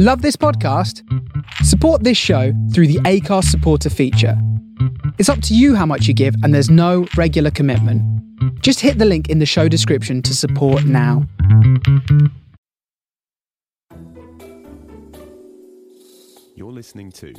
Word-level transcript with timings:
Love 0.00 0.22
this 0.22 0.36
podcast? 0.36 1.02
Support 1.64 2.04
this 2.04 2.16
show 2.16 2.52
through 2.72 2.86
the 2.86 3.00
Anchor 3.04 3.42
supporter 3.42 3.90
feature. 3.90 4.40
It's 5.18 5.28
up 5.28 5.42
to 5.42 5.56
you 5.56 5.74
how 5.74 5.86
much 5.86 6.06
you 6.06 6.14
give, 6.14 6.36
and 6.44 6.54
there's 6.54 6.70
no 6.70 7.08
regular 7.16 7.50
commitment. 7.50 8.00
Just 8.62 8.78
hit 8.78 8.98
the 8.98 9.04
link 9.04 9.28
in 9.28 9.40
the 9.40 9.44
show 9.44 9.66
description 9.66 10.22
to 10.22 10.36
support 10.36 10.84
now. 10.84 11.26
You're 16.54 16.70
listening 16.70 17.10
to 17.14 17.34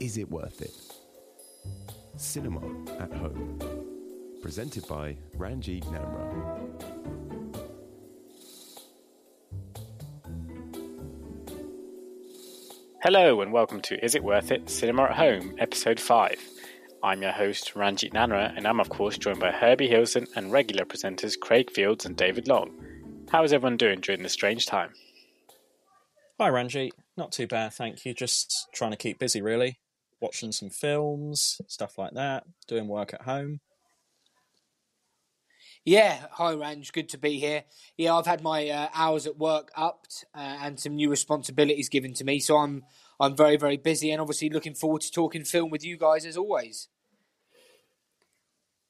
Is 0.00 0.18
It 0.18 0.28
Worth 0.28 0.60
It? 0.60 0.74
Cinema 2.16 2.62
at 2.98 3.12
Home. 3.12 3.60
Presented 4.42 4.88
by 4.88 5.16
Ranjit 5.36 5.84
Nanra. 5.84 7.37
Hello 13.00 13.40
and 13.40 13.52
welcome 13.52 13.80
to 13.82 14.04
Is 14.04 14.16
It 14.16 14.24
Worth 14.24 14.50
It? 14.50 14.68
Cinema 14.68 15.04
at 15.04 15.16
Home, 15.16 15.54
Episode 15.58 16.00
5. 16.00 16.34
I'm 17.00 17.22
your 17.22 17.30
host, 17.30 17.76
Ranjit 17.76 18.12
Nanra, 18.12 18.52
and 18.56 18.66
I'm 18.66 18.80
of 18.80 18.88
course 18.88 19.16
joined 19.16 19.38
by 19.38 19.52
Herbie 19.52 19.86
Hilson 19.86 20.26
and 20.34 20.50
regular 20.50 20.84
presenters 20.84 21.38
Craig 21.38 21.70
Fields 21.70 22.06
and 22.06 22.16
David 22.16 22.48
Long. 22.48 22.76
How 23.30 23.44
is 23.44 23.52
everyone 23.52 23.76
doing 23.76 24.00
during 24.00 24.24
this 24.24 24.32
strange 24.32 24.66
time? 24.66 24.94
Hi, 26.40 26.48
Ranjit. 26.48 26.92
Not 27.16 27.30
too 27.30 27.46
bad, 27.46 27.72
thank 27.72 28.04
you. 28.04 28.14
Just 28.14 28.66
trying 28.74 28.90
to 28.90 28.96
keep 28.96 29.20
busy, 29.20 29.40
really. 29.40 29.78
Watching 30.20 30.50
some 30.50 30.70
films, 30.70 31.60
stuff 31.68 31.98
like 31.98 32.14
that, 32.14 32.46
doing 32.66 32.88
work 32.88 33.14
at 33.14 33.22
home. 33.22 33.60
Yeah, 35.88 36.26
hi 36.32 36.52
Ranj, 36.52 36.92
good 36.92 37.08
to 37.08 37.16
be 37.16 37.38
here. 37.38 37.64
Yeah, 37.96 38.14
I've 38.14 38.26
had 38.26 38.42
my 38.42 38.68
uh, 38.68 38.88
hours 38.92 39.26
at 39.26 39.38
work 39.38 39.70
upped 39.74 40.26
uh, 40.34 40.58
and 40.60 40.78
some 40.78 40.96
new 40.96 41.08
responsibilities 41.08 41.88
given 41.88 42.12
to 42.12 42.24
me, 42.24 42.40
so 42.40 42.58
I'm 42.58 42.84
I'm 43.18 43.34
very 43.34 43.56
very 43.56 43.78
busy 43.78 44.10
and 44.10 44.20
obviously 44.20 44.50
looking 44.50 44.74
forward 44.74 45.00
to 45.00 45.10
talking 45.10 45.44
film 45.44 45.70
with 45.70 45.82
you 45.82 45.96
guys 45.96 46.26
as 46.26 46.36
always. 46.36 46.88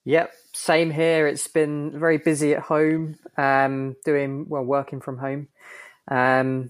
Yep, 0.03 0.33
same 0.51 0.91
here. 0.91 1.25
It's 1.25 1.47
been 1.47 1.97
very 1.97 2.17
busy 2.17 2.53
at 2.53 2.63
home, 2.63 3.15
um, 3.37 3.95
doing 4.03 4.49
well, 4.49 4.63
working 4.63 4.99
from 4.99 5.19
home. 5.19 5.47
Um, 6.09 6.69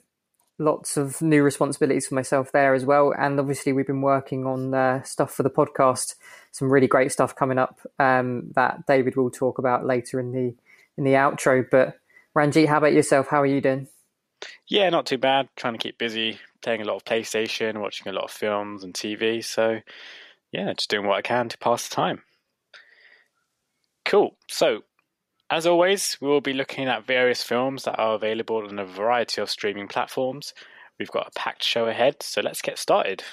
lots 0.60 0.98
of 0.98 1.22
new 1.22 1.42
responsibilities 1.42 2.08
for 2.08 2.16
myself 2.16 2.52
there 2.52 2.74
as 2.74 2.86
well, 2.86 3.14
and 3.18 3.40
obviously 3.40 3.74
we've 3.74 3.88
been 3.88 4.02
working 4.02 4.46
on 4.46 4.74
uh, 4.74 5.02
stuff 5.04 5.34
for 5.34 5.44
the 5.44 5.50
podcast. 5.50 6.16
Some 6.52 6.72
really 6.72 6.88
great 6.88 7.12
stuff 7.12 7.36
coming 7.36 7.58
up 7.58 7.80
um, 7.98 8.52
that 8.56 8.86
David 8.86 9.16
will 9.16 9.32
talk 9.32 9.58
about 9.58 9.86
later 9.86 10.20
in 10.20 10.32
the 10.32 10.54
in 10.98 11.04
the 11.04 11.14
outro. 11.14 11.66
But 11.70 11.98
Ranjit, 12.36 12.68
how 12.68 12.78
about 12.78 12.94
yourself? 12.94 13.28
How 13.28 13.42
are 13.42 13.48
you 13.48 13.62
doing? 13.62 13.88
Yeah, 14.68 14.90
not 14.90 15.06
too 15.06 15.18
bad. 15.18 15.50
Trying 15.56 15.74
to 15.74 15.80
keep 15.80 15.98
busy, 15.98 16.40
playing 16.62 16.82
a 16.82 16.86
lot 16.86 16.98
of 16.98 17.06
PlayStation, 17.06 17.82
watching 17.82 18.08
a 18.08 18.14
lot 18.14 18.26
of 18.26 18.32
films 18.32 18.84
and 18.84 18.94
TV. 18.94 19.44
So, 19.44 19.80
yeah, 20.52 20.74
just 20.74 20.90
doing 20.90 21.06
what 21.06 21.18
I 21.18 21.22
can 21.22 21.50
to 21.50 21.58
pass 21.58 21.88
the 21.88 21.96
time. 21.96 22.22
Cool. 24.06 24.36
So, 24.50 24.82
as 25.52 25.66
always, 25.66 26.18
we 26.22 26.28
will 26.28 26.42
be 26.42 26.54
looking 26.54 26.88
at 26.88 27.08
various 27.08 27.42
films 27.42 27.84
that 27.84 27.98
are 27.98 28.14
available 28.14 28.68
on 28.68 28.78
a 28.78 28.86
variety 28.86 29.42
of 29.42 29.50
streaming 29.50 29.88
platforms. 29.88 30.54
We've 31.00 31.12
got 31.12 31.28
a 31.28 31.40
packed 31.40 31.64
show 31.64 31.88
ahead, 31.88 32.22
so 32.22 32.42
let's 32.42 32.62
get 32.62 32.78
started. 32.78 33.24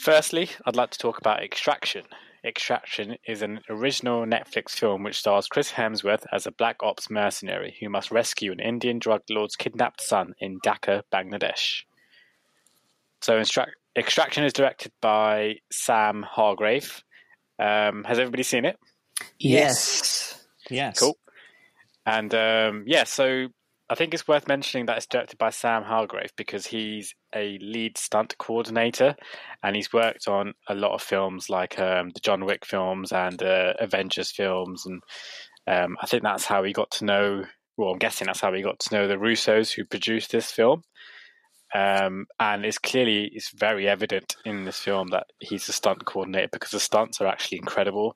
Firstly, 0.00 0.50
I'd 0.66 0.74
like 0.74 0.90
to 0.90 0.98
talk 0.98 1.18
about 1.18 1.44
Extraction. 1.44 2.02
Extraction 2.44 3.16
is 3.24 3.40
an 3.42 3.60
original 3.70 4.26
Netflix 4.26 4.70
film 4.70 5.04
which 5.04 5.20
stars 5.20 5.46
Chris 5.46 5.70
Hemsworth 5.70 6.26
as 6.32 6.44
a 6.44 6.50
black 6.50 6.78
ops 6.82 7.08
mercenary 7.08 7.76
who 7.78 7.88
must 7.88 8.10
rescue 8.10 8.50
an 8.50 8.58
Indian 8.58 8.98
drug 8.98 9.22
lord's 9.30 9.54
kidnapped 9.54 10.00
son 10.00 10.34
in 10.40 10.58
Dhaka, 10.58 11.02
Bangladesh. 11.12 11.84
So, 13.22 13.38
Extract- 13.38 13.76
Extraction 13.96 14.44
is 14.44 14.52
directed 14.52 14.92
by 15.00 15.56
Sam 15.70 16.22
Hargrave. 16.22 17.02
Um, 17.58 18.04
has 18.04 18.18
everybody 18.18 18.42
seen 18.42 18.64
it? 18.64 18.76
Yes. 19.38 20.46
Yes. 20.70 20.98
Cool. 20.98 21.16
And 22.06 22.34
um, 22.34 22.84
yeah, 22.86 23.04
so 23.04 23.48
I 23.88 23.94
think 23.94 24.14
it's 24.14 24.26
worth 24.26 24.48
mentioning 24.48 24.86
that 24.86 24.96
it's 24.96 25.06
directed 25.06 25.38
by 25.38 25.50
Sam 25.50 25.82
Hargrave 25.82 26.32
because 26.36 26.66
he's 26.66 27.14
a 27.34 27.58
lead 27.60 27.98
stunt 27.98 28.36
coordinator 28.38 29.14
and 29.62 29.76
he's 29.76 29.92
worked 29.92 30.28
on 30.28 30.54
a 30.68 30.74
lot 30.74 30.94
of 30.94 31.02
films 31.02 31.50
like 31.50 31.78
um, 31.78 32.10
the 32.10 32.20
John 32.20 32.44
Wick 32.44 32.64
films 32.64 33.12
and 33.12 33.42
uh, 33.42 33.74
Avengers 33.78 34.30
films. 34.30 34.86
And 34.86 35.02
um, 35.66 35.96
I 36.00 36.06
think 36.06 36.22
that's 36.22 36.46
how 36.46 36.62
he 36.62 36.72
got 36.72 36.90
to 36.92 37.04
know, 37.04 37.44
well, 37.76 37.90
I'm 37.92 37.98
guessing 37.98 38.26
that's 38.26 38.40
how 38.40 38.52
he 38.52 38.62
got 38.62 38.78
to 38.80 38.94
know 38.94 39.06
the 39.06 39.16
Russos 39.16 39.72
who 39.72 39.84
produced 39.84 40.32
this 40.32 40.50
film. 40.50 40.82
Um, 41.74 42.26
and 42.38 42.64
it's 42.64 42.78
clearly 42.78 43.30
it's 43.32 43.50
very 43.50 43.88
evident 43.88 44.36
in 44.44 44.64
this 44.64 44.78
film 44.78 45.08
that 45.08 45.26
he's 45.40 45.68
a 45.68 45.72
stunt 45.72 46.04
coordinator 46.04 46.48
because 46.52 46.70
the 46.70 46.80
stunts 46.80 47.20
are 47.20 47.26
actually 47.26 47.58
incredible. 47.58 48.14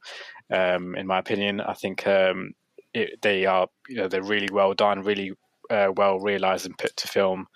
Um, 0.52 0.94
in 0.94 1.06
my 1.06 1.18
opinion, 1.18 1.60
I 1.60 1.74
think 1.74 2.06
um, 2.06 2.52
it, 2.92 3.18
they 3.22 3.46
are 3.46 3.68
you 3.88 3.96
know 3.96 4.08
they're 4.08 4.22
really 4.22 4.48
well 4.52 4.74
done, 4.74 5.02
really 5.02 5.32
uh, 5.70 5.88
well 5.96 6.18
realized 6.18 6.66
and 6.66 6.76
put 6.76 6.96
to 6.96 7.08
film, 7.08 7.46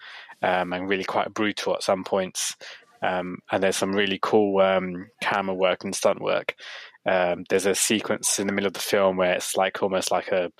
um, 0.42 0.72
and 0.72 0.88
really 0.88 1.04
quite 1.04 1.34
brutal 1.34 1.74
at 1.74 1.82
some 1.82 2.04
points. 2.04 2.56
Um, 3.02 3.38
and 3.50 3.62
there's 3.62 3.76
some 3.76 3.92
really 3.92 4.18
cool 4.22 4.60
um, 4.60 5.06
camera 5.22 5.54
work 5.54 5.84
and 5.84 5.94
stunt 5.94 6.20
work. 6.20 6.54
there's 7.04 7.66
a 7.66 7.74
sequence 7.74 8.38
in 8.38 8.46
the 8.46 8.52
middle 8.52 8.68
of 8.68 8.74
the 8.74 8.80
film 8.80 9.16
where 9.16 9.32
it's 9.32 9.56
like 9.56 9.82
almost 9.82 10.10
like 10.10 10.28
a 10.28 10.50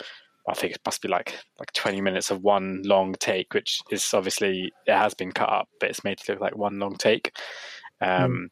I 0.48 0.54
think 0.54 0.74
it 0.74 0.80
must 0.84 1.02
be 1.02 1.08
like 1.08 1.38
like 1.58 1.72
20 1.72 2.00
minutes 2.00 2.30
of 2.30 2.42
one 2.42 2.82
long 2.84 3.14
take, 3.18 3.54
which 3.54 3.80
is 3.90 4.12
obviously 4.14 4.72
it 4.86 4.96
has 4.96 5.14
been 5.14 5.32
cut 5.32 5.50
up, 5.50 5.68
but 5.78 5.90
it's 5.90 6.04
made 6.04 6.18
to 6.18 6.32
look 6.32 6.40
like 6.40 6.56
one 6.56 6.78
long 6.78 6.96
take. 6.96 7.32
Um, 8.00 8.32
mm. 8.32 8.46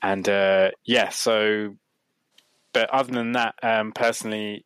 And 0.00 0.28
uh, 0.28 0.70
yeah, 0.84 1.08
so 1.08 1.74
but 2.72 2.90
other 2.90 3.12
than 3.12 3.32
that, 3.32 3.54
um, 3.62 3.92
personally, 3.92 4.64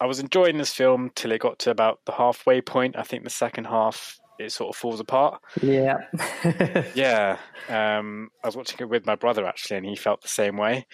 I 0.00 0.06
was 0.06 0.20
enjoying 0.20 0.58
this 0.58 0.72
film 0.72 1.10
till 1.14 1.32
it 1.32 1.40
got 1.40 1.58
to 1.60 1.70
about 1.70 2.00
the 2.04 2.12
halfway 2.12 2.60
point. 2.60 2.96
I 2.96 3.02
think 3.02 3.24
the 3.24 3.30
second 3.30 3.66
half 3.66 4.18
it 4.38 4.52
sort 4.52 4.70
of 4.70 4.76
falls 4.76 5.00
apart. 5.00 5.40
Yeah, 5.62 5.98
yeah. 6.94 7.38
Um, 7.68 8.30
I 8.42 8.48
was 8.48 8.56
watching 8.56 8.78
it 8.80 8.88
with 8.88 9.06
my 9.06 9.16
brother 9.16 9.46
actually, 9.46 9.78
and 9.78 9.86
he 9.86 9.96
felt 9.96 10.22
the 10.22 10.28
same 10.28 10.56
way. 10.56 10.86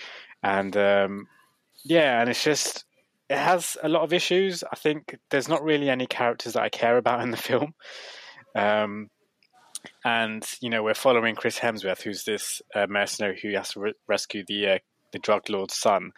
And 0.43 0.77
um, 0.77 1.29
yeah, 1.85 2.21
and 2.21 2.31
it's 2.31 2.45
just 2.45 2.85
it 3.35 3.41
has 3.41 3.77
a 3.83 3.89
lot 3.89 4.03
of 4.03 4.13
issues. 4.13 4.63
I 4.63 4.77
think 4.77 5.17
there's 5.31 5.49
not 5.49 5.65
really 5.65 5.91
any 5.91 6.07
characters 6.07 6.53
that 6.53 6.63
I 6.63 6.69
care 6.69 6.97
about 6.97 7.21
in 7.21 7.33
the 7.33 7.37
film. 7.37 7.75
Um, 8.55 9.09
and 10.05 10.47
you 10.61 10.71
know, 10.71 10.83
we're 10.83 10.95
following 10.95 11.35
Chris 11.35 11.59
Hemsworth, 11.59 12.03
who's 12.03 12.25
this 12.25 12.63
uh, 12.75 12.87
mercenary 12.89 13.39
who 13.43 13.51
has 13.51 13.71
to 13.71 13.81
re- 13.81 13.95
rescue 14.07 14.45
the 14.47 14.69
uh, 14.69 14.79
the 15.13 15.19
drug 15.19 15.51
lord's 15.51 15.77
son. 15.77 16.13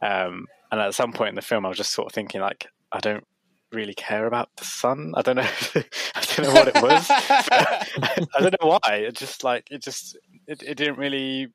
Um, 0.00 0.46
and 0.70 0.80
at 0.80 0.94
some 0.94 1.12
point 1.12 1.30
in 1.30 1.34
the 1.34 1.42
film, 1.42 1.66
I 1.66 1.68
was 1.68 1.76
just 1.76 1.92
sort 1.92 2.06
of 2.06 2.14
thinking, 2.14 2.40
like, 2.40 2.66
I 2.90 3.00
don't 3.00 3.24
really 3.70 3.94
care 3.94 4.26
about 4.26 4.48
the 4.56 4.64
son. 4.64 5.12
I 5.14 5.22
don't 5.22 5.36
know. 5.36 5.42
I 6.14 6.24
don't 6.36 6.46
know 6.46 6.54
what 6.54 6.68
it 6.68 6.82
was. 6.82 7.06
I 7.10 8.40
don't 8.40 8.56
know 8.60 8.78
why. 8.80 8.96
It 8.96 9.14
just 9.14 9.44
like 9.44 9.68
it 9.70 9.82
just 9.82 10.16
it, 10.46 10.62
it 10.62 10.76
didn't 10.76 10.98
really. 10.98 11.48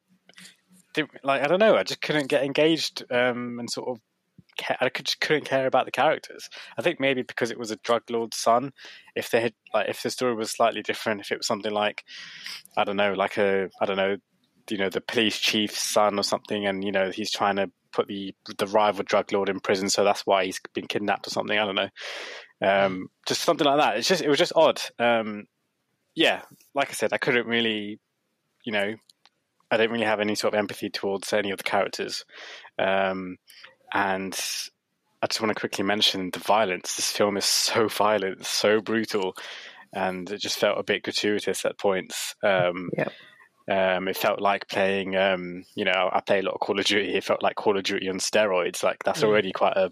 Didn't, 0.94 1.11
like 1.23 1.44
I 1.44 1.47
don't 1.47 1.59
know. 1.59 1.75
I 1.75 1.84
just 1.84 2.01
couldn't 2.01 2.28
get 2.28 2.44
engaged 2.44 3.03
um, 3.11 3.57
and 3.59 3.69
sort 3.69 3.89
of 3.89 3.99
I 4.81 4.90
just 4.90 5.19
couldn't 5.22 5.45
care 5.45 5.68
about 5.68 5.85
the 5.85 5.91
characters. 5.91 6.50
I 6.78 6.81
think 6.81 7.00
maybe 7.00 7.22
because 7.22 7.51
it 7.51 7.59
was 7.59 7.72
a 7.72 7.78
drug 7.78 8.03
lord's 8.09 8.38
son. 8.38 8.72
If 9.16 9.29
they 9.31 9.41
had 9.41 9.53
like, 9.73 9.90
if 9.90 10.03
the 10.03 10.09
story 10.09 10.35
was 10.35 10.51
slightly 10.51 10.81
different, 10.81 11.22
if 11.22 11.31
it 11.31 11.40
was 11.40 11.47
something 11.47 11.72
like, 11.72 12.03
I 12.75 12.84
don't 12.84 12.97
know, 12.97 13.13
like 13.13 13.38
a, 13.38 13.69
I 13.81 13.85
don't 13.85 13.97
know, 13.97 14.17
you 14.69 14.78
know, 14.78 14.90
the 14.90 15.01
police 15.01 15.38
chief's 15.38 15.81
son 15.81 16.19
or 16.19 16.23
something, 16.23 16.66
and 16.66 16.84
you 16.84 16.91
know, 16.91 17.09
he's 17.09 17.31
trying 17.31 17.55
to 17.55 17.72
put 17.93 18.08
the 18.08 18.35
the 18.58 18.67
rival 18.67 19.03
drug 19.03 19.31
lord 19.31 19.49
in 19.49 19.59
prison, 19.59 19.90
so 19.90 20.03
that's 20.03 20.26
why 20.26 20.46
he's 20.46 20.59
been 20.73 20.87
kidnapped 20.87 21.26
or 21.26 21.29
something. 21.29 21.58
I 21.58 21.66
don't 21.66 21.76
know, 21.76 21.90
um, 22.61 23.08
just 23.26 23.41
something 23.41 23.66
like 23.66 23.79
that. 23.79 23.97
It's 23.97 24.08
just, 24.08 24.22
it 24.22 24.29
was 24.29 24.37
just 24.37 24.53
odd. 24.55 24.81
Um, 24.99 25.46
yeah, 26.16 26.41
like 26.76 26.90
I 26.90 26.93
said, 26.93 27.14
I 27.14 27.17
couldn't 27.17 27.47
really, 27.47 27.99
you 28.66 28.72
know, 28.73 28.96
I 29.72 29.78
don't 29.78 29.91
really 29.91 30.05
have 30.05 30.20
any 30.20 30.35
sort 30.35 30.53
of 30.53 30.58
empathy 30.58 30.90
towards 30.90 31.31
any 31.31 31.52
of 31.52 31.58
the 31.58 31.64
characters. 31.64 32.26
Um, 32.78 33.37
and 33.93 34.34
I 35.22 35.28
just 35.28 35.41
want 35.41 35.53
to 35.53 35.59
quickly 35.59 35.84
mention 35.84 36.29
the 36.31 36.39
violence. 36.39 36.95
This 36.95 37.11
film 37.11 37.37
is 37.37 37.45
so 37.45 37.87
violent, 37.87 38.45
so 38.45 38.81
brutal, 38.81 39.35
and 39.93 40.29
it 40.29 40.39
just 40.41 40.59
felt 40.59 40.79
a 40.79 40.84
bit 40.84 41.03
gratuitous 41.03 41.66
at 41.66 41.78
points. 41.79 42.35
Um, 42.43 42.89
yeah. 42.97 43.09
Um, 43.69 44.07
it 44.07 44.16
felt 44.16 44.39
like 44.41 44.69
playing, 44.69 45.17
um, 45.17 45.66
you 45.75 45.84
know, 45.84 46.09
I 46.13 46.22
play 46.22 46.39
a 46.39 46.41
lot 46.41 46.53
of 46.53 46.61
Call 46.61 46.79
of 46.79 46.85
Duty. 46.85 47.16
It 47.16 47.23
felt 47.25 47.43
like 47.43 47.55
Call 47.57 47.78
of 47.78 47.84
Duty 47.84 48.07
on 48.07 48.19
steroids. 48.19 48.81
Like 48.81 49.03
that's 49.03 49.22
Mm. 49.22 49.25
already 49.28 49.51
quite 49.51 49.75
a, 49.75 49.91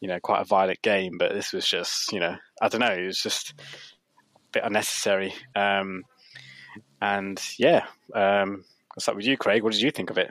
you 0.00 0.08
know, 0.08 0.18
quite 0.18 0.40
a 0.40 0.46
violent 0.46 0.80
game. 0.80 1.18
But 1.18 1.34
this 1.34 1.52
was 1.52 1.66
just, 1.66 2.10
you 2.10 2.20
know, 2.20 2.36
I 2.62 2.68
don't 2.68 2.80
know. 2.80 2.86
It 2.92 3.04
was 3.04 3.20
just 3.20 3.52
a 3.60 3.62
bit 4.52 4.64
unnecessary. 4.64 5.34
Um, 5.54 6.04
and 7.02 7.38
yeah, 7.58 7.84
um, 8.14 8.64
What's 8.94 9.08
up 9.08 9.16
with 9.16 9.24
you, 9.24 9.38
Craig? 9.38 9.62
What 9.62 9.72
did 9.72 9.80
you 9.80 9.90
think 9.90 10.10
of 10.10 10.18
it? 10.18 10.30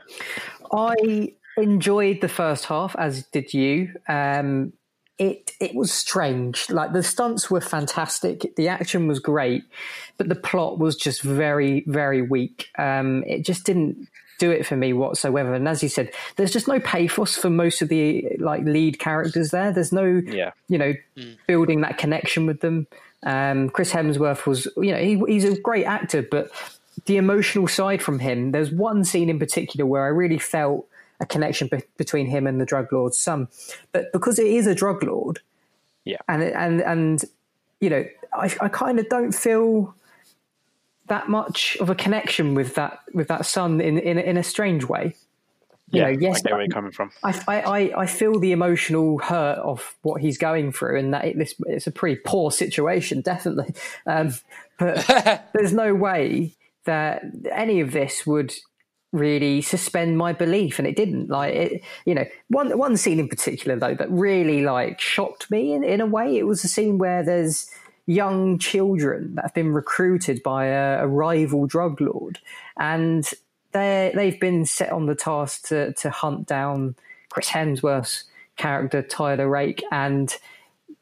I 0.71 1.33
enjoyed 1.57 2.21
the 2.21 2.29
first 2.29 2.65
half, 2.65 2.95
as 2.97 3.25
did 3.27 3.53
you. 3.53 3.93
Um, 4.07 4.73
it 5.17 5.51
it 5.59 5.75
was 5.75 5.91
strange. 5.91 6.69
Like 6.69 6.93
the 6.93 7.03
stunts 7.03 7.51
were 7.51 7.61
fantastic, 7.61 8.55
the 8.55 8.67
action 8.69 9.07
was 9.07 9.19
great, 9.19 9.63
but 10.17 10.29
the 10.29 10.35
plot 10.35 10.79
was 10.79 10.95
just 10.95 11.21
very 11.21 11.83
very 11.87 12.21
weak. 12.21 12.69
Um, 12.77 13.23
it 13.27 13.45
just 13.45 13.65
didn't 13.65 14.07
do 14.39 14.49
it 14.49 14.65
for 14.65 14.75
me 14.75 14.91
whatsoever. 14.93 15.53
And 15.53 15.67
as 15.67 15.83
you 15.83 15.89
said, 15.89 16.11
there's 16.35 16.51
just 16.51 16.67
no 16.67 16.79
pathos 16.79 17.35
for 17.35 17.51
most 17.51 17.83
of 17.83 17.89
the 17.89 18.27
like 18.39 18.63
lead 18.63 18.97
characters 18.97 19.51
there. 19.51 19.71
There's 19.71 19.91
no 19.91 20.21
Yeah. 20.25 20.51
you 20.67 20.79
know 20.79 20.93
building 21.45 21.81
that 21.81 21.99
connection 21.99 22.47
with 22.47 22.61
them. 22.61 22.87
Um, 23.23 23.69
Chris 23.69 23.91
Hemsworth 23.91 24.47
was 24.47 24.67
you 24.77 24.91
know 24.91 24.97
he, 24.97 25.21
he's 25.27 25.43
a 25.45 25.59
great 25.59 25.85
actor, 25.85 26.23
but 26.23 26.49
the 27.05 27.17
emotional 27.17 27.67
side 27.67 28.01
from 28.01 28.17
him. 28.17 28.51
There's 28.51 28.71
one 28.71 29.03
scene 29.03 29.29
in 29.29 29.37
particular 29.37 29.85
where 29.85 30.03
I 30.03 30.07
really 30.07 30.39
felt 30.39 30.87
a 31.21 31.25
connection 31.25 31.67
be- 31.69 31.83
between 31.97 32.25
him 32.25 32.47
and 32.47 32.59
the 32.59 32.65
drug 32.65 32.91
lord's 32.91 33.19
son, 33.19 33.47
but 33.93 34.11
because 34.11 34.37
it 34.39 34.47
is 34.47 34.67
a 34.67 34.75
drug 34.75 35.03
lord, 35.03 35.39
Yeah. 36.03 36.17
and 36.27 36.43
and 36.43 36.81
and 36.81 37.23
you 37.79 37.89
know, 37.89 38.05
I, 38.33 38.53
I 38.59 38.67
kind 38.67 38.99
of 38.99 39.07
don't 39.09 39.31
feel 39.31 39.95
that 41.07 41.29
much 41.29 41.77
of 41.79 41.89
a 41.89 41.95
connection 41.95 42.55
with 42.55 42.75
that 42.75 42.99
with 43.13 43.27
that 43.27 43.45
son 43.45 43.81
in 43.81 43.97
in, 43.97 44.17
in 44.17 44.37
a 44.37 44.43
strange 44.43 44.85
way. 44.85 45.15
You 45.93 45.99
Yeah, 46.01 46.11
know, 46.11 46.17
yes, 46.21 46.37
I 46.37 46.41
get 46.43 46.51
where 46.53 46.61
you're 46.61 46.69
coming 46.69 46.91
from. 46.93 47.11
I, 47.21 47.33
I, 47.47 47.91
I- 47.97 48.05
feel 48.05 48.39
the 48.39 48.53
emotional 48.53 49.17
hurt 49.19 49.57
of 49.57 49.97
what 50.03 50.21
he's 50.21 50.37
going 50.37 50.71
through, 50.71 50.97
and 50.97 51.13
that 51.13 51.25
it, 51.25 51.37
this, 51.37 51.53
it's 51.67 51.85
a 51.85 51.91
pretty 51.91 52.21
poor 52.25 52.49
situation, 52.49 53.19
definitely. 53.19 53.73
Um, 54.07 54.31
but 54.79 55.05
there's 55.53 55.73
no 55.73 55.93
way 55.93 56.53
that 56.85 57.23
any 57.51 57.81
of 57.81 57.91
this 57.91 58.25
would 58.25 58.53
really 59.11 59.61
suspend 59.61 60.17
my 60.17 60.33
belief, 60.33 60.79
and 60.79 60.87
it 60.87 60.95
didn't. 60.95 61.29
Like 61.29 61.53
it, 61.53 61.83
you 62.05 62.15
know, 62.15 62.25
one 62.47 62.77
one 62.77 62.97
scene 62.97 63.19
in 63.19 63.27
particular 63.27 63.77
though 63.77 63.95
that 63.95 64.11
really 64.11 64.63
like 64.63 64.99
shocked 64.99 65.49
me 65.51 65.73
in, 65.73 65.83
in 65.83 66.01
a 66.01 66.05
way. 66.05 66.37
It 66.37 66.47
was 66.47 66.63
a 66.63 66.67
scene 66.67 66.97
where 66.97 67.23
there's 67.23 67.69
young 68.05 68.57
children 68.57 69.35
that 69.35 69.43
have 69.43 69.53
been 69.53 69.73
recruited 69.73 70.41
by 70.43 70.65
a, 70.65 71.03
a 71.03 71.07
rival 71.07 71.65
drug 71.67 72.01
lord, 72.01 72.39
and 72.77 73.29
they 73.71 74.11
they've 74.15 74.39
been 74.39 74.65
set 74.65 74.91
on 74.91 75.05
the 75.05 75.15
task 75.15 75.67
to 75.67 75.93
to 75.93 76.09
hunt 76.09 76.47
down 76.47 76.95
Chris 77.29 77.49
Hemsworth's 77.49 78.25
character 78.57 79.01
Tyler 79.01 79.49
Rake, 79.49 79.83
and 79.91 80.35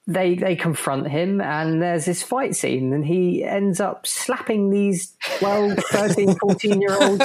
they 0.10 0.36
they 0.36 0.56
confront 0.56 1.08
him, 1.08 1.40
and 1.40 1.82
there's 1.82 2.06
this 2.06 2.22
fight 2.24 2.56
scene, 2.56 2.92
and 2.94 3.06
he 3.06 3.44
ends 3.44 3.80
up 3.80 4.06
slapping 4.08 4.70
these 4.72 5.14
12, 5.40 5.78
13, 5.92 6.36
14 6.36 6.82
year 6.82 7.02
old 7.02 7.22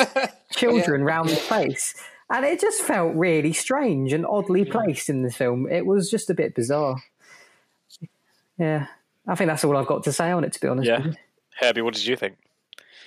children 0.53 1.03
round 1.03 1.29
the 1.31 1.37
face. 1.37 1.95
And 2.31 2.45
it 2.45 2.61
just 2.61 2.81
felt 2.83 3.15
really 3.15 3.53
strange 3.53 4.13
and 4.13 4.25
oddly 4.27 4.65
placed 4.65 5.09
in 5.09 5.23
the 5.23 5.31
film. 5.31 5.67
It 5.71 5.85
was 5.87 6.11
just 6.11 6.31
a 6.31 6.35
bit 6.35 6.55
bizarre. 6.55 6.97
Yeah, 8.59 8.87
I 9.27 9.35
think 9.35 9.49
that's 9.49 9.65
all 9.65 9.77
I've 9.77 9.87
got 9.87 10.05
to 10.05 10.13
say 10.13 10.31
on 10.31 10.45
it. 10.45 10.53
To 10.55 10.61
be 10.61 10.69
honest, 10.69 10.89
Yeah. 10.89 11.07
with. 11.07 11.17
Herbie, 11.61 11.83
what 11.83 11.95
did 11.95 12.07
you 12.07 12.17
think? 12.17 12.37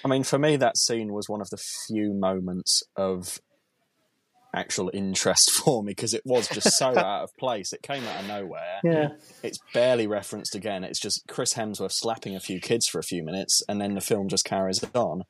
I 0.06 0.07
mean, 0.07 0.23
for 0.23 0.38
me, 0.38 0.56
that 0.57 0.77
scene 0.77 1.12
was 1.13 1.27
one 1.27 1.41
of 1.41 1.50
the 1.50 1.57
few 1.57 2.13
moments 2.13 2.83
of 2.95 3.39
actual 4.55 4.89
interest 4.94 5.51
for 5.63 5.83
me 5.83 5.91
because 5.91 6.13
it 6.13 6.23
was 6.25 6.47
just 6.47 6.77
so 6.77 6.88
out 6.97 7.23
of 7.23 7.35
place. 7.38 7.73
It 7.73 7.81
came 7.81 8.03
out 8.03 8.21
of 8.21 8.27
nowhere. 8.27 8.79
yeah, 8.83 9.09
It's 9.44 9.59
barely 9.73 10.07
referenced 10.07 10.55
again. 10.55 10.83
It's 10.83 10.99
just 10.99 11.23
Chris 11.27 11.53
Hemsworth 11.53 11.91
slapping 11.94 12.35
a 12.35 12.39
few 12.39 12.59
kids 12.59 12.88
for 12.88 12.99
a 12.99 13.03
few 13.03 13.23
minutes, 13.23 13.61
and 13.67 13.79
then 13.81 13.95
the 13.95 14.01
film 14.01 14.27
just 14.27 14.45
carries 14.45 14.81
it 14.83 14.95
on. 14.95 15.23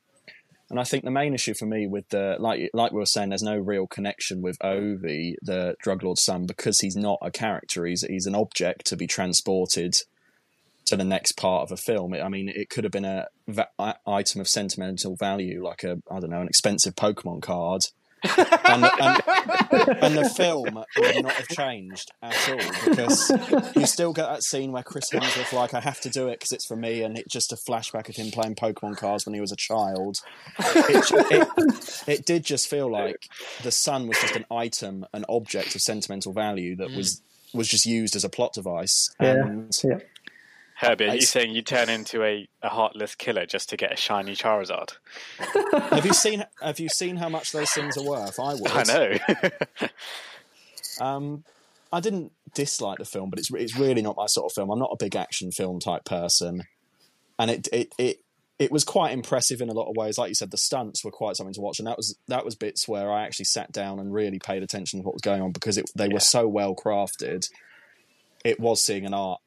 And 0.70 0.80
I 0.82 0.84
think 0.84 1.06
the 1.06 1.12
main 1.12 1.34
issue 1.34 1.54
for 1.54 1.66
me 1.66 1.88
with 1.88 2.10
the 2.10 2.36
like 2.40 2.70
like 2.74 2.92
we 2.92 3.00
were 3.00 3.06
saying, 3.06 3.30
there's 3.30 3.42
no 3.42 3.58
real 3.58 3.88
connection 3.88 4.42
with 4.42 4.58
Ovi, 4.60 5.36
the 5.42 5.76
drug 5.82 6.04
lord's 6.04 6.24
son, 6.24 6.46
because 6.46 6.82
he's 6.82 6.98
not 6.98 7.20
a 7.22 7.32
character. 7.32 7.86
He's 7.86 8.02
he's 8.02 8.26
an 8.26 8.36
object 8.36 8.86
to 8.88 8.98
be 8.98 9.08
transported 9.08 9.96
to 10.88 10.98
the 10.98 11.06
next 11.06 11.34
part 11.34 11.64
of 11.64 11.72
a 11.72 11.78
film. 11.78 12.14
I 12.14 12.28
mean, 12.28 12.50
it 12.50 12.70
could 12.70 12.84
have 12.84 12.92
been 12.92 13.06
a 13.06 13.28
va- 13.48 13.70
item 14.06 14.42
of 14.42 14.50
sentimental 14.50 15.16
value, 15.16 15.64
like 15.64 15.84
a 15.86 16.02
I 16.12 16.20
don't 16.20 16.32
know, 16.32 16.42
an 16.42 16.48
expensive 16.50 16.96
Pokemon 16.96 17.42
card, 17.44 17.84
and, 18.24 18.84
and, 18.84 19.22
and 20.04 20.18
the 20.18 20.32
film 20.36 20.84
would 20.98 21.24
not 21.24 21.32
have 21.34 21.48
changed 21.50 22.12
at 22.22 22.50
all 22.50 22.90
because 22.90 23.32
you 23.76 23.86
still 23.86 24.14
get 24.14 24.28
that 24.28 24.44
scene 24.44 24.72
where 24.72 24.84
Chris 24.84 25.10
Hemsworth 25.12 25.54
like 25.54 25.74
I 25.74 25.80
have 25.80 26.00
to 26.02 26.10
do 26.10 26.28
it 26.28 26.40
because 26.40 26.52
it's 26.52 26.66
for 26.66 26.76
me, 26.76 27.04
and 27.04 27.18
it's 27.18 27.32
just 27.32 27.52
a 27.52 27.56
flashback 27.56 28.10
of 28.10 28.16
him 28.16 28.32
playing 28.32 28.56
Pokemon 28.56 28.98
cards 28.98 29.26
when 29.26 29.34
he 29.34 29.42
was 29.42 29.52
a 29.52 29.58
child. 29.58 30.18
It, 30.60 31.12
it, 31.32 32.04
it 32.08 32.26
did 32.26 32.44
just 32.44 32.70
feel 32.70 32.92
like 32.92 33.28
the 33.64 33.72
son 33.72 34.08
was 34.08 34.18
just 34.20 34.36
an 34.36 34.46
item, 34.52 35.06
an 35.14 35.26
object 35.30 35.76
of 35.76 35.82
sentimental 35.82 36.34
value 36.34 36.76
that 36.78 36.90
mm. 36.90 36.98
was 36.98 37.22
was 37.54 37.68
just 37.68 37.86
used 37.86 38.16
as 38.16 38.24
a 38.24 38.30
plot 38.30 38.54
device. 38.54 39.10
Yeah. 39.20 39.34
And 39.34 39.80
yeah. 39.84 40.00
Herbie, 40.80 41.06
are 41.06 41.08
you 41.08 41.14
It's- 41.16 41.30
saying 41.30 41.56
you 41.56 41.62
turn 41.64 41.90
into 41.90 42.24
a, 42.24 42.48
a 42.62 42.70
heartless 42.70 43.16
killer 43.16 43.46
just 43.48 43.70
to 43.70 43.78
get 43.78 43.92
a 43.92 43.96
shiny 43.96 44.36
Charizard? 44.36 44.94
have 45.90 46.06
you 46.06 46.14
seen 46.14 46.46
have 46.62 46.80
you 46.80 46.88
seen 46.90 47.16
how 47.18 47.30
much 47.30 47.52
those 47.52 47.72
things 47.72 47.98
are 47.98 48.04
worth? 48.04 48.40
I 48.40 48.54
would. 48.54 48.68
I 48.72 48.84
know. 48.84 49.88
Um, 51.00 51.44
I 51.94 52.00
didn't 52.00 52.32
dislike 52.54 52.98
the 52.98 53.06
film, 53.06 53.30
but 53.30 53.40
it's 53.40 53.52
it's 53.54 53.78
really 53.78 54.02
not 54.02 54.18
my 54.18 54.26
sort 54.26 54.52
of 54.52 54.54
film. 54.56 54.70
I'm 54.72 54.80
not 54.80 54.90
a 54.92 54.98
big 54.98 55.16
action 55.16 55.52
film 55.52 55.80
type 55.80 56.06
person, 56.06 56.64
and 57.38 57.52
it 57.52 57.68
it 57.72 57.94
it 58.00 58.18
it 58.60 58.72
was 58.72 58.84
quite 58.84 59.12
impressive 59.14 59.62
in 59.62 59.70
a 59.70 59.74
lot 59.74 59.90
of 59.90 59.96
ways. 59.96 60.18
Like 60.18 60.30
you 60.30 60.36
said, 60.36 60.50
the 60.52 60.58
stunts 60.58 61.06
were 61.06 61.12
quite 61.12 61.36
something 61.36 61.54
to 61.54 61.62
watch, 61.62 61.78
and 61.80 61.88
that 61.88 61.98
was 61.98 62.18
that 62.28 62.44
was 62.44 62.56
bits 62.56 62.88
where 62.88 63.12
I 63.12 63.24
actually 63.26 63.46
sat 63.46 63.72
down 63.72 64.00
and 64.00 64.12
really 64.12 64.40
paid 64.40 64.64
attention 64.64 65.00
to 65.00 65.06
what 65.06 65.14
was 65.14 65.22
going 65.22 65.42
on 65.42 65.52
because 65.52 65.78
it, 65.78 65.90
they 65.96 66.08
Yeah. 66.08 66.14
were 66.16 66.20
so 66.20 66.48
well 66.48 66.76
crafted. 66.76 67.48
It 68.44 68.60
was 68.60 68.84
seeing 68.84 69.06
an 69.06 69.14
art 69.14 69.40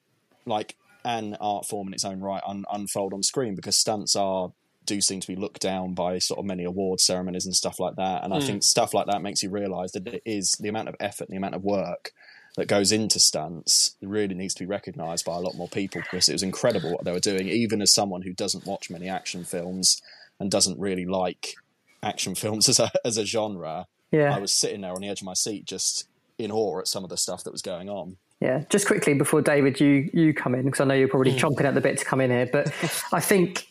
like 0.47 0.77
an 1.05 1.37
art 1.41 1.67
form 1.67 1.89
in 1.89 1.95
its 1.95 2.05
own 2.05 2.21
right 2.21 2.43
un, 2.47 2.65
unfold 2.73 3.13
on 3.13 3.23
screen 3.23 3.55
because 3.55 3.77
stunts 3.77 4.17
are 4.17 4.53
do 4.87 5.01
seem 5.01 5.21
to 5.21 5.27
be 5.27 5.37
looked 5.37 5.61
down 5.61 5.95
by 5.95 6.19
sort 6.19 6.39
of 6.39 6.45
many 6.45 6.65
award 6.65 7.01
ceremonies 7.01 7.47
and 7.47 7.55
stuff 7.55 7.79
like 7.79 7.97
that. 7.97 8.25
And 8.25 8.33
I 8.35 8.41
hmm. 8.41 8.47
think 8.47 8.63
stuff 8.65 8.93
like 8.93 9.07
that 9.07 9.23
makes 9.23 9.43
you 9.43 9.51
realise 9.51 9.93
that 9.93 10.07
it 10.09 10.23
is 10.25 10.53
the 10.59 10.69
amount 10.69 10.89
of 10.89 10.97
effort, 10.99 11.29
the 11.29 11.37
amount 11.37 11.55
of 11.55 11.63
work 11.63 12.13
that 12.57 12.67
goes 12.67 12.91
into 12.91 13.21
stunts 13.21 13.97
really 14.03 14.35
needs 14.35 14.55
to 14.55 14.65
be 14.65 14.67
recognised 14.67 15.25
by 15.25 15.37
a 15.37 15.41
lot 15.41 15.55
more 15.55 15.69
people 15.69 16.01
because 16.01 16.29
it 16.29 16.33
was 16.33 16.43
incredible 16.43 16.91
what 16.91 17.05
they 17.05 17.13
were 17.13 17.21
doing. 17.21 17.49
Even 17.49 17.81
as 17.81 17.93
someone 17.93 18.23
who 18.23 18.33
doesn't 18.33 18.67
watch 18.67 18.91
many 18.91 19.09
action 19.09 19.45
films 19.45 20.03
and 20.41 20.51
doesn't 20.51 20.81
really 20.81 21.07
like 21.07 21.55
action 22.03 22.35
films 22.43 22.69
as 22.69 22.81
a 22.81 22.91
as 23.05 23.17
a 23.17 23.25
genre, 23.25 23.87
yeah. 24.11 24.35
I 24.35 24.39
was 24.39 24.53
sitting 24.53 24.81
there 24.81 24.93
on 24.93 25.01
the 25.01 25.09
edge 25.09 25.21
of 25.21 25.27
my 25.27 25.35
seat 25.35 25.67
just 25.67 26.09
in 26.39 26.51
awe 26.51 26.81
at 26.81 26.89
some 26.89 27.05
of 27.05 27.11
the 27.11 27.17
stuff 27.17 27.45
that 27.45 27.53
was 27.53 27.63
going 27.63 27.89
on. 27.89 28.17
Yeah, 28.41 28.65
just 28.71 28.87
quickly 28.87 29.13
before 29.15 29.43
David, 29.43 29.81
you 29.81 30.09
you 30.15 30.33
come 30.33 30.55
in 30.55 30.65
because 30.65 30.81
I 30.81 30.85
know 30.85 30.95
you're 30.95 31.09
probably 31.09 31.33
hmm. 31.33 31.39
chomping 31.39 31.65
at 31.65 31.75
the 31.75 31.81
bit 31.81 31.99
to 31.99 32.05
come 32.05 32.21
in 32.21 32.31
here, 32.31 32.49
but 32.51 32.73
I 33.13 33.21
think 33.21 33.67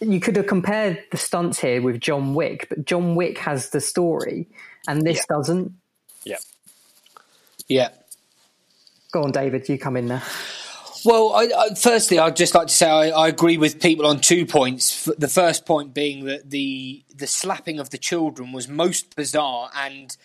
you 0.00 0.20
could 0.20 0.36
have 0.36 0.46
compared 0.46 1.02
the 1.10 1.16
stunts 1.16 1.60
here 1.60 1.80
with 1.80 2.00
John 2.00 2.34
Wick, 2.34 2.66
but 2.68 2.84
John 2.84 3.14
Wick 3.14 3.38
has 3.38 3.70
the 3.70 3.80
story, 3.80 4.48
and 4.86 5.02
this 5.02 5.24
doesn't. 5.26 5.72
yeah. 6.24 6.36
Yeah. 7.68 7.88
Go 9.10 9.22
on, 9.22 9.30
David, 9.30 9.68
you 9.68 9.78
come 9.78 9.96
in 9.96 10.08
there. 10.08 10.22
Well, 11.04 11.34
I, 11.34 11.48
I, 11.56 11.74
firstly, 11.74 12.18
I'd 12.18 12.34
just 12.34 12.54
like 12.54 12.68
to 12.68 12.74
say 12.74 12.88
I, 12.88 13.08
I 13.10 13.28
agree 13.28 13.58
with 13.58 13.80
people 13.80 14.06
on 14.06 14.20
two 14.20 14.46
points. 14.46 15.04
The 15.04 15.28
first 15.28 15.66
point 15.66 15.94
being 15.94 16.24
that 16.24 16.50
the 16.50 17.04
the 17.14 17.26
slapping 17.26 17.78
of 17.78 17.90
the 17.90 17.98
children 17.98 18.52
was 18.52 18.68
most 18.68 19.14
bizarre, 19.14 19.70
and 19.76 20.16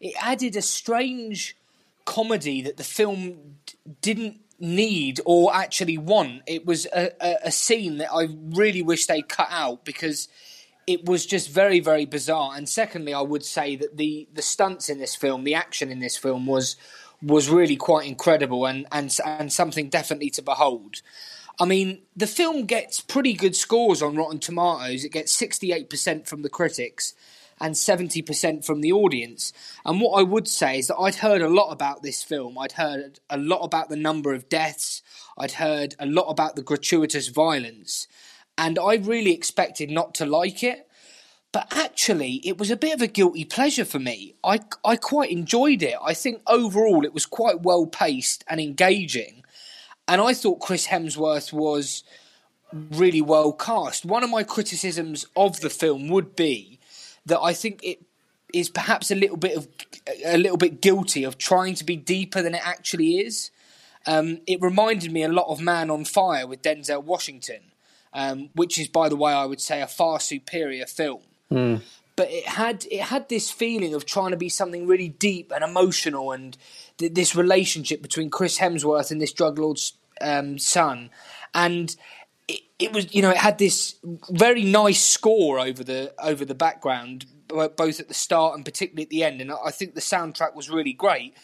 it 0.00 0.14
added 0.20 0.56
a 0.56 0.62
strange 0.62 1.56
comedy 2.04 2.62
that 2.62 2.76
the 2.76 2.84
film 2.84 3.56
d- 3.66 3.74
didn't 4.00 4.40
need 4.58 5.20
or 5.24 5.54
actually 5.54 5.98
want. 5.98 6.42
It 6.46 6.64
was 6.64 6.86
a, 6.86 7.10
a, 7.20 7.36
a 7.46 7.52
scene 7.52 7.98
that 7.98 8.12
I 8.12 8.28
really 8.30 8.82
wish 8.82 9.06
they 9.06 9.22
cut 9.22 9.48
out 9.50 9.84
because 9.84 10.28
it 10.86 11.04
was 11.04 11.26
just 11.26 11.50
very 11.50 11.80
very 11.80 12.06
bizarre. 12.06 12.52
And 12.56 12.68
secondly 12.68 13.12
i 13.12 13.20
would 13.20 13.44
say 13.44 13.76
that 13.76 13.96
the 13.96 14.28
the 14.32 14.42
stunts 14.42 14.88
in 14.88 14.98
this 14.98 15.14
film 15.14 15.44
the 15.44 15.54
action 15.54 15.90
in 15.90 15.98
this 15.98 16.16
film 16.16 16.46
was 16.46 16.76
was 17.22 17.48
really 17.48 17.76
quite 17.76 18.06
incredible 18.06 18.66
and 18.66 18.86
and 18.92 19.16
and 19.24 19.52
something 19.52 19.88
definitely 19.88 20.30
to 20.30 20.42
behold. 20.42 21.02
I 21.60 21.64
mean 21.64 22.02
the 22.16 22.26
film 22.26 22.64
gets 22.66 23.00
pretty 23.00 23.34
good 23.34 23.56
scores 23.56 24.00
on 24.00 24.16
rotten 24.16 24.38
tomatoes. 24.38 25.04
It 25.04 25.12
gets 25.12 25.36
68% 25.36 26.26
from 26.26 26.42
the 26.42 26.48
critics 26.48 27.14
and 27.62 27.74
70% 27.74 28.64
from 28.66 28.82
the 28.82 28.92
audience 28.92 29.52
and 29.86 30.00
what 30.00 30.18
i 30.18 30.22
would 30.22 30.48
say 30.48 30.80
is 30.80 30.88
that 30.88 30.96
i'd 30.96 31.14
heard 31.16 31.40
a 31.40 31.48
lot 31.48 31.70
about 31.70 32.02
this 32.02 32.22
film 32.22 32.58
i'd 32.58 32.72
heard 32.72 33.20
a 33.30 33.38
lot 33.38 33.60
about 33.60 33.88
the 33.88 33.96
number 33.96 34.34
of 34.34 34.48
deaths 34.48 35.00
i'd 35.38 35.52
heard 35.52 35.94
a 35.98 36.06
lot 36.06 36.28
about 36.28 36.56
the 36.56 36.62
gratuitous 36.62 37.28
violence 37.28 38.08
and 38.58 38.78
I 38.78 38.94
really 38.94 39.32
expected 39.32 39.90
not 39.90 40.14
to 40.14 40.26
like 40.26 40.62
it. 40.62 40.88
But 41.52 41.66
actually, 41.76 42.40
it 42.44 42.56
was 42.56 42.70
a 42.70 42.76
bit 42.76 42.94
of 42.94 43.02
a 43.02 43.06
guilty 43.06 43.44
pleasure 43.44 43.84
for 43.84 43.98
me. 43.98 44.36
I, 44.42 44.60
I 44.84 44.96
quite 44.96 45.30
enjoyed 45.30 45.82
it. 45.82 45.96
I 46.02 46.14
think 46.14 46.40
overall 46.46 47.04
it 47.04 47.12
was 47.12 47.26
quite 47.26 47.62
well 47.62 47.86
paced 47.86 48.42
and 48.48 48.58
engaging. 48.58 49.44
And 50.08 50.20
I 50.20 50.32
thought 50.32 50.60
Chris 50.60 50.86
Hemsworth 50.86 51.52
was 51.52 52.04
really 52.72 53.20
well 53.20 53.52
cast. 53.52 54.06
One 54.06 54.24
of 54.24 54.30
my 54.30 54.44
criticisms 54.44 55.26
of 55.36 55.60
the 55.60 55.68
film 55.68 56.08
would 56.08 56.34
be 56.34 56.80
that 57.26 57.40
I 57.40 57.52
think 57.52 57.80
it 57.82 58.02
is 58.52 58.68
perhaps 58.68 59.10
a 59.10 59.14
little 59.14 59.36
bit 59.36 59.56
of 59.56 59.68
a 60.24 60.36
little 60.36 60.56
bit 60.56 60.80
guilty 60.80 61.24
of 61.24 61.38
trying 61.38 61.74
to 61.74 61.84
be 61.84 61.96
deeper 61.96 62.42
than 62.42 62.54
it 62.54 62.66
actually 62.66 63.18
is. 63.18 63.50
Um, 64.06 64.40
it 64.46 64.60
reminded 64.60 65.12
me 65.12 65.22
a 65.22 65.28
lot 65.28 65.46
of 65.48 65.60
Man 65.60 65.90
on 65.90 66.04
Fire 66.04 66.46
with 66.46 66.62
Denzel 66.62 67.04
Washington, 67.04 67.60
um, 68.12 68.50
which 68.54 68.78
is, 68.78 68.88
by 68.88 69.08
the 69.08 69.16
way, 69.16 69.32
I 69.32 69.44
would 69.44 69.60
say 69.60 69.80
a 69.80 69.86
far 69.86 70.20
superior 70.20 70.86
film. 70.86 71.22
Mm. 71.50 71.82
But 72.16 72.30
it 72.30 72.46
had 72.46 72.86
it 72.90 73.02
had 73.02 73.28
this 73.28 73.50
feeling 73.50 73.94
of 73.94 74.04
trying 74.04 74.32
to 74.32 74.36
be 74.36 74.48
something 74.48 74.86
really 74.86 75.08
deep 75.08 75.52
and 75.54 75.64
emotional, 75.64 76.32
and 76.32 76.56
th- 76.98 77.14
this 77.14 77.34
relationship 77.34 78.02
between 78.02 78.28
Chris 78.28 78.58
Hemsworth 78.58 79.10
and 79.10 79.20
this 79.20 79.32
drug 79.32 79.58
lord's 79.58 79.94
um, 80.20 80.58
son, 80.58 81.10
and 81.54 81.96
it, 82.52 82.60
it 82.78 82.92
was 82.92 83.14
you 83.14 83.22
know 83.22 83.30
it 83.30 83.36
had 83.36 83.58
this 83.58 83.96
very 84.30 84.64
nice 84.64 85.02
score 85.02 85.58
over 85.58 85.82
the 85.82 86.12
over 86.22 86.44
the 86.44 86.54
background 86.54 87.26
both 87.48 88.00
at 88.00 88.08
the 88.08 88.14
start 88.14 88.56
and 88.56 88.64
particularly 88.64 89.02
at 89.02 89.10
the 89.10 89.22
end 89.22 89.40
and 89.40 89.52
I 89.52 89.70
think 89.70 89.94
the 89.94 90.00
soundtrack 90.00 90.54
was 90.54 90.70
really 90.70 90.92
great. 90.92 91.34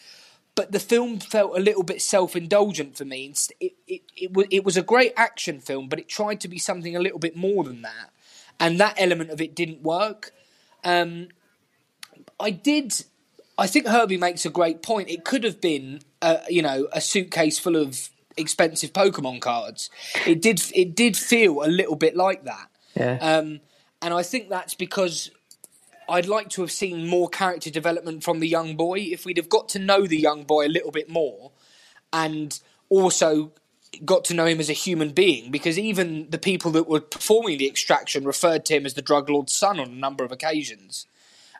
But 0.55 0.71
the 0.71 0.79
film 0.79 1.19
felt 1.19 1.55
a 1.55 1.61
little 1.61 1.83
bit 1.83 2.01
self-indulgent 2.01 2.97
for 2.97 3.05
me. 3.05 3.33
It, 3.59 3.73
it, 3.87 4.01
it, 4.17 4.33
was, 4.33 4.47
it 4.49 4.65
was 4.65 4.75
a 4.75 4.81
great 4.81 5.13
action 5.15 5.59
film 5.59 5.87
but 5.87 5.99
it 5.99 6.09
tried 6.09 6.41
to 6.41 6.47
be 6.47 6.57
something 6.57 6.95
a 6.95 6.99
little 6.99 7.19
bit 7.19 7.35
more 7.35 7.63
than 7.63 7.83
that. 7.83 8.09
And 8.59 8.79
that 8.79 8.95
element 8.97 9.29
of 9.29 9.39
it 9.39 9.55
didn't 9.55 9.83
work. 9.83 10.31
Um, 10.83 11.27
I 12.39 12.49
did 12.49 13.03
I 13.57 13.67
think 13.67 13.85
Herbie 13.87 14.17
makes 14.17 14.45
a 14.45 14.49
great 14.49 14.81
point. 14.81 15.09
It 15.09 15.25
could 15.25 15.43
have 15.43 15.61
been 15.61 16.01
a, 16.21 16.39
you 16.49 16.63
know 16.63 16.87
a 16.91 17.01
suitcase 17.01 17.59
full 17.59 17.75
of 17.75 18.09
expensive 18.39 18.93
Pokemon 18.93 19.41
cards. 19.41 19.89
It 20.25 20.41
did 20.41 20.61
it 20.73 20.95
did 20.95 21.17
feel 21.17 21.63
a 21.63 21.67
little 21.67 21.95
bit 21.95 22.15
like 22.15 22.45
that. 22.45 22.69
Yeah. 22.95 23.17
Um, 23.21 23.59
and 24.01 24.13
I 24.13 24.23
think 24.23 24.49
that's 24.49 24.73
because 24.73 25.31
I'd 26.07 26.25
like 26.25 26.49
to 26.49 26.61
have 26.61 26.71
seen 26.71 27.07
more 27.07 27.29
character 27.29 27.69
development 27.69 28.23
from 28.23 28.39
the 28.39 28.47
young 28.47 28.75
boy. 28.75 28.99
If 28.99 29.25
we'd 29.25 29.37
have 29.37 29.49
got 29.49 29.69
to 29.69 29.79
know 29.79 30.07
the 30.07 30.17
young 30.17 30.43
boy 30.43 30.65
a 30.65 30.69
little 30.69 30.91
bit 30.91 31.09
more, 31.09 31.51
and 32.11 32.59
also 32.89 33.51
got 34.05 34.23
to 34.25 34.33
know 34.33 34.45
him 34.45 34.59
as 34.59 34.69
a 34.69 34.73
human 34.73 35.09
being, 35.09 35.51
because 35.51 35.77
even 35.77 36.29
the 36.29 36.37
people 36.37 36.71
that 36.71 36.87
were 36.87 37.01
performing 37.01 37.57
the 37.57 37.67
extraction 37.67 38.23
referred 38.23 38.65
to 38.65 38.75
him 38.75 38.85
as 38.85 38.93
the 38.93 39.01
drug 39.01 39.29
lord's 39.29 39.53
son 39.53 39.79
on 39.79 39.87
a 39.87 39.95
number 39.95 40.23
of 40.23 40.31
occasions. 40.31 41.05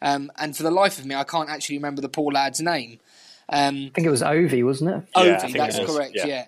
Um, 0.01 0.31
and 0.37 0.55
for 0.55 0.63
the 0.63 0.71
life 0.71 0.97
of 0.97 1.05
me, 1.05 1.15
I 1.15 1.23
can't 1.23 1.49
actually 1.49 1.77
remember 1.77 2.01
the 2.01 2.09
poor 2.09 2.31
lad's 2.31 2.61
name. 2.61 2.99
Um, 3.51 3.87
I 3.87 3.91
think 3.95 4.07
it 4.07 4.11
was 4.11 4.21
Ovi, 4.21 4.63
wasn't 4.63 4.91
it? 4.91 5.13
Ovi, 5.15 5.53
yeah, 5.53 5.67
that's 5.67 5.79
correct. 5.79 6.13
Yeah. 6.15 6.27
yeah. 6.27 6.45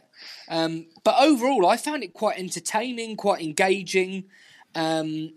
Um, 0.52 0.88
but 1.06 1.16
overall, 1.18 1.66
I 1.66 1.78
found 1.78 2.04
it 2.04 2.14
quite 2.14 2.38
entertaining, 2.38 3.16
quite 3.16 3.42
engaging. 3.42 4.26
Um, 4.76 5.32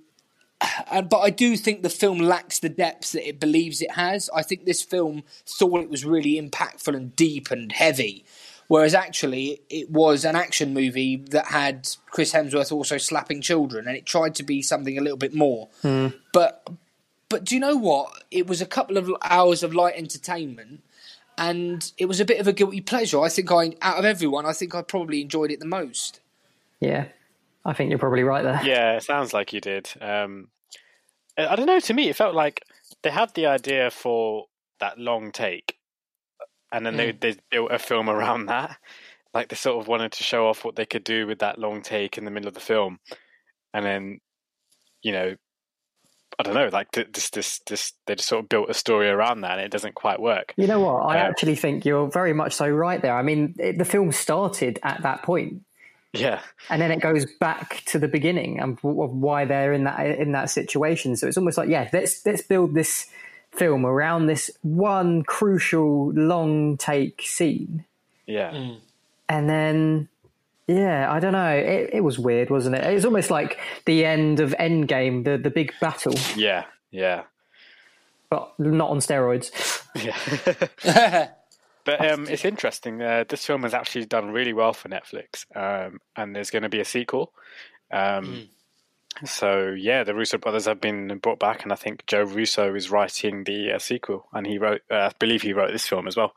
and, 0.91 1.09
but 1.09 1.21
I 1.21 1.31
do 1.31 1.57
think 1.57 1.83
the 1.83 1.89
film 1.89 2.19
lacks 2.19 2.59
the 2.59 2.69
depth 2.69 3.13
that 3.13 3.27
it 3.27 3.41
believes 3.41 3.81
it 3.81 3.93
has. 3.93 4.29
I 4.35 4.43
think 4.43 4.67
this 4.67 4.83
film 4.83 5.23
thought 5.47 5.81
it 5.81 5.89
was 5.89 6.05
really 6.05 6.41
impactful 6.41 6.95
and 6.95 7.15
deep 7.15 7.51
and 7.53 7.71
heavy, 7.71 8.25
whereas 8.67 8.93
actually 8.93 9.61
it 9.71 9.89
was 9.89 10.25
an 10.25 10.35
action 10.35 10.75
movie 10.75 11.17
that 11.31 11.47
had 11.47 11.89
Chris 12.07 12.33
Hemsworth 12.33 12.73
also 12.73 12.99
slapping 12.99 13.41
children, 13.41 13.87
and 13.87 13.97
it 13.97 14.05
tried 14.05 14.35
to 14.35 14.43
be 14.43 14.63
something 14.63 14.99
a 14.99 15.01
little 15.01 15.17
bit 15.17 15.35
more. 15.35 15.69
Mm. 15.85 16.15
But 16.33 16.69
but 17.29 17.45
do 17.45 17.55
you 17.55 17.61
know 17.61 17.77
what? 17.77 18.25
It 18.33 18.49
was 18.49 18.61
a 18.61 18.67
couple 18.67 18.97
of 18.97 19.11
hours 19.23 19.63
of 19.63 19.75
light 19.75 19.95
entertainment 19.97 20.83
and 21.39 21.93
it 21.99 22.07
was 22.07 22.21
a 22.21 22.25
bit 22.25 22.41
of 22.41 22.47
a 22.47 22.53
guilty 22.53 22.81
pleasure. 22.81 23.21
I 23.21 23.29
think 23.29 23.51
I, 23.51 23.73
out 23.83 23.99
of 23.99 24.05
everyone, 24.05 24.47
I 24.47 24.53
think 24.53 24.75
I 24.75 24.83
probably 24.83 25.23
enjoyed 25.23 25.51
it 25.51 25.61
the 25.61 25.67
most. 25.67 26.21
Yeah, 26.81 27.07
I 27.65 27.73
think 27.73 27.91
you're 27.91 27.99
probably 27.99 28.23
right 28.23 28.43
there. 28.43 28.61
Yeah, 28.65 28.97
it 28.97 29.03
sounds 29.03 29.33
like 29.33 29.53
you 29.53 29.61
did. 29.61 29.91
Um, 30.01 30.49
I 31.37 31.57
don't 31.57 31.67
know. 31.67 31.81
To 31.81 31.95
me, 31.95 32.09
it 32.09 32.17
felt 32.17 32.35
like 32.35 32.63
they 33.03 33.11
had 33.11 33.35
the 33.35 33.47
idea 33.47 33.91
for 33.91 34.47
that 34.81 34.99
long 34.99 35.33
take, 35.33 35.79
and 36.73 36.85
then 36.85 36.95
mm. 36.95 36.97
they 36.99 37.13
they 37.13 37.37
built 37.51 37.73
a 37.73 37.79
film 37.79 38.09
around 38.09 38.47
that. 38.47 38.77
Like 39.33 39.49
they 39.49 39.57
sort 39.57 39.81
of 39.81 39.89
wanted 39.89 40.13
to 40.13 40.25
show 40.25 40.47
off 40.47 40.65
what 40.65 40.77
they 40.77 40.87
could 40.87 41.05
do 41.05 41.27
with 41.27 41.41
that 41.41 41.59
long 41.59 41.83
take 41.83 42.19
in 42.19 42.25
the 42.25 42.31
middle 42.31 42.49
of 42.49 42.55
the 42.55 42.61
film, 42.61 43.01
and 43.73 43.85
then, 43.85 44.21
you 45.03 45.13
know, 45.13 45.35
I 46.39 46.43
don't 46.43 46.55
know, 46.55 46.69
like 46.73 46.93
this, 46.93 47.31
this, 47.31 47.59
this, 47.61 47.93
they 48.07 48.15
just 48.17 48.29
sort 48.29 48.43
of 48.43 48.49
built 48.49 48.69
a 48.69 48.75
story 48.75 49.09
around 49.09 49.43
that, 49.43 49.53
and 49.53 49.61
it 49.61 49.71
doesn't 49.71 49.95
quite 49.95 50.21
work. 50.21 50.53
You 50.57 50.67
know 50.67 50.81
what? 50.81 51.03
I 51.07 51.21
um, 51.21 51.31
actually 51.31 51.55
think 51.55 51.85
you're 51.85 52.11
very 52.11 52.33
much 52.33 52.55
so 52.55 52.69
right 52.69 53.01
there. 53.01 53.17
I 53.17 53.23
mean, 53.23 53.55
it, 53.59 53.79
the 53.79 53.85
film 53.85 54.11
started 54.11 54.81
at 54.83 55.03
that 55.03 55.23
point, 55.23 55.63
yeah, 56.13 56.41
and 56.71 56.81
then 56.81 56.91
it 56.91 57.01
goes 57.01 57.27
back 57.39 57.83
to 57.87 57.99
the 57.99 58.09
beginning 58.09 58.61
and 58.61 58.79
why 58.83 59.45
they're 59.45 59.73
in 59.73 59.85
that 59.85 60.07
in 60.07 60.33
that 60.33 60.51
situation. 60.51 61.17
So 61.17 61.27
it's 61.27 61.37
almost 61.37 61.59
like, 61.59 61.69
yeah, 61.69 61.89
let's 61.93 62.25
let's 62.27 62.43
build 62.43 62.75
this 62.75 63.07
film 63.53 63.87
around 63.87 64.27
this 64.27 64.51
one 64.63 65.23
crucial 65.23 66.13
long 66.13 66.77
take 66.77 67.23
scene. 67.23 67.85
Yeah, 68.27 68.51
mm. 68.51 68.79
and 69.29 69.49
then 69.49 70.09
yeah, 70.67 71.13
I 71.13 71.21
don't 71.21 71.33
know. 71.33 71.51
It, 71.51 71.91
it 71.95 72.01
was 72.01 72.19
weird, 72.19 72.51
wasn't 72.51 72.77
it? 72.77 72.85
It 72.85 72.95
was 72.95 73.05
almost 73.05 73.31
like 73.31 73.59
the 73.85 74.05
end 74.05 74.41
of 74.41 74.55
Endgame, 74.59 75.25
the 75.25 75.37
the 75.37 75.51
big 75.51 75.73
battle. 75.81 76.15
Yeah, 76.37 76.65
yeah. 76.91 77.25
But 78.31 78.59
not 78.59 78.91
on 78.91 78.99
steroids. 78.99 79.51
Yeah. 79.95 81.29
but 81.85 82.11
um, 82.11 82.27
it's 82.29 82.45
interesting. 82.45 83.01
Uh, 83.01 83.25
this 83.29 83.45
film 83.45 83.63
has 83.63 83.75
actually 83.75 84.07
done 84.07 84.31
really 84.31 84.53
well 84.53 84.73
for 84.73 84.89
Netflix, 84.89 85.45
um, 85.55 86.01
and 86.17 86.35
there's 86.35 86.51
going 86.51 86.63
to 86.63 86.69
be 86.69 86.81
a 86.81 86.85
sequel. 86.85 87.33
Um, 87.91 88.25
mm. 88.25 88.49
So 89.27 89.69
yeah, 89.79 90.03
the 90.03 90.15
Russo 90.15 90.39
brothers 90.39 90.65
have 90.65 90.81
been 90.81 91.19
brought 91.19 91.39
back, 91.39 91.63
and 91.63 91.73
I 91.73 91.77
think 91.77 92.07
Joe 92.07 92.23
Russo 92.23 92.75
is 92.75 92.91
writing 92.91 93.45
the 93.45 93.73
uh, 93.73 93.79
sequel, 93.79 94.27
and 94.33 94.47
he 94.47 94.59
wrote, 94.59 94.83
uh, 94.91 94.95
I 94.95 95.13
believe 95.19 95.43
he 95.43 95.53
wrote 95.53 95.73
this 95.73 95.87
film 95.87 96.09
as 96.09 96.17
well. 96.17 96.35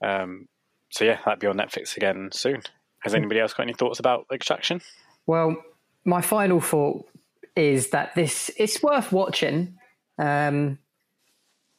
Um, 0.00 0.48
so 0.90 1.04
yeah, 1.04 1.18
that'll 1.24 1.36
be 1.36 1.46
on 1.46 1.56
Netflix 1.56 1.96
again 1.96 2.30
soon. 2.32 2.62
Has 3.02 3.14
anybody 3.14 3.40
else 3.40 3.52
got 3.52 3.64
any 3.64 3.74
thoughts 3.74 4.00
about 4.00 4.26
Extraction? 4.32 4.80
Well, 5.26 5.56
my 6.04 6.20
final 6.20 6.60
thought 6.60 7.08
is 7.56 7.90
that 7.90 8.14
this 8.14 8.50
it's 8.56 8.82
worth 8.82 9.12
watching, 9.12 9.78
um, 10.18 10.78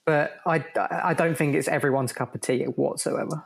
but 0.06 0.38
I 0.46 0.64
I 0.76 1.14
don't 1.14 1.38
think 1.38 1.56
it's 1.56 1.68
everyone's 1.68 2.14
cup 2.14 2.36
of 2.36 2.42
tea 2.42 2.64
whatsoever. 2.66 3.44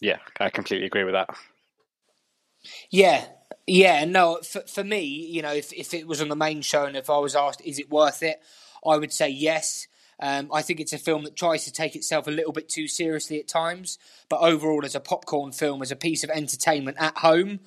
Yeah, 0.00 0.18
I 0.38 0.50
completely 0.50 0.86
agree 0.86 1.04
with 1.04 1.14
that. 1.14 1.30
Yeah, 2.90 3.24
yeah, 3.66 4.04
no, 4.04 4.40
for, 4.42 4.60
for 4.62 4.84
me, 4.84 5.02
you 5.02 5.42
know, 5.42 5.52
if, 5.52 5.72
if 5.72 5.94
it 5.94 6.06
was 6.06 6.20
on 6.20 6.28
the 6.28 6.36
main 6.36 6.62
show 6.62 6.86
and 6.86 6.96
if 6.96 7.08
I 7.08 7.18
was 7.18 7.36
asked, 7.36 7.62
is 7.64 7.78
it 7.78 7.90
worth 7.90 8.22
it? 8.22 8.40
I 8.86 8.96
would 8.96 9.12
say 9.12 9.28
yes. 9.28 9.86
Um, 10.20 10.50
I 10.52 10.62
think 10.62 10.80
it's 10.80 10.92
a 10.92 10.98
film 10.98 11.24
that 11.24 11.36
tries 11.36 11.64
to 11.64 11.72
take 11.72 11.96
itself 11.96 12.26
a 12.26 12.30
little 12.30 12.52
bit 12.52 12.68
too 12.68 12.88
seriously 12.88 13.40
at 13.40 13.48
times, 13.48 13.98
but 14.28 14.40
overall, 14.40 14.84
as 14.84 14.94
a 14.94 15.00
popcorn 15.00 15.52
film, 15.52 15.80
as 15.80 15.90
a 15.90 15.96
piece 15.96 16.22
of 16.22 16.30
entertainment 16.30 16.98
at 17.00 17.16
home, 17.18 17.60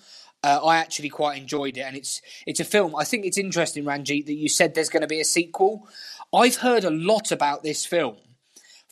uh, 0.44 0.60
I 0.64 0.78
actually 0.78 1.10
quite 1.10 1.38
enjoyed 1.38 1.78
it. 1.78 1.82
And 1.82 1.96
it's 1.96 2.22
it's 2.46 2.60
a 2.60 2.66
film. 2.66 2.96
I 2.96 3.06
think 3.06 3.26
it's 3.26 3.38
interesting, 3.38 3.86
Ranjit, 3.86 4.28
that 4.28 4.34
you 4.34 4.50
said 4.50 4.76
there's 4.76 4.90
going 4.90 5.02
to 5.02 5.08
be 5.08 5.22
a 5.22 5.26
sequel. 5.26 5.88
I've 6.34 6.58
heard 6.58 6.84
a 6.84 6.90
lot 6.90 7.32
about 7.32 7.64
this 7.64 7.86
film 7.86 8.18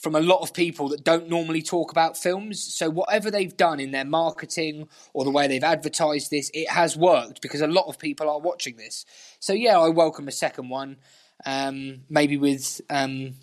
from 0.01 0.15
a 0.15 0.19
lot 0.19 0.41
of 0.41 0.51
people 0.51 0.89
that 0.89 1.03
don't 1.03 1.29
normally 1.29 1.61
talk 1.61 1.91
about 1.91 2.17
films. 2.17 2.59
So 2.61 2.89
whatever 2.89 3.29
they've 3.29 3.55
done 3.55 3.79
in 3.79 3.91
their 3.91 4.05
marketing 4.05 4.87
or 5.13 5.23
the 5.23 5.29
way 5.29 5.47
they've 5.47 5.63
advertised 5.63 6.31
this, 6.31 6.49
it 6.55 6.69
has 6.69 6.97
worked 6.97 7.39
because 7.41 7.61
a 7.61 7.67
lot 7.67 7.85
of 7.87 7.99
people 7.99 8.27
are 8.27 8.39
watching 8.39 8.77
this. 8.77 9.05
So 9.39 9.53
yeah, 9.53 9.77
I 9.77 9.89
welcome 9.89 10.27
a 10.27 10.31
second 10.31 10.69
one, 10.69 10.97
um, 11.45 12.01
maybe 12.09 12.37
with 12.37 12.81
um, 12.89 13.35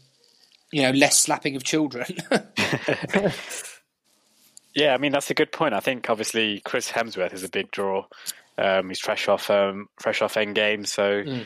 you 0.72 0.82
know 0.82 0.90
less 0.90 1.18
slapping 1.18 1.56
of 1.56 1.64
children. 1.64 2.06
yeah, 4.74 4.94
I 4.94 4.98
mean 4.98 5.12
that's 5.12 5.30
a 5.30 5.34
good 5.34 5.52
point. 5.52 5.74
I 5.74 5.80
think 5.80 6.10
obviously 6.10 6.60
Chris 6.60 6.90
Hemsworth 6.90 7.32
is 7.32 7.44
a 7.44 7.48
big 7.48 7.70
draw. 7.70 8.06
Um, 8.56 8.88
he's 8.88 9.00
fresh 9.00 9.28
off 9.28 9.50
um, 9.50 9.88
fresh 10.00 10.20
off 10.20 10.34
Endgame, 10.34 10.86
so 10.86 11.22
mm. 11.22 11.44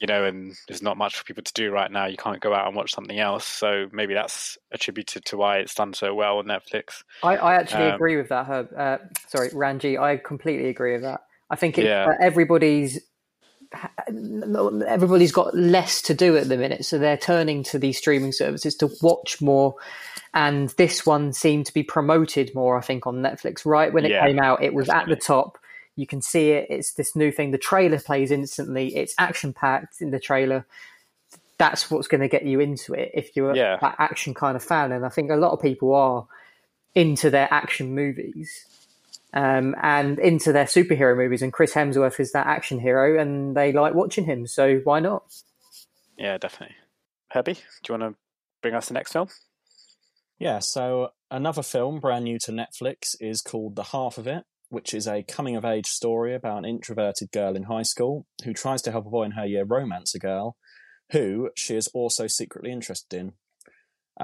you 0.00 0.06
know, 0.06 0.24
and 0.24 0.54
there's 0.66 0.82
not 0.82 0.96
much 0.96 1.16
for 1.16 1.24
people 1.24 1.42
to 1.42 1.52
do 1.52 1.70
right 1.70 1.90
now. 1.90 2.06
You 2.06 2.16
can't 2.16 2.40
go 2.40 2.54
out 2.54 2.66
and 2.66 2.74
watch 2.74 2.92
something 2.92 3.18
else, 3.18 3.46
so 3.46 3.88
maybe 3.92 4.14
that's 4.14 4.58
attributed 4.72 5.24
to 5.26 5.36
why 5.36 5.58
it's 5.58 5.74
done 5.74 5.92
so 5.92 6.14
well 6.14 6.38
on 6.38 6.46
Netflix. 6.46 7.04
I, 7.22 7.36
I 7.36 7.54
actually 7.54 7.88
um, 7.88 7.94
agree 7.94 8.16
with 8.16 8.30
that, 8.30 8.46
Herb. 8.46 8.70
Uh, 8.76 8.98
sorry, 9.28 9.50
Ranji. 9.52 9.98
I 9.98 10.16
completely 10.16 10.68
agree 10.68 10.94
with 10.94 11.02
that. 11.02 11.20
I 11.50 11.56
think 11.56 11.78
it, 11.78 11.84
yeah. 11.84 12.06
uh, 12.06 12.14
everybody's 12.20 12.98
everybody's 14.86 15.32
got 15.32 15.54
less 15.54 16.02
to 16.02 16.14
do 16.14 16.36
at 16.36 16.48
the 16.48 16.56
minute, 16.56 16.84
so 16.84 16.98
they're 16.98 17.16
turning 17.16 17.62
to 17.64 17.78
these 17.78 17.98
streaming 17.98 18.32
services 18.32 18.74
to 18.76 18.90
watch 19.02 19.40
more. 19.40 19.74
And 20.32 20.70
this 20.70 21.06
one 21.06 21.32
seemed 21.32 21.66
to 21.66 21.74
be 21.74 21.82
promoted 21.82 22.54
more, 22.54 22.76
I 22.76 22.80
think, 22.80 23.06
on 23.06 23.16
Netflix. 23.16 23.64
Right 23.64 23.92
when 23.92 24.04
it 24.04 24.10
yeah, 24.10 24.26
came 24.26 24.38
out, 24.38 24.62
it 24.62 24.74
was 24.74 24.86
definitely. 24.86 25.12
at 25.12 25.18
the 25.20 25.24
top. 25.24 25.58
You 25.96 26.06
can 26.06 26.22
see 26.22 26.50
it. 26.50 26.66
It's 26.70 26.94
this 26.94 27.14
new 27.14 27.30
thing. 27.30 27.52
The 27.52 27.58
trailer 27.58 28.00
plays 28.00 28.30
instantly. 28.30 28.96
It's 28.96 29.14
action 29.18 29.52
packed 29.52 30.00
in 30.00 30.10
the 30.10 30.18
trailer. 30.18 30.66
That's 31.56 31.88
what's 31.88 32.08
going 32.08 32.20
to 32.20 32.28
get 32.28 32.44
you 32.44 32.58
into 32.58 32.94
it 32.94 33.12
if 33.14 33.36
you're 33.36 33.54
yeah. 33.54 33.78
that 33.80 33.94
action 33.98 34.34
kind 34.34 34.56
of 34.56 34.62
fan. 34.62 34.90
And 34.90 35.06
I 35.06 35.08
think 35.08 35.30
a 35.30 35.36
lot 35.36 35.52
of 35.52 35.62
people 35.62 35.94
are 35.94 36.26
into 36.96 37.30
their 37.30 37.48
action 37.52 37.94
movies 37.94 38.66
um, 39.34 39.74
and 39.82 40.18
into 40.18 40.52
their 40.52 40.64
superhero 40.64 41.16
movies. 41.16 41.42
And 41.42 41.52
Chris 41.52 41.74
Hemsworth 41.74 42.20
is 42.20 42.32
that 42.32 42.46
action 42.46 42.78
hero, 42.78 43.20
and 43.20 43.56
they 43.56 43.72
like 43.72 43.94
watching 43.94 44.24
him. 44.24 44.46
So 44.46 44.80
why 44.84 45.00
not? 45.00 45.24
Yeah, 46.16 46.38
definitely. 46.38 46.76
Herbie, 47.30 47.54
do 47.54 47.92
you 47.92 47.98
want 47.98 48.14
to 48.14 48.18
bring 48.62 48.74
us 48.74 48.88
the 48.88 48.94
next 48.94 49.12
film? 49.12 49.28
Yeah, 50.38 50.60
so 50.60 51.10
another 51.30 51.62
film 51.62 52.00
brand 52.00 52.24
new 52.24 52.38
to 52.40 52.52
Netflix 52.52 53.16
is 53.20 53.42
called 53.42 53.76
The 53.76 53.84
Half 53.84 54.18
of 54.18 54.26
It, 54.26 54.44
which 54.68 54.94
is 54.94 55.08
a 55.08 55.24
coming 55.24 55.56
of 55.56 55.64
age 55.64 55.86
story 55.86 56.34
about 56.34 56.58
an 56.58 56.64
introverted 56.64 57.32
girl 57.32 57.56
in 57.56 57.64
high 57.64 57.82
school 57.82 58.26
who 58.44 58.52
tries 58.52 58.82
to 58.82 58.92
help 58.92 59.06
a 59.06 59.10
boy 59.10 59.24
in 59.24 59.32
her 59.32 59.46
year 59.46 59.64
romance 59.64 60.14
a 60.14 60.18
girl 60.18 60.56
who 61.10 61.50
she 61.56 61.76
is 61.76 61.88
also 61.88 62.26
secretly 62.26 62.70
interested 62.70 63.18
in. 63.18 63.32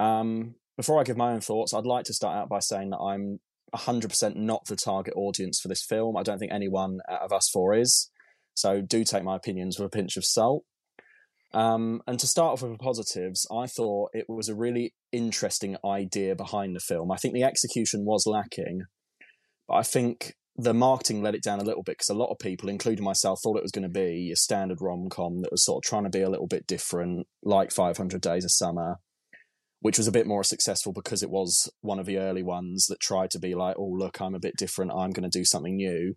Um, 0.01 0.55
before 0.77 0.99
I 0.99 1.03
give 1.03 1.17
my 1.17 1.31
own 1.33 1.41
thoughts, 1.41 1.73
I'd 1.73 1.85
like 1.85 2.05
to 2.05 2.13
start 2.13 2.37
out 2.37 2.49
by 2.49 2.59
saying 2.59 2.89
that 2.91 2.97
I'm 2.97 3.39
100% 3.75 4.35
not 4.35 4.65
the 4.65 4.75
target 4.75 5.13
audience 5.15 5.59
for 5.59 5.67
this 5.67 5.83
film. 5.83 6.17
I 6.17 6.23
don't 6.23 6.39
think 6.39 6.51
anyone 6.51 6.99
out 7.09 7.21
of 7.21 7.31
us 7.31 7.49
four 7.49 7.73
is. 7.73 8.09
So 8.53 8.81
do 8.81 9.03
take 9.03 9.23
my 9.23 9.35
opinions 9.35 9.79
with 9.79 9.87
a 9.87 9.95
pinch 9.95 10.17
of 10.17 10.25
salt. 10.25 10.63
Um, 11.53 12.01
and 12.07 12.19
to 12.19 12.27
start 12.27 12.53
off 12.53 12.61
with 12.61 12.71
the 12.71 12.77
positives, 12.77 13.45
I 13.51 13.67
thought 13.67 14.11
it 14.13 14.25
was 14.29 14.47
a 14.47 14.55
really 14.55 14.93
interesting 15.11 15.77
idea 15.85 16.35
behind 16.35 16.75
the 16.75 16.79
film. 16.79 17.11
I 17.11 17.17
think 17.17 17.33
the 17.33 17.43
execution 17.43 18.05
was 18.05 18.25
lacking, 18.25 18.83
but 19.67 19.75
I 19.75 19.83
think 19.83 20.33
the 20.55 20.73
marketing 20.73 21.21
let 21.21 21.35
it 21.35 21.43
down 21.43 21.59
a 21.59 21.63
little 21.63 21.83
bit 21.83 21.97
because 21.97 22.09
a 22.09 22.13
lot 22.17 22.31
of 22.31 22.39
people, 22.39 22.69
including 22.69 23.03
myself, 23.03 23.39
thought 23.41 23.57
it 23.57 23.63
was 23.63 23.71
going 23.71 23.83
to 23.83 23.89
be 23.89 24.31
a 24.31 24.35
standard 24.35 24.79
rom 24.81 25.09
com 25.09 25.39
that 25.41 25.51
was 25.51 25.65
sort 25.65 25.83
of 25.83 25.89
trying 25.89 26.03
to 26.03 26.09
be 26.09 26.21
a 26.21 26.29
little 26.29 26.47
bit 26.47 26.67
different, 26.67 27.27
like 27.43 27.71
500 27.71 28.21
Days 28.21 28.45
of 28.45 28.51
Summer, 28.51 28.97
which 29.81 29.97
was 29.97 30.07
a 30.07 30.11
bit 30.11 30.27
more 30.27 30.43
successful 30.43 30.93
because 30.93 31.21
it 31.21 31.29
was 31.29 31.69
one 31.81 31.99
of 31.99 32.05
the 32.05 32.17
early 32.17 32.43
ones 32.43 32.85
that 32.87 32.99
tried 32.99 33.31
to 33.31 33.39
be 33.39 33.55
like, 33.55 33.75
oh, 33.77 33.95
look, 33.97 34.21
I'm 34.21 34.35
a 34.35 34.39
bit 34.39 34.55
different, 34.55 34.91
I'm 34.91 35.11
going 35.11 35.29
to 35.29 35.39
do 35.39 35.43
something 35.43 35.75
new. 35.75 36.15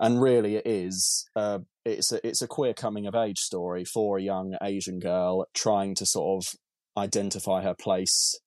And 0.00 0.22
really, 0.22 0.56
it 0.56 0.66
is. 0.66 1.28
Uh, 1.34 1.60
it's 1.84 2.12
a 2.12 2.26
it's 2.26 2.42
a 2.42 2.46
queer 2.46 2.72
coming 2.72 3.06
of 3.06 3.14
age 3.14 3.38
story 3.38 3.84
for 3.84 4.16
a 4.16 4.22
young 4.22 4.56
Asian 4.62 5.00
girl 5.00 5.46
trying 5.54 5.94
to 5.96 6.06
sort 6.06 6.44
of 6.44 6.54
identify 6.96 7.62
her 7.62 7.74
place 7.74 8.38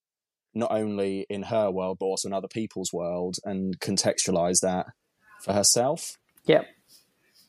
not 0.54 0.72
only 0.72 1.26
in 1.30 1.44
her 1.44 1.72
world 1.72 1.98
but 2.00 2.06
also 2.06 2.28
in 2.28 2.34
other 2.34 2.48
people's 2.48 2.92
world 2.94 3.36
and 3.44 3.80
contextualize 3.80 4.60
that 4.62 4.88
for 5.44 5.54
herself. 5.54 6.18
Yep. 6.46 6.68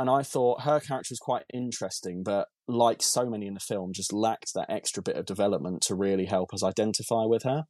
And 0.02 0.11
I 0.11 0.25
thought 0.25 0.62
her 0.62 0.80
character 0.80 1.12
was 1.12 1.21
quite 1.21 1.44
interesting, 1.54 2.25
but 2.25 2.49
like 2.66 3.00
so 3.00 3.25
many 3.25 3.47
in 3.47 3.54
the 3.54 3.61
film, 3.61 3.92
just 3.92 4.12
lacked 4.12 4.52
that 4.52 4.68
extra 4.68 5.00
bit 5.00 5.14
of 5.14 5.26
development 5.26 5.80
to 5.82 5.94
really 5.94 6.25
help 6.25 6.52
us 6.52 6.64
identify 6.64 7.25
with 7.25 7.44
her. 7.44 7.66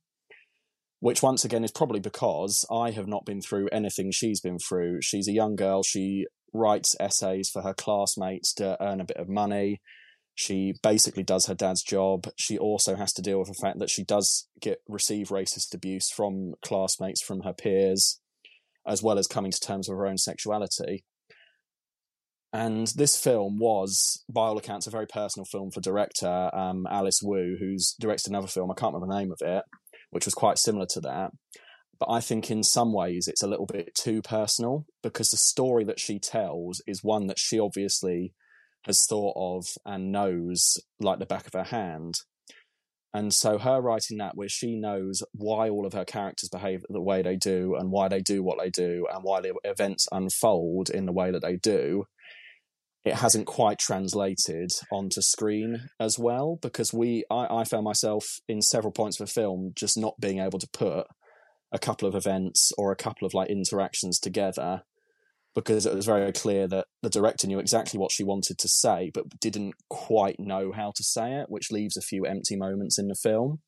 Which, 0.99 1.23
once 1.23 1.45
again, 1.45 1.62
is 1.62 1.73
probably 1.73 2.01
because 2.01 2.65
I 2.73 2.93
have 2.93 3.07
not 3.07 3.27
been 3.27 3.43
through 3.43 3.69
anything 3.71 4.12
she's 4.12 4.41
been 4.41 4.59
through. 4.59 5.03
She's 5.03 5.29
a 5.29 5.33
young 5.33 5.57
girl. 5.57 5.83
She 5.83 6.25
writes 6.55 6.97
essays 6.99 7.51
for 7.51 7.61
her 7.61 7.75
classmates 7.75 8.55
to 8.55 8.83
earn 8.83 9.03
a 9.03 9.05
bit 9.05 9.19
of 9.19 9.29
money. 9.29 9.83
She 10.35 10.73
basically 10.83 11.25
does 11.25 11.49
her 11.49 11.55
dad's 11.55 11.83
job. 11.83 12.29
She 12.39 12.57
also 12.57 12.97
has 12.97 13.12
to 13.12 13.21
deal 13.21 13.41
with 13.41 13.49
the 13.49 13.61
fact 13.61 13.79
that 13.79 13.91
she 13.91 14.05
does 14.05 14.49
get 14.59 14.79
receive 14.89 15.29
racist 15.29 15.75
abuse 15.75 16.11
from 16.11 16.55
classmates, 16.65 17.21
from 17.21 17.43
her 17.43 17.53
peers 17.53 18.21
as 18.87 19.03
well 19.03 19.19
as 19.19 19.27
coming 19.27 19.53
to 19.53 19.61
terms 19.61 19.87
with 19.87 19.99
her 19.99 20.07
own 20.07 20.19
sexuality. 20.19 21.05
And 22.52 22.88
this 22.88 23.16
film 23.16 23.59
was, 23.59 24.23
by 24.28 24.42
all 24.42 24.59
accounts, 24.59 24.87
a 24.87 24.90
very 24.90 25.06
personal 25.06 25.47
film 25.47 25.71
for 25.71 25.80
director 25.80 26.50
um, 26.54 26.87
Alice 26.90 27.21
Wu, 27.23 27.56
who's 27.59 27.94
directed 27.99 28.30
another 28.30 28.47
film, 28.47 28.71
I 28.71 28.75
can't 28.75 28.92
remember 28.92 29.12
the 29.12 29.18
name 29.18 29.32
of 29.32 29.40
it, 29.40 29.64
which 30.11 30.26
was 30.26 30.35
quite 30.35 30.59
similar 30.59 30.87
to 30.90 31.00
that. 31.00 31.30
But 31.99 32.11
I 32.11 32.21
think 32.21 32.50
in 32.50 32.62
some 32.62 32.92
ways 32.92 33.26
it's 33.26 33.42
a 33.42 33.47
little 33.47 33.66
bit 33.66 33.94
too 33.94 34.23
personal 34.23 34.87
because 35.02 35.30
the 35.30 35.37
story 35.37 35.85
that 35.85 36.00
she 36.00 36.18
tells 36.18 36.82
is 36.87 37.02
one 37.02 37.28
that 37.28 37.38
she 37.38 37.59
obviously 37.59 38.35
has 38.85 39.06
thought 39.06 39.35
of 39.37 39.66
and 39.87 40.12
knows 40.12 40.78
like 41.00 41.21
the 41.21 41.26
back 41.26 41.47
of 41.47 41.52
her 41.52 41.64
hand. 41.64 42.16
And 43.14 43.32
so 43.32 43.59
her 43.59 43.80
writing 43.80 44.18
that 44.18 44.37
where 44.37 44.49
she 44.49 44.75
knows 44.75 45.23
why 45.32 45.68
all 45.68 45.87
of 45.87 45.92
her 45.92 46.04
characters 46.04 46.49
behave 46.49 46.82
the 46.88 47.00
way 47.00 47.23
they 47.23 47.37
do 47.37 47.76
and 47.78 47.90
why 47.90 48.09
they 48.09 48.21
do 48.21 48.43
what 48.43 48.58
they 48.58 48.71
do 48.71 49.06
and 49.12 49.23
why 49.23 49.41
the 49.41 49.54
events 49.65 50.08
unfold 50.10 50.91
in 50.91 51.06
the 51.06 51.12
way 51.12 51.30
that 51.30 51.43
they 51.43 51.56
do, 51.56 52.06
it 53.04 53.15
hasn't 53.15 53.47
quite 53.47 53.78
translated 53.78 54.73
onto 54.91 55.21
screen 55.21 55.88
as 55.99 56.19
well 56.19 56.58
because 56.62 56.93
we 56.93 57.25
I, 57.30 57.47
I 57.60 57.65
found 57.65 57.84
myself 57.84 58.41
in 58.49 58.62
several 58.62 58.93
points 58.93 59.21
of 59.21 59.26
the 59.26 59.32
film 59.32 59.73
just 59.75 59.99
not 59.99 60.21
being 60.21 60.38
able 60.38 60.58
to 60.58 60.69
put 60.73 61.06
a 61.73 61.78
couple 61.78 62.06
of 62.06 62.15
events 62.15 62.71
or 62.76 62.93
a 62.93 62.97
couple 62.97 63.26
of 63.26 63.34
like 63.34 63.49
interactions 63.49 64.19
together 64.19 64.82
because 65.54 65.84
it 65.84 65.95
was 65.95 66.06
very 66.06 66.32
clear 66.32 66.67
that 66.69 66.86
the 67.02 67.10
director 67.10 67.47
knew 67.47 67.58
exactly 67.58 67.99
what 67.99 68.10
she 68.10 68.25
wanted 68.25 68.58
to 68.58 68.69
say, 68.69 69.10
but 69.12 69.38
didn't 69.41 69.75
quite 69.91 70.41
know 70.41 70.73
how 70.73 70.93
to 70.95 71.02
say 71.02 71.34
it, 71.34 71.47
which 71.50 71.71
leaves 71.71 71.97
a 71.97 72.02
few 72.02 72.25
empty 72.25 72.56
moments 72.56 72.99
in 72.99 73.08
the 73.08 73.15
film. 73.15 73.60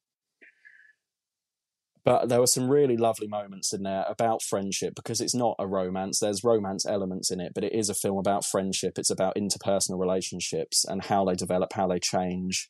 But 2.05 2.29
there 2.29 2.41
were 2.41 2.47
some 2.47 2.69
really 2.69 2.99
lovely 2.99 3.27
moments 3.27 3.73
in 3.73 3.83
there 3.83 4.05
about 4.07 4.43
friendship 4.43 4.95
because 4.95 5.23
it's 5.23 5.35
not 5.35 5.57
a 5.59 5.67
romance. 5.67 6.19
There's 6.19 6.45
romance 6.45 6.85
elements 6.85 7.31
in 7.31 7.41
it, 7.41 7.53
but 7.55 7.65
it 7.65 7.73
is 7.73 7.89
a 7.89 7.95
film 7.95 8.19
about 8.19 8.45
friendship. 8.45 8.99
It's 8.99 9.11
about 9.11 9.37
interpersonal 9.37 9.99
relationships 9.99 10.85
and 10.85 11.05
how 11.05 11.25
they 11.25 11.35
develop, 11.35 11.73
how 11.73 11.87
they 11.87 11.99
change, 11.99 12.69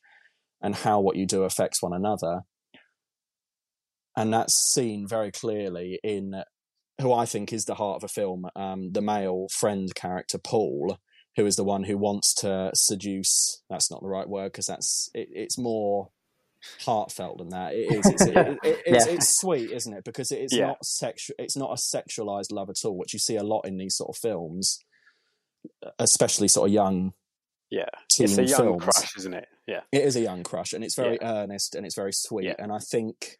and 0.61 0.73
how 0.73 1.01
what 1.01 1.17
you 1.17 1.25
do 1.25 1.43
affects 1.43 1.81
one 1.81 1.93
another. 1.93 2.41
And 4.15 4.33
that's 4.33 4.53
seen 4.53 5.05
very 5.05 5.31
clearly 5.31 5.99
in 6.01 6.43
who 7.01 7.11
I 7.11 7.25
think 7.25 7.51
is 7.51 7.65
the 7.65 7.75
heart 7.75 7.97
of 7.97 8.03
a 8.05 8.07
film, 8.07 8.45
um, 8.55 8.93
the 8.93 9.01
male 9.01 9.47
friend 9.51 9.93
character 9.93 10.37
Paul, 10.37 10.97
who 11.35 11.45
is 11.45 11.57
the 11.57 11.65
one 11.65 11.83
who 11.83 11.97
wants 11.97 12.33
to 12.35 12.71
seduce. 12.73 13.61
That's 13.69 13.91
not 13.91 14.01
the 14.01 14.07
right 14.07 14.29
word 14.29 14.53
because 14.53 14.67
that's 14.67 15.09
it, 15.13 15.27
it's 15.31 15.57
more 15.57 16.11
heartfult 16.85 17.37
than 17.37 17.49
that. 17.49 17.73
It 17.73 17.91
is. 17.93 18.05
It's, 18.05 18.21
it, 18.27 18.37
it, 18.37 18.59
it's, 18.85 19.07
yeah. 19.07 19.13
it's, 19.13 19.39
sweet, 19.39 19.71
isn't 19.71 19.93
it? 19.93 20.03
Because 20.03 20.31
it 20.31 20.39
is 20.39 20.53
yeah. 20.53 20.67
not 20.67 20.85
sexual. 20.85 21.35
It's 21.39 21.57
not 21.57 21.71
a 21.71 21.75
sexualized 21.75 22.51
love 22.51 22.69
at 22.69 22.83
all, 22.83 22.97
which 22.97 23.13
you 23.13 23.19
see 23.19 23.35
a 23.35 23.43
lot 23.43 23.61
in 23.61 23.77
these 23.77 23.95
sort 23.95 24.09
of 24.09 24.17
films, 24.17 24.79
especially 25.99 26.47
sort 26.47 26.69
of 26.69 26.73
young. 26.73 27.13
Yeah, 27.71 27.85
it's 28.17 28.37
a 28.37 28.43
young 28.43 28.57
films. 28.57 28.83
crush, 28.83 29.17
isn't 29.17 29.33
it? 29.33 29.47
Yeah, 29.67 29.81
it 29.91 30.03
is 30.03 30.15
a 30.15 30.21
young 30.21 30.43
crush, 30.43 30.73
and 30.73 30.83
it's 30.83 30.95
very 30.95 31.17
yeah. 31.21 31.43
earnest 31.43 31.75
and 31.75 31.85
it's 31.85 31.95
very 31.95 32.13
sweet. 32.13 32.55
And 32.59 32.71
I 32.71 32.79
think 32.79 33.37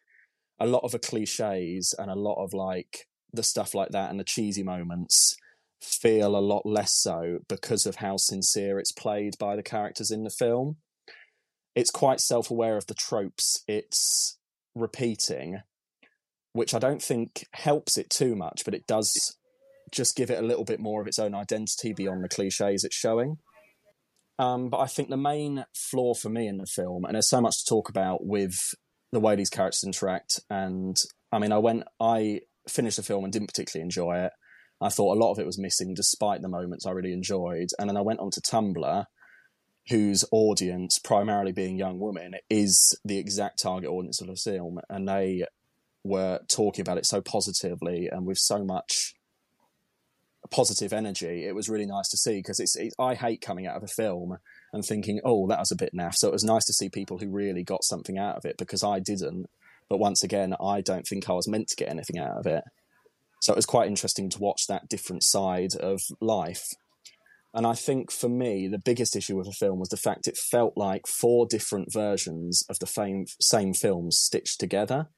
a 0.58 0.66
lot 0.66 0.84
of 0.84 0.92
the 0.92 0.98
cliches 0.98 1.94
and 1.98 2.10
a 2.10 2.14
lot 2.14 2.42
of 2.42 2.52
like 2.52 3.06
the 3.32 3.42
stuff 3.42 3.74
like 3.74 3.90
that 3.90 4.10
and 4.10 4.18
the 4.18 4.24
cheesy 4.24 4.62
moments 4.62 5.36
feel 5.80 6.36
a 6.36 6.40
lot 6.40 6.64
less 6.64 6.94
so 6.94 7.40
because 7.48 7.86
of 7.86 7.96
how 7.96 8.16
sincere 8.16 8.78
it's 8.78 8.92
played 8.92 9.36
by 9.38 9.56
the 9.56 9.62
characters 9.62 10.10
in 10.10 10.24
the 10.24 10.30
film. 10.30 10.76
It's 11.76 11.90
quite 11.90 12.20
self 12.20 12.50
aware 12.50 12.76
of 12.76 12.86
the 12.86 12.94
tropes 12.94 13.62
it's 13.68 14.38
repeating, 14.74 15.60
which 16.52 16.74
I 16.74 16.78
don't 16.78 17.02
think 17.02 17.44
helps 17.52 17.96
it 17.96 18.10
too 18.10 18.34
much, 18.34 18.64
but 18.64 18.74
it 18.74 18.86
does 18.86 19.36
just 19.92 20.16
give 20.16 20.30
it 20.30 20.42
a 20.42 20.46
little 20.46 20.64
bit 20.64 20.80
more 20.80 21.00
of 21.00 21.06
its 21.06 21.18
own 21.18 21.34
identity 21.34 21.92
beyond 21.92 22.24
the 22.24 22.28
cliches 22.28 22.82
it's 22.82 22.96
showing. 22.96 23.36
Um, 24.38 24.68
but 24.68 24.78
I 24.78 24.86
think 24.86 25.08
the 25.08 25.16
main 25.16 25.64
flaw 25.74 26.14
for 26.14 26.28
me 26.28 26.48
in 26.48 26.58
the 26.58 26.66
film, 26.66 27.04
and 27.04 27.14
there's 27.14 27.28
so 27.28 27.40
much 27.40 27.58
to 27.58 27.68
talk 27.68 27.88
about 27.88 28.26
with 28.26 28.74
the 29.12 29.20
way 29.20 29.36
these 29.36 29.50
characters 29.50 29.84
interact, 29.84 30.40
and 30.50 30.96
I 31.30 31.38
mean, 31.38 31.52
I 31.52 31.58
went, 31.58 31.84
I 32.00 32.40
finished 32.68 32.96
the 32.96 33.02
film 33.02 33.24
and 33.24 33.32
didn't 33.32 33.48
particularly 33.48 33.84
enjoy 33.84 34.18
it. 34.24 34.32
I 34.80 34.88
thought 34.88 35.16
a 35.16 35.20
lot 35.20 35.32
of 35.32 35.38
it 35.38 35.46
was 35.46 35.58
missing, 35.58 35.94
despite 35.94 36.42
the 36.42 36.48
moments 36.48 36.86
I 36.86 36.90
really 36.90 37.12
enjoyed. 37.12 37.68
And 37.78 37.88
then 37.88 37.96
I 37.96 38.02
went 38.02 38.20
on 38.20 38.30
to 38.32 38.40
Tumblr, 38.40 39.04
whose 39.88 40.24
audience, 40.32 40.98
primarily 40.98 41.52
being 41.52 41.76
young 41.76 41.98
women, 41.98 42.34
is 42.50 42.98
the 43.04 43.18
exact 43.18 43.60
target 43.62 43.90
audience 43.90 44.20
of 44.20 44.26
the 44.26 44.36
film, 44.36 44.80
and 44.88 45.08
they 45.08 45.44
were 46.04 46.40
talking 46.48 46.82
about 46.82 46.98
it 46.98 47.06
so 47.06 47.20
positively 47.20 48.08
and 48.08 48.26
with 48.26 48.38
so 48.38 48.64
much 48.64 49.14
positive 50.50 50.92
energy. 50.92 51.44
It 51.44 51.54
was 51.54 51.68
really 51.68 51.86
nice 51.86 52.08
to 52.10 52.16
see 52.16 52.38
because 52.38 52.60
it's, 52.60 52.76
it, 52.76 52.94
I 52.98 53.14
hate 53.14 53.40
coming 53.40 53.66
out 53.66 53.76
of 53.76 53.82
a 53.82 53.88
film 53.88 54.38
and 54.72 54.84
thinking, 54.84 55.20
oh, 55.24 55.46
that 55.48 55.58
was 55.58 55.72
a 55.72 55.76
bit 55.76 55.94
naff. 55.94 56.14
So 56.14 56.28
it 56.28 56.32
was 56.32 56.44
nice 56.44 56.64
to 56.66 56.72
see 56.72 56.88
people 56.88 57.18
who 57.18 57.28
really 57.28 57.64
got 57.64 57.84
something 57.84 58.18
out 58.18 58.36
of 58.36 58.44
it 58.44 58.56
because 58.56 58.84
I 58.84 59.00
didn't. 59.00 59.46
But 59.88 59.98
once 59.98 60.22
again, 60.22 60.54
I 60.60 60.80
don't 60.80 61.06
think 61.06 61.28
I 61.28 61.32
was 61.32 61.48
meant 61.48 61.68
to 61.68 61.76
get 61.76 61.88
anything 61.88 62.18
out 62.18 62.36
of 62.38 62.46
it. 62.46 62.64
So 63.40 63.52
it 63.52 63.56
was 63.56 63.66
quite 63.66 63.88
interesting 63.88 64.30
to 64.30 64.38
watch 64.40 64.66
that 64.66 64.88
different 64.88 65.22
side 65.22 65.74
of 65.76 66.02
life. 66.20 66.74
And 67.56 67.66
I 67.66 67.72
think 67.72 68.12
for 68.12 68.28
me, 68.28 68.68
the 68.68 68.78
biggest 68.78 69.16
issue 69.16 69.34
with 69.34 69.46
the 69.46 69.52
film 69.52 69.80
was 69.80 69.88
the 69.88 69.96
fact 69.96 70.28
it 70.28 70.36
felt 70.36 70.74
like 70.76 71.06
four 71.06 71.46
different 71.46 71.90
versions 71.90 72.62
of 72.68 72.78
the 72.78 72.86
same, 72.86 73.24
same 73.40 73.72
film 73.72 74.10
stitched 74.10 74.60
together. 74.60 75.08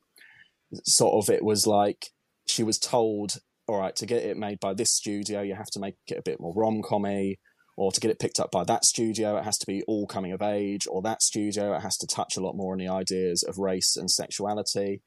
Sort 0.85 1.15
of, 1.15 1.35
it 1.35 1.43
was 1.43 1.67
like 1.67 2.07
she 2.47 2.63
was 2.63 2.79
told, 2.79 3.39
all 3.67 3.81
right, 3.81 3.97
to 3.97 4.07
get 4.07 4.23
it 4.23 4.37
made 4.37 4.61
by 4.61 4.73
this 4.73 4.93
studio, 4.93 5.43
you 5.43 5.57
have 5.57 5.71
to 5.73 5.81
make 5.81 5.97
it 6.07 6.19
a 6.19 6.23
bit 6.23 6.39
more 6.39 6.55
rom 6.55 6.81
commy 6.81 7.41
or 7.77 7.91
to 7.91 8.01
get 8.01 8.11
it 8.11 8.21
picked 8.21 8.41
up 8.41 8.53
by 8.53 8.63
that 8.65 8.85
studio, 8.85 9.37
it 9.37 9.45
has 9.45 9.59
to 9.59 9.67
be 9.67 9.83
all 9.87 10.07
coming 10.07 10.33
of 10.33 10.43
age, 10.43 10.87
or 10.91 11.01
that 11.01 11.23
studio, 11.23 11.75
it 11.75 11.81
has 11.81 11.97
to 11.97 12.09
touch 12.09 12.37
a 12.37 12.41
lot 12.41 12.57
more 12.57 12.73
on 12.73 12.79
the 12.79 12.89
ideas 12.89 13.45
of 13.45 13.59
race 13.59 13.97
and 13.97 14.11
sexuality. 14.11 15.01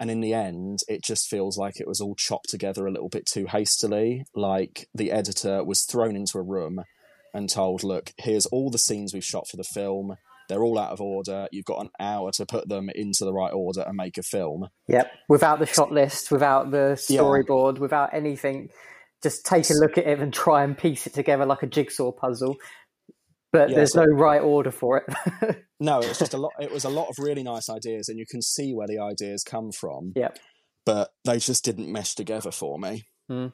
And 0.00 0.10
in 0.10 0.22
the 0.22 0.32
end, 0.32 0.80
it 0.88 1.04
just 1.04 1.28
feels 1.28 1.58
like 1.58 1.78
it 1.78 1.86
was 1.86 2.00
all 2.00 2.14
chopped 2.14 2.48
together 2.48 2.86
a 2.86 2.90
little 2.90 3.10
bit 3.10 3.26
too 3.26 3.46
hastily. 3.46 4.24
Like 4.34 4.88
the 4.94 5.12
editor 5.12 5.62
was 5.62 5.82
thrown 5.82 6.16
into 6.16 6.38
a 6.38 6.42
room 6.42 6.82
and 7.34 7.50
told, 7.50 7.84
look, 7.84 8.12
here's 8.16 8.46
all 8.46 8.70
the 8.70 8.78
scenes 8.78 9.12
we've 9.12 9.22
shot 9.22 9.46
for 9.46 9.58
the 9.58 9.62
film. 9.62 10.16
they're 10.48 10.64
all 10.64 10.78
out 10.78 10.90
of 10.92 11.00
order. 11.00 11.48
You've 11.52 11.66
got 11.66 11.82
an 11.82 11.90
hour 12.00 12.32
to 12.32 12.46
put 12.46 12.68
them 12.68 12.90
into 12.94 13.24
the 13.24 13.32
right 13.32 13.52
order 13.52 13.82
and 13.82 13.96
make 13.96 14.16
a 14.16 14.22
film. 14.22 14.68
Yep. 14.88 15.12
Without 15.28 15.58
the 15.58 15.66
shot 15.66 15.92
list, 15.92 16.30
without 16.32 16.70
the 16.70 16.96
storyboard, 16.96 17.76
yeah. 17.76 17.80
without 17.80 18.14
anything, 18.14 18.70
just 19.22 19.44
take 19.44 19.68
a 19.70 19.74
look 19.74 19.98
at 19.98 20.06
it 20.06 20.18
and 20.18 20.32
try 20.32 20.64
and 20.64 20.76
piece 20.76 21.06
it 21.06 21.12
together 21.12 21.44
like 21.44 21.62
a 21.62 21.66
jigsaw 21.66 22.10
puzzle. 22.10 22.56
But 23.52 23.70
yeah, 23.70 23.76
there's 23.76 23.92
so, 23.92 24.04
no 24.04 24.12
right 24.12 24.40
order 24.40 24.70
for 24.70 24.98
it. 24.98 25.64
no, 25.80 26.00
it's 26.00 26.18
just 26.18 26.34
a 26.34 26.38
lot. 26.38 26.52
It 26.60 26.70
was 26.70 26.84
a 26.84 26.88
lot 26.88 27.08
of 27.08 27.18
really 27.18 27.42
nice 27.42 27.68
ideas, 27.68 28.08
and 28.08 28.18
you 28.18 28.26
can 28.26 28.42
see 28.42 28.74
where 28.74 28.86
the 28.86 28.98
ideas 29.00 29.42
come 29.42 29.72
from. 29.72 30.12
Yep. 30.14 30.38
But 30.86 31.10
they 31.24 31.38
just 31.38 31.64
didn't 31.64 31.90
mesh 31.90 32.14
together 32.14 32.52
for 32.52 32.78
me. 32.78 33.04
Mm. 33.30 33.52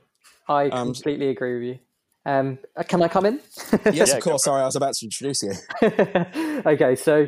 I 0.48 0.68
um, 0.68 0.92
completely 0.92 1.28
agree 1.28 1.54
with 1.54 1.62
you. 1.62 1.78
Um, 2.26 2.58
uh, 2.76 2.82
can 2.82 3.02
I 3.02 3.08
come 3.08 3.24
in? 3.24 3.40
yes, 3.92 4.12
of 4.12 4.22
course. 4.22 4.44
Sorry, 4.44 4.60
I 4.60 4.66
was 4.66 4.76
about 4.76 4.94
to 4.94 5.06
introduce 5.06 5.42
you. 5.42 5.52
okay, 6.66 6.96
so 6.96 7.26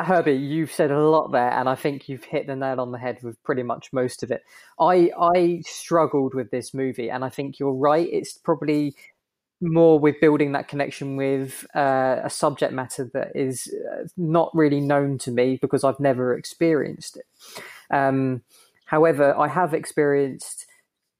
Herbie, 0.00 0.32
you've 0.32 0.72
said 0.72 0.90
a 0.90 1.06
lot 1.06 1.32
there, 1.32 1.50
and 1.50 1.68
I 1.68 1.74
think 1.74 2.08
you've 2.08 2.24
hit 2.24 2.46
the 2.46 2.56
nail 2.56 2.80
on 2.80 2.92
the 2.92 2.98
head 2.98 3.18
with 3.22 3.42
pretty 3.42 3.62
much 3.62 3.90
most 3.92 4.22
of 4.22 4.30
it. 4.30 4.42
I 4.80 5.10
I 5.18 5.62
struggled 5.66 6.34
with 6.34 6.50
this 6.50 6.72
movie, 6.72 7.10
and 7.10 7.24
I 7.24 7.28
think 7.28 7.58
you're 7.58 7.74
right. 7.74 8.08
It's 8.10 8.38
probably 8.38 8.96
more 9.62 9.98
with 9.98 10.20
building 10.20 10.52
that 10.52 10.68
connection 10.68 11.16
with 11.16 11.64
uh, 11.74 12.16
a 12.24 12.30
subject 12.30 12.72
matter 12.72 13.08
that 13.14 13.30
is 13.34 13.72
uh, 13.92 14.04
not 14.16 14.50
really 14.54 14.80
known 14.80 15.18
to 15.18 15.30
me 15.30 15.58
because 15.60 15.84
I've 15.84 16.00
never 16.00 16.36
experienced 16.36 17.16
it. 17.16 17.26
Um, 17.90 18.42
however, 18.86 19.34
I 19.38 19.48
have 19.48 19.72
experienced 19.72 20.66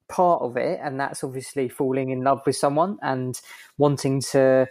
part 0.09 0.42
of 0.42 0.57
it, 0.57 0.81
and 0.83 0.98
that's 0.98 1.22
obviously 1.22 1.68
falling 1.68 2.11
in 2.11 2.22
love 2.22 2.42
with 2.44 2.57
someone 2.57 2.98
and 3.00 3.40
wanting 3.78 4.20
to 4.33 4.66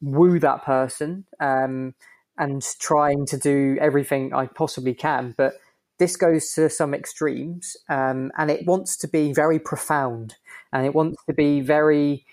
woo 0.00 0.38
that 0.38 0.64
person 0.64 1.26
um, 1.40 1.94
and 2.38 2.62
trying 2.80 3.26
to 3.26 3.36
do 3.36 3.76
everything 3.80 4.32
I 4.32 4.46
possibly 4.46 4.94
can. 4.94 5.34
But 5.36 5.54
this 5.98 6.16
goes 6.16 6.52
to 6.54 6.70
some 6.70 6.94
extremes, 6.94 7.76
um, 7.90 8.32
and 8.38 8.50
it 8.50 8.66
wants 8.66 8.96
to 8.96 9.08
be 9.08 9.34
very 9.34 9.58
profound 9.58 10.36
and 10.72 10.86
it 10.86 10.94
wants 10.94 11.22
to 11.26 11.34
be 11.34 11.60
very 11.60 12.24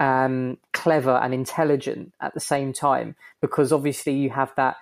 um, 0.00 0.58
clever 0.72 1.16
and 1.22 1.32
intelligent 1.32 2.12
at 2.20 2.34
the 2.34 2.40
same 2.40 2.72
time 2.72 3.14
because 3.40 3.72
obviously 3.72 4.14
you 4.14 4.30
have 4.30 4.52
that 4.56 4.76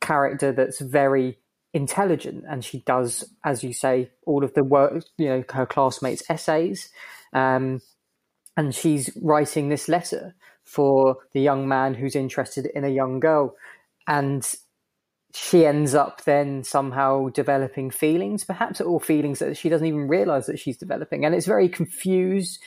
character 0.00 0.52
that's 0.52 0.80
very 0.80 1.38
intelligent 1.72 2.44
and 2.48 2.64
she 2.64 2.80
does 2.80 3.24
as 3.44 3.62
you 3.62 3.72
say 3.72 4.10
all 4.26 4.42
of 4.42 4.52
the 4.54 4.64
work 4.64 5.04
you 5.16 5.28
know 5.28 5.44
her 5.50 5.66
classmates 5.66 6.22
essays. 6.30 6.90
Um, 7.32 7.80
and 8.56 8.74
she's 8.74 9.10
writing 9.22 9.68
this 9.68 9.88
letter 9.88 10.34
for 10.64 11.16
the 11.32 11.40
young 11.40 11.66
man 11.66 11.94
who's 11.94 12.14
interested 12.14 12.66
in 12.66 12.84
a 12.84 12.88
young 12.88 13.18
girl. 13.20 13.56
And 14.06 14.46
she 15.32 15.64
ends 15.64 15.94
up 15.94 16.24
then 16.24 16.64
somehow 16.64 17.28
developing 17.28 17.90
feelings 17.90 18.44
perhaps 18.44 18.80
or 18.80 19.00
feelings 19.00 19.38
that 19.38 19.56
she 19.56 19.68
doesn't 19.68 19.86
even 19.86 20.08
realize 20.08 20.46
that 20.46 20.58
she's 20.58 20.76
developing. 20.76 21.24
And 21.24 21.34
it's 21.34 21.46
very 21.46 21.68
confused 21.68 22.60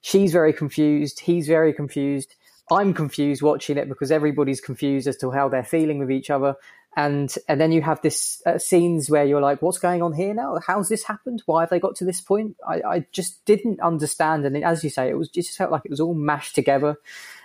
she's 0.00 0.32
very 0.32 0.52
confused. 0.52 1.20
He's 1.20 1.46
very 1.46 1.72
confused. 1.72 2.34
I'm 2.70 2.94
confused 2.94 3.42
watching 3.42 3.78
it 3.78 3.88
because 3.88 4.12
everybody's 4.12 4.60
confused 4.60 5.08
as 5.08 5.16
to 5.18 5.30
how 5.30 5.48
they're 5.48 5.64
feeling 5.64 5.98
with 5.98 6.10
each 6.10 6.30
other. 6.30 6.54
And 6.96 7.32
and 7.48 7.60
then 7.60 7.70
you 7.70 7.82
have 7.82 8.02
this 8.02 8.42
uh, 8.46 8.58
scenes 8.58 9.08
where 9.08 9.24
you're 9.24 9.40
like 9.40 9.62
what's 9.62 9.78
going 9.78 10.02
on 10.02 10.12
here 10.12 10.34
now? 10.34 10.58
How's 10.64 10.88
this 10.88 11.04
happened? 11.04 11.42
Why 11.46 11.62
have 11.62 11.70
they 11.70 11.78
got 11.78 11.94
to 11.96 12.04
this 12.04 12.20
point? 12.20 12.56
I, 12.66 12.82
I 12.82 13.06
just 13.12 13.44
didn't 13.44 13.80
understand. 13.80 14.44
And 14.44 14.56
as 14.64 14.82
you 14.82 14.90
say 14.90 15.08
it 15.08 15.16
was 15.16 15.28
it 15.28 15.34
just 15.34 15.56
felt 15.56 15.70
like 15.70 15.82
it 15.84 15.90
was 15.90 16.00
all 16.00 16.14
mashed 16.14 16.56
together. 16.56 16.96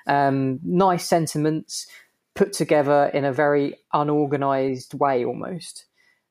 Um, 0.08 0.60
nice 0.64 1.08
sentiments 1.08 1.88
put 2.34 2.54
together 2.54 3.10
in 3.14 3.24
a 3.24 3.32
very 3.32 3.76
unorganized 3.94 4.96
way 4.96 5.26
almost. 5.26 5.86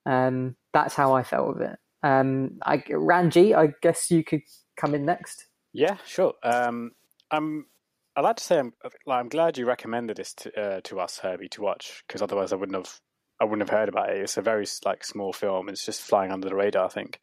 Um, 0.06 0.56
that's 0.72 0.94
how 0.94 1.14
i 1.14 1.22
felt 1.22 1.54
with 1.54 1.62
it. 1.62 1.78
Um, 2.02 2.58
I, 2.62 2.82
ranji 2.90 3.54
i 3.54 3.68
guess 3.80 4.10
you 4.10 4.22
could 4.22 4.42
come 4.76 4.94
in 4.94 5.06
next 5.06 5.46
yeah 5.74 5.98
sure 6.06 6.32
um, 6.42 6.92
i'm 7.30 7.66
I'd 8.16 8.22
like 8.22 8.36
to 8.36 8.44
say 8.44 8.58
I'm 8.58 8.72
like, 9.06 9.20
I'm 9.20 9.28
glad 9.28 9.58
you 9.58 9.66
recommended 9.66 10.16
this 10.16 10.34
to 10.34 10.60
uh, 10.60 10.80
to 10.84 11.00
us, 11.00 11.18
Herbie, 11.18 11.48
to 11.48 11.62
watch 11.62 12.04
because 12.06 12.22
otherwise 12.22 12.52
I 12.52 12.56
wouldn't 12.56 12.76
have 12.76 13.00
I 13.40 13.44
wouldn't 13.44 13.68
have 13.68 13.76
heard 13.76 13.88
about 13.88 14.10
it. 14.10 14.18
It's 14.18 14.36
a 14.36 14.42
very 14.42 14.66
like 14.84 15.04
small 15.04 15.32
film. 15.32 15.68
It's 15.68 15.84
just 15.84 16.02
flying 16.02 16.30
under 16.30 16.48
the 16.48 16.54
radar, 16.54 16.86
I 16.86 16.88
think. 16.88 17.18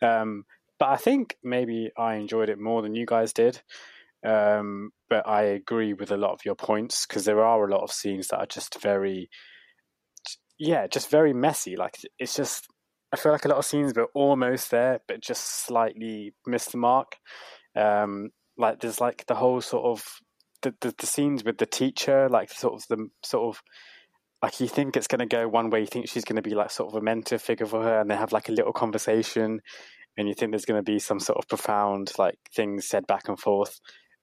Um, 0.00 0.44
but 0.78 0.88
I 0.88 0.96
think 0.96 1.36
maybe 1.44 1.90
I 1.96 2.14
enjoyed 2.14 2.48
it 2.48 2.58
more 2.58 2.80
than 2.80 2.94
you 2.94 3.04
guys 3.04 3.34
did. 3.34 3.60
Um, 4.26 4.90
but 5.10 5.28
I 5.28 5.42
agree 5.42 5.92
with 5.92 6.10
a 6.10 6.16
lot 6.16 6.32
of 6.32 6.44
your 6.44 6.54
points 6.54 7.06
because 7.06 7.24
there 7.24 7.44
are 7.44 7.66
a 7.66 7.70
lot 7.70 7.82
of 7.82 7.92
scenes 7.92 8.28
that 8.28 8.38
are 8.38 8.46
just 8.46 8.80
very, 8.80 9.28
yeah, 10.58 10.86
just 10.86 11.10
very 11.10 11.34
messy. 11.34 11.76
Like 11.76 11.98
it's 12.18 12.34
just 12.34 12.66
I 13.12 13.16
feel 13.16 13.32
like 13.32 13.44
a 13.44 13.48
lot 13.48 13.58
of 13.58 13.66
scenes 13.66 13.92
were 13.94 14.08
almost 14.14 14.70
there, 14.70 15.00
but 15.06 15.20
just 15.20 15.66
slightly 15.66 16.32
missed 16.46 16.72
the 16.72 16.78
mark. 16.78 17.16
Um, 17.76 18.30
like 18.56 18.80
there's 18.80 19.00
like 19.00 19.26
the 19.26 19.34
whole 19.34 19.60
sort 19.60 19.84
of 19.84 20.04
the, 20.62 20.74
the, 20.80 20.94
the 20.98 21.06
scenes 21.06 21.44
with 21.44 21.58
the 21.58 21.66
teacher, 21.66 22.28
like 22.28 22.50
sort 22.50 22.74
of 22.74 22.86
the 22.88 23.08
sort 23.22 23.54
of 23.56 23.62
like 24.42 24.60
you 24.60 24.68
think 24.68 24.96
it's 24.96 25.06
going 25.06 25.18
to 25.20 25.26
go 25.26 25.48
one 25.48 25.70
way, 25.70 25.80
you 25.80 25.86
think 25.86 26.08
she's 26.08 26.24
going 26.24 26.36
to 26.36 26.42
be 26.42 26.54
like 26.54 26.70
sort 26.70 26.90
of 26.90 26.96
a 26.96 27.04
mentor 27.04 27.38
figure 27.38 27.66
for 27.66 27.82
her, 27.82 28.00
and 28.00 28.10
they 28.10 28.16
have 28.16 28.32
like 28.32 28.48
a 28.48 28.52
little 28.52 28.72
conversation, 28.72 29.60
and 30.16 30.28
you 30.28 30.34
think 30.34 30.52
there's 30.52 30.64
going 30.64 30.82
to 30.82 30.92
be 30.92 30.98
some 30.98 31.20
sort 31.20 31.38
of 31.38 31.48
profound 31.48 32.12
like 32.18 32.38
things 32.54 32.86
said 32.86 33.06
back 33.06 33.28
and 33.28 33.38
forth, 33.38 33.80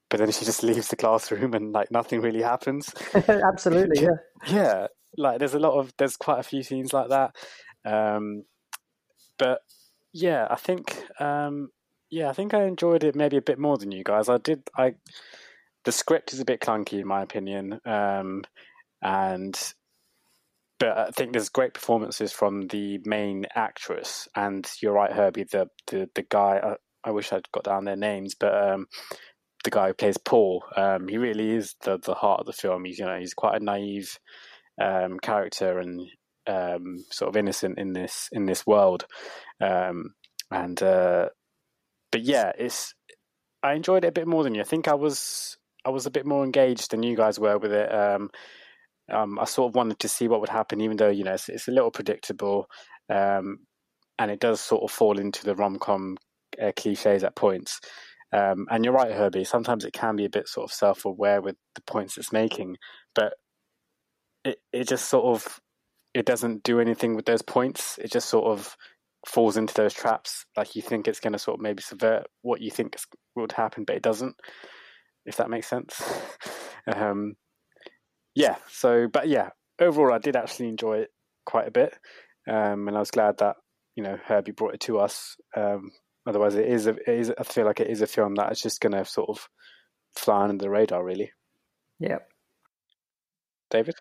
but 0.09 0.19
then 0.19 0.31
she 0.31 0.45
just 0.45 0.63
leaves 0.63 0.87
the 0.87 0.95
classroom 0.95 1.53
and 1.53 1.71
like 1.71 1.91
nothing 1.91 2.21
really 2.21 2.41
happens. 2.41 2.93
Absolutely, 3.27 4.03
yeah, 4.03 4.17
yeah. 4.47 4.87
Like 5.17 5.39
there's 5.39 5.55
a 5.55 5.59
lot 5.59 5.79
of 5.79 5.93
there's 5.97 6.17
quite 6.17 6.39
a 6.39 6.43
few 6.43 6.63
scenes 6.63 6.93
like 6.93 7.09
that, 7.09 7.35
um, 7.85 8.43
but 9.37 9.59
yeah, 10.13 10.47
I 10.49 10.55
think 10.55 11.03
um, 11.19 11.69
yeah, 12.09 12.29
I 12.29 12.33
think 12.33 12.53
I 12.53 12.63
enjoyed 12.63 13.03
it 13.03 13.15
maybe 13.15 13.37
a 13.37 13.41
bit 13.41 13.59
more 13.59 13.77
than 13.77 13.91
you 13.91 14.03
guys. 14.03 14.29
I 14.29 14.37
did. 14.37 14.63
I 14.77 14.95
the 15.85 15.91
script 15.91 16.33
is 16.33 16.39
a 16.39 16.45
bit 16.45 16.59
clunky 16.61 16.99
in 16.99 17.07
my 17.07 17.21
opinion, 17.21 17.79
um, 17.85 18.43
and 19.01 19.57
but 20.79 20.97
I 20.97 21.11
think 21.11 21.33
there's 21.33 21.49
great 21.49 21.73
performances 21.73 22.31
from 22.31 22.67
the 22.67 22.99
main 23.05 23.45
actress. 23.55 24.27
And 24.35 24.69
you're 24.81 24.93
right, 24.93 25.11
Herbie. 25.11 25.45
The 25.45 25.69
the 25.87 26.09
the 26.15 26.23
guy. 26.23 26.59
I, 26.63 26.75
I 27.03 27.11
wish 27.11 27.31
I'd 27.31 27.49
got 27.53 27.63
down 27.63 27.85
their 27.85 27.95
names, 27.95 28.35
but 28.35 28.53
um, 28.53 28.87
the 29.63 29.69
guy 29.69 29.87
who 29.87 29.93
plays 29.93 30.17
Paul, 30.17 30.63
um, 30.75 31.07
he 31.07 31.17
really 31.17 31.51
is 31.51 31.75
the 31.83 31.97
the 31.97 32.13
heart 32.15 32.41
of 32.41 32.45
the 32.45 32.53
film. 32.53 32.85
He's 32.85 32.99
you 32.99 33.05
know 33.05 33.17
he's 33.17 33.33
quite 33.33 33.61
a 33.61 33.63
naive 33.63 34.19
um, 34.81 35.19
character 35.19 35.79
and 35.79 36.01
um, 36.47 36.97
sort 37.11 37.29
of 37.29 37.37
innocent 37.37 37.77
in 37.77 37.93
this 37.93 38.29
in 38.31 38.45
this 38.45 38.65
world, 38.65 39.05
um, 39.61 40.15
and 40.51 40.81
uh, 40.81 41.29
but 42.11 42.21
yeah, 42.21 42.51
it's 42.57 42.93
I 43.63 43.73
enjoyed 43.73 44.03
it 44.03 44.09
a 44.09 44.11
bit 44.11 44.27
more 44.27 44.43
than 44.43 44.55
you. 44.55 44.61
I 44.61 44.65
think 44.65 44.87
I 44.87 44.93
was 44.93 45.57
I 45.85 45.89
was 45.89 46.05
a 46.05 46.11
bit 46.11 46.25
more 46.25 46.43
engaged 46.43 46.91
than 46.91 47.03
you 47.03 47.15
guys 47.15 47.39
were 47.39 47.57
with 47.57 47.71
it. 47.73 47.93
Um, 47.93 48.29
um, 49.11 49.39
I 49.39 49.45
sort 49.45 49.71
of 49.71 49.75
wanted 49.75 49.99
to 49.99 50.09
see 50.09 50.27
what 50.27 50.41
would 50.41 50.49
happen, 50.49 50.81
even 50.81 50.97
though 50.97 51.09
you 51.09 51.23
know 51.23 51.33
it's, 51.33 51.49
it's 51.49 51.67
a 51.67 51.71
little 51.71 51.91
predictable, 51.91 52.67
um, 53.09 53.59
and 54.19 54.31
it 54.31 54.39
does 54.39 54.59
sort 54.59 54.83
of 54.83 54.91
fall 54.91 55.17
into 55.17 55.45
the 55.45 55.55
rom 55.55 55.79
com 55.79 56.17
uh, 56.61 56.71
cliches 56.75 57.23
at 57.23 57.35
points. 57.35 57.79
Um, 58.33 58.67
and 58.69 58.83
you're 58.83 58.93
right, 58.93 59.13
Herbie. 59.13 59.45
Sometimes 59.45 59.85
it 59.85 59.93
can 59.93 60.17
be 60.17 60.25
a 60.25 60.29
bit 60.29 60.49
sort 60.49 60.69
of 60.69 60.73
self 60.73 61.05
aware 61.05 61.41
with 61.41 61.55
the 61.75 61.81
points 61.81 62.17
it's 62.17 62.33
making, 62.33 62.77
but 63.15 63.33
it 64.43 64.59
it 64.73 64.87
just 64.87 65.07
sort 65.09 65.25
of 65.25 65.59
it 66.13 66.25
doesn't 66.25 66.63
do 66.63 66.79
anything 66.79 67.15
with 67.15 67.25
those 67.25 67.41
points. 67.41 67.97
It 67.99 68.11
just 68.11 68.27
sort 68.29 68.45
of 68.45 68.75
falls 69.27 69.57
into 69.57 69.73
those 69.73 69.93
traps. 69.93 70.45
Like 70.55 70.75
you 70.75 70.81
think 70.81 71.07
it's 71.07 71.19
going 71.19 71.33
to 71.33 71.39
sort 71.39 71.59
of 71.59 71.61
maybe 71.61 71.81
subvert 71.81 72.27
what 72.41 72.61
you 72.61 72.71
think 72.71 72.95
would 73.35 73.51
happen, 73.51 73.83
but 73.83 73.95
it 73.95 74.03
doesn't 74.03 74.35
if 75.27 75.37
that 75.37 75.49
makes 75.49 75.67
sense. 75.67 76.01
um, 76.87 77.35
yeah. 78.33 78.55
So, 78.69 79.07
but 79.11 79.27
yeah, 79.27 79.49
overall, 79.79 80.13
I 80.13 80.17
did 80.17 80.35
actually 80.35 80.69
enjoy 80.69 80.99
it 80.99 81.09
quite 81.45 81.67
a 81.67 81.71
bit, 81.71 81.93
um, 82.49 82.87
and 82.87 82.95
I 82.95 82.99
was 82.99 83.11
glad 83.11 83.37
that 83.39 83.57
you 83.95 84.03
know 84.03 84.17
Herbie 84.25 84.53
brought 84.53 84.73
it 84.73 84.79
to 84.81 84.99
us. 84.99 85.35
Um, 85.55 85.91
otherwise, 86.25 86.55
it 86.55 86.65
is, 86.65 86.87
a, 86.87 86.91
it 86.91 87.19
is. 87.19 87.31
I 87.37 87.43
feel 87.43 87.65
like 87.65 87.81
it 87.81 87.89
is 87.89 88.01
a 88.01 88.07
film 88.07 88.35
that 88.35 88.51
is 88.51 88.61
just 88.61 88.81
going 88.81 88.93
to 88.93 89.05
sort 89.05 89.29
of 89.29 89.47
fly 90.15 90.43
under 90.43 90.63
the 90.63 90.69
radar, 90.69 91.03
really. 91.03 91.31
Yeah. 91.99 92.19
David. 93.69 93.95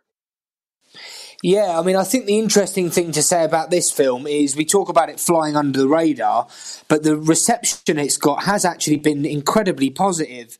Yeah, 1.42 1.78
I 1.78 1.82
mean, 1.82 1.96
I 1.96 2.04
think 2.04 2.26
the 2.26 2.38
interesting 2.38 2.90
thing 2.90 3.12
to 3.12 3.22
say 3.22 3.44
about 3.44 3.70
this 3.70 3.90
film 3.90 4.26
is 4.26 4.56
we 4.56 4.64
talk 4.64 4.88
about 4.88 5.10
it 5.10 5.20
flying 5.20 5.54
under 5.54 5.78
the 5.78 5.88
radar, 5.88 6.48
but 6.88 7.02
the 7.02 7.16
reception 7.16 7.98
it's 7.98 8.16
got 8.16 8.44
has 8.44 8.64
actually 8.64 8.96
been 8.96 9.24
incredibly 9.26 9.90
positive. 9.90 10.58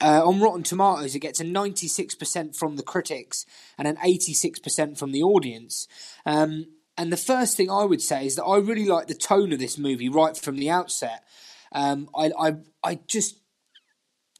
Uh, 0.00 0.26
on 0.26 0.40
Rotten 0.40 0.64
Tomatoes, 0.64 1.14
it 1.14 1.20
gets 1.20 1.40
a 1.40 1.44
96% 1.44 2.56
from 2.56 2.76
the 2.76 2.82
critics 2.82 3.46
and 3.78 3.86
an 3.86 3.96
86% 3.96 4.98
from 4.98 5.12
the 5.12 5.22
audience. 5.22 5.86
Um, 6.26 6.66
and 6.98 7.12
the 7.12 7.16
first 7.16 7.56
thing 7.56 7.70
I 7.70 7.84
would 7.84 8.02
say 8.02 8.26
is 8.26 8.34
that 8.36 8.44
I 8.44 8.58
really 8.58 8.86
like 8.86 9.06
the 9.06 9.14
tone 9.14 9.52
of 9.52 9.58
this 9.60 9.78
movie 9.78 10.08
right 10.08 10.36
from 10.36 10.56
the 10.56 10.70
outset. 10.70 11.22
Um, 11.72 12.10
I, 12.16 12.32
I, 12.38 12.56
I 12.82 12.98
just 13.06 13.36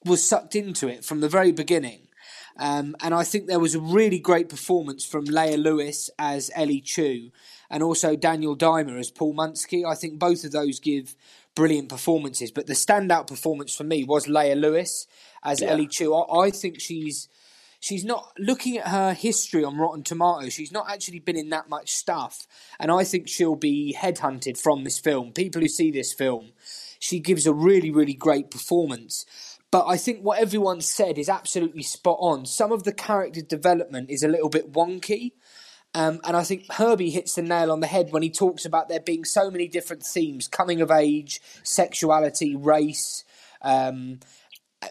was 0.05 0.27
sucked 0.29 0.57
into 0.57 0.89
it 0.89 1.05
from 1.05 1.21
the 1.21 1.29
very 1.29 1.53
beginning. 1.53 2.09
Um, 2.59 2.97
and 3.03 3.15
I 3.15 3.25
think 3.25 3.47
there 3.47 3.61
was 3.61 3.75
a 3.75 3.81
really 3.81 4.19
great 4.19 4.49
performance 4.49 5.05
from 5.05 5.25
Leah 5.25 5.59
Lewis 5.59 6.11
as 6.19 6.51
Ellie 6.55 6.81
Chu 6.81 7.31
and 7.71 7.83
also 7.83 8.17
Daniel 8.17 8.57
Diemer 8.57 8.99
as 8.99 9.11
Paul 9.11 9.35
Munsky. 9.35 9.85
I 9.85 9.95
think 9.95 10.19
both 10.19 10.45
of 10.45 10.53
those 10.53 10.81
give 10.81 11.17
brilliant 11.55 11.89
performances, 11.89 12.51
but 12.51 12.67
the 12.67 12.75
standout 12.75 13.27
performance 13.27 13.75
for 13.75 13.85
me 13.85 14.05
was 14.05 14.29
Leah 14.29 14.57
Lewis 14.57 15.07
as 15.43 15.61
Yeah. 15.61 15.69
Ellie 15.71 15.87
Chu. 15.89 16.15
I, 16.15 16.47
I 16.47 16.51
think 16.51 16.81
she's 16.81 17.29
she's 17.81 18.05
not 18.05 18.33
looking 18.39 18.79
at 18.79 18.89
her 18.89 19.13
history 19.13 19.65
on 19.65 19.77
Rotten 19.79 20.03
Tomatoes. 20.03 20.53
She's 20.53 20.73
not 20.73 20.91
actually 20.91 21.19
been 21.19 21.37
in 21.37 21.51
that 21.51 21.69
much 21.69 21.91
stuff, 21.93 22.47
and 22.79 22.91
I 22.91 23.05
think 23.05 23.29
she'll 23.29 23.57
be 23.57 23.97
headhunted 23.99 24.59
from 24.59 24.85
this 24.85 24.99
film. 24.99 25.33
People 25.33 25.63
who 25.63 25.69
see 25.69 25.91
this 25.91 26.13
film, 26.13 26.53
she 26.99 27.21
gives 27.21 27.47
a 27.47 27.53
really 27.53 27.91
really 27.91 28.15
great 28.15 28.51
performance. 28.51 29.27
But 29.71 29.87
I 29.87 29.97
think 29.97 30.21
what 30.21 30.39
everyone 30.39 30.81
said 30.81 31.19
is 31.19 31.29
absolutely 31.29 31.83
spot 31.83 32.19
on. 32.21 32.47
Some 32.47 32.73
of 32.73 32.85
the 32.85 32.93
character 32.93 33.43
development 33.43 34.11
is 34.11 34.23
a 34.23 34.29
little 34.29 34.49
bit 34.49 34.73
wonky. 34.73 35.33
Um, 35.95 36.21
and 36.25 36.37
I 36.37 36.45
think 36.45 36.71
Herbie 36.73 37.11
hits 37.11 37.35
the 37.35 37.43
nail 37.43 37.73
on 37.73 37.81
the 37.81 37.87
head 37.87 38.13
when 38.13 38.23
he 38.23 38.31
talks 38.31 38.65
about 38.65 38.89
there 38.89 39.01
being 39.01 39.25
so 39.25 39.51
many 39.51 39.67
different 39.67 40.03
themes 40.03 40.47
coming 40.47 40.81
of 40.81 40.91
age, 40.91 41.41
sexuality, 41.63 42.55
race, 42.55 43.25
um, 43.63 44.21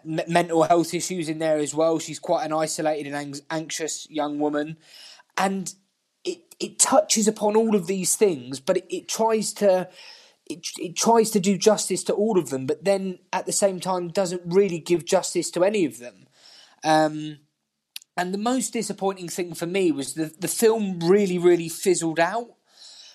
m- 0.04 0.22
mental 0.28 0.64
health 0.64 0.94
issues 0.94 1.30
in 1.30 1.40
there 1.40 1.58
as 1.58 1.76
well. 1.76 2.00
She's 2.00 2.20
quite 2.20 2.46
an 2.46 2.54
isolated 2.54 3.08
and 3.08 3.16
ang- 3.16 3.46
anxious 3.52 4.10
young 4.10 4.40
woman. 4.40 4.78
And 5.38 5.74
it, 6.24 6.56
it 6.60 6.80
touches 6.80 7.28
upon 7.28 7.56
all 7.56 7.76
of 7.76 7.88
these 7.88 8.16
things, 8.16 8.60
but 8.60 8.78
it, 8.78 8.86
it 8.90 9.08
tries 9.08 9.54
to. 9.54 9.90
It, 10.48 10.68
it 10.78 10.96
tries 10.96 11.32
to 11.32 11.40
do 11.40 11.58
justice 11.58 12.04
to 12.04 12.14
all 12.14 12.38
of 12.38 12.50
them, 12.50 12.66
but 12.68 12.84
then 12.84 13.20
at 13.34 13.46
the 13.46 13.52
same 13.52 13.80
time 13.80 14.10
doesn't 14.10 14.44
really 14.46 14.80
give 14.80 15.04
justice 15.06 15.50
to 15.52 15.64
any 15.64 15.86
of 15.86 15.98
them. 16.00 16.28
Um, 16.84 17.40
and 18.16 18.34
the 18.34 18.38
most 18.38 18.72
disappointing 18.72 19.28
thing 19.28 19.54
for 19.56 19.66
me 19.66 19.92
was 19.92 20.14
the 20.14 20.34
the 20.40 20.48
film 20.48 21.00
really 21.00 21.38
really 21.38 21.68
fizzled 21.70 22.20
out. 22.20 22.52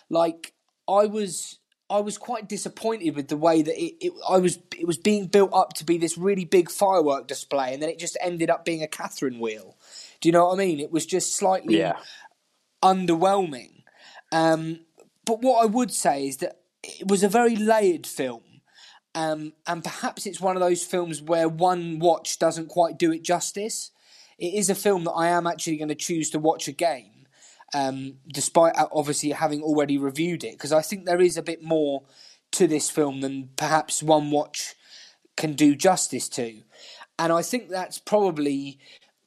Like 0.09 0.55
I 0.89 1.07
was 1.07 1.59
I 1.89 2.01
was 2.01 2.19
quite 2.19 2.49
disappointed 2.49 3.17
with 3.17 3.29
the 3.29 3.37
way 3.37 3.63
that 3.63 3.81
it, 3.81 3.95
it 4.01 4.13
I 4.29 4.39
was 4.39 4.59
it 4.79 4.87
was 4.87 4.99
being 4.99 5.27
built 5.29 5.53
up 5.55 5.73
to 5.75 5.85
be 5.85 5.99
this 5.99 6.19
really 6.19 6.45
big 6.45 6.71
firework 6.71 7.29
display, 7.29 7.73
and 7.73 7.83
then 7.83 7.89
it 7.91 7.99
just 7.99 8.19
ended 8.21 8.51
up 8.51 8.65
being 8.65 8.83
a 8.83 8.89
Catherine 8.89 9.39
wheel. 9.39 9.77
Do 10.21 10.29
you 10.29 10.33
know 10.33 10.47
what 10.47 10.55
I 10.55 10.59
mean? 10.59 10.81
It 10.81 10.91
was 10.91 11.07
just 11.07 11.35
slightly 11.37 11.79
Yeah. 11.79 11.99
underwhelming. 12.83 13.83
Um, 14.33 14.81
but 15.25 15.41
what 15.43 15.63
I 15.63 15.67
would 15.67 15.93
say 15.93 16.27
is 16.29 16.39
that 16.39 16.60
it 16.83 17.09
was 17.09 17.23
a 17.23 17.29
very 17.29 17.57
layered 17.57 18.07
film. 18.07 18.43
Um, 19.15 19.55
and 19.67 19.83
perhaps 19.83 20.27
it's 20.27 20.41
one 20.41 20.57
of 20.57 20.61
those 20.61 20.85
films 20.85 21.21
where 21.21 21.49
one 21.49 21.99
watch 21.99 22.39
doesn't 22.39 22.69
quite 22.69 22.99
do 22.99 23.13
it 23.13 23.23
justice. 23.23 23.91
It 24.39 24.55
is 24.55 24.71
a 24.71 24.75
film 24.75 25.05
that 25.05 25.13
I 25.13 25.29
am 25.29 25.47
actually 25.47 25.77
going 25.77 25.89
to 25.89 25.95
choose 25.95 26.31
to 26.31 26.39
watch 26.39 26.69
again, 26.69 27.27
um, 27.75 28.19
despite 28.33 28.77
uh, 28.77 28.87
obviously 28.93 29.31
having 29.31 29.63
already 29.63 29.99
reviewed 29.99 30.45
it, 30.45 30.53
because 30.53 30.73
I 30.73 30.83
think 30.83 31.05
there 31.05 31.21
is 31.21 31.37
a 31.37 31.43
bit 31.43 31.63
more 31.63 32.05
to 32.53 32.67
this 32.67 32.89
film 32.89 33.21
than 33.21 33.51
perhaps 33.57 34.03
one 34.03 34.31
watch 34.31 34.75
can 35.37 35.55
do 35.55 35.75
justice 35.75 36.29
to. 36.31 36.63
And 37.19 37.33
I 37.33 37.43
think 37.43 37.69
that's 37.69 37.99
probably 37.99 38.79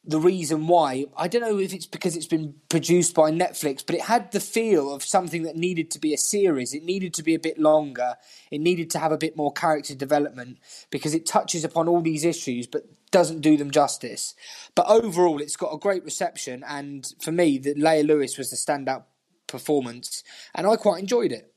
the 0.05 0.19
reason 0.19 0.67
why. 0.67 1.05
I 1.15 1.27
don't 1.27 1.41
know 1.41 1.59
if 1.59 1.73
it's 1.73 1.85
because 1.85 2.15
it's 2.15 2.27
been 2.27 2.55
produced 2.67 3.15
by 3.15 3.31
Netflix, 3.31 3.85
but 3.85 3.95
it 3.95 4.01
had 4.01 4.31
the 4.31 4.41
feel 4.41 4.93
of 4.93 5.03
something 5.03 5.43
that 5.43 5.55
needed 5.55 5.89
to 5.91 5.99
be 5.99 6.13
a 6.13 6.17
series. 6.17 6.73
It 6.73 6.83
needed 6.83 7.13
to 7.15 7.23
be 7.23 7.33
a 7.35 7.39
bit 7.39 7.57
longer. 7.57 8.15
It 8.51 8.59
needed 8.59 8.89
to 8.91 8.99
have 8.99 9.13
a 9.13 9.17
bit 9.17 9.37
more 9.37 9.53
character 9.53 9.95
development 9.95 10.57
because 10.89 11.13
it 11.13 11.25
touches 11.25 11.63
upon 11.63 11.87
all 11.87 12.01
these 12.01 12.25
issues 12.25 12.67
but 12.67 12.83
doesn't 13.11 13.41
do 13.41 13.55
them 13.55 13.71
justice. 13.71 14.35
But 14.75 14.87
overall, 14.87 15.39
it's 15.39 15.55
got 15.55 15.73
a 15.73 15.77
great 15.77 16.03
reception, 16.03 16.63
and 16.67 17.13
for 17.21 17.31
me, 17.31 17.57
the 17.57 17.73
Leah 17.75 18.03
Lewis 18.03 18.37
was 18.37 18.49
the 18.49 18.57
standout 18.57 19.03
performance, 19.47 20.23
and 20.53 20.67
I 20.67 20.75
quite 20.75 20.99
enjoyed 20.99 21.31
it. 21.31 21.53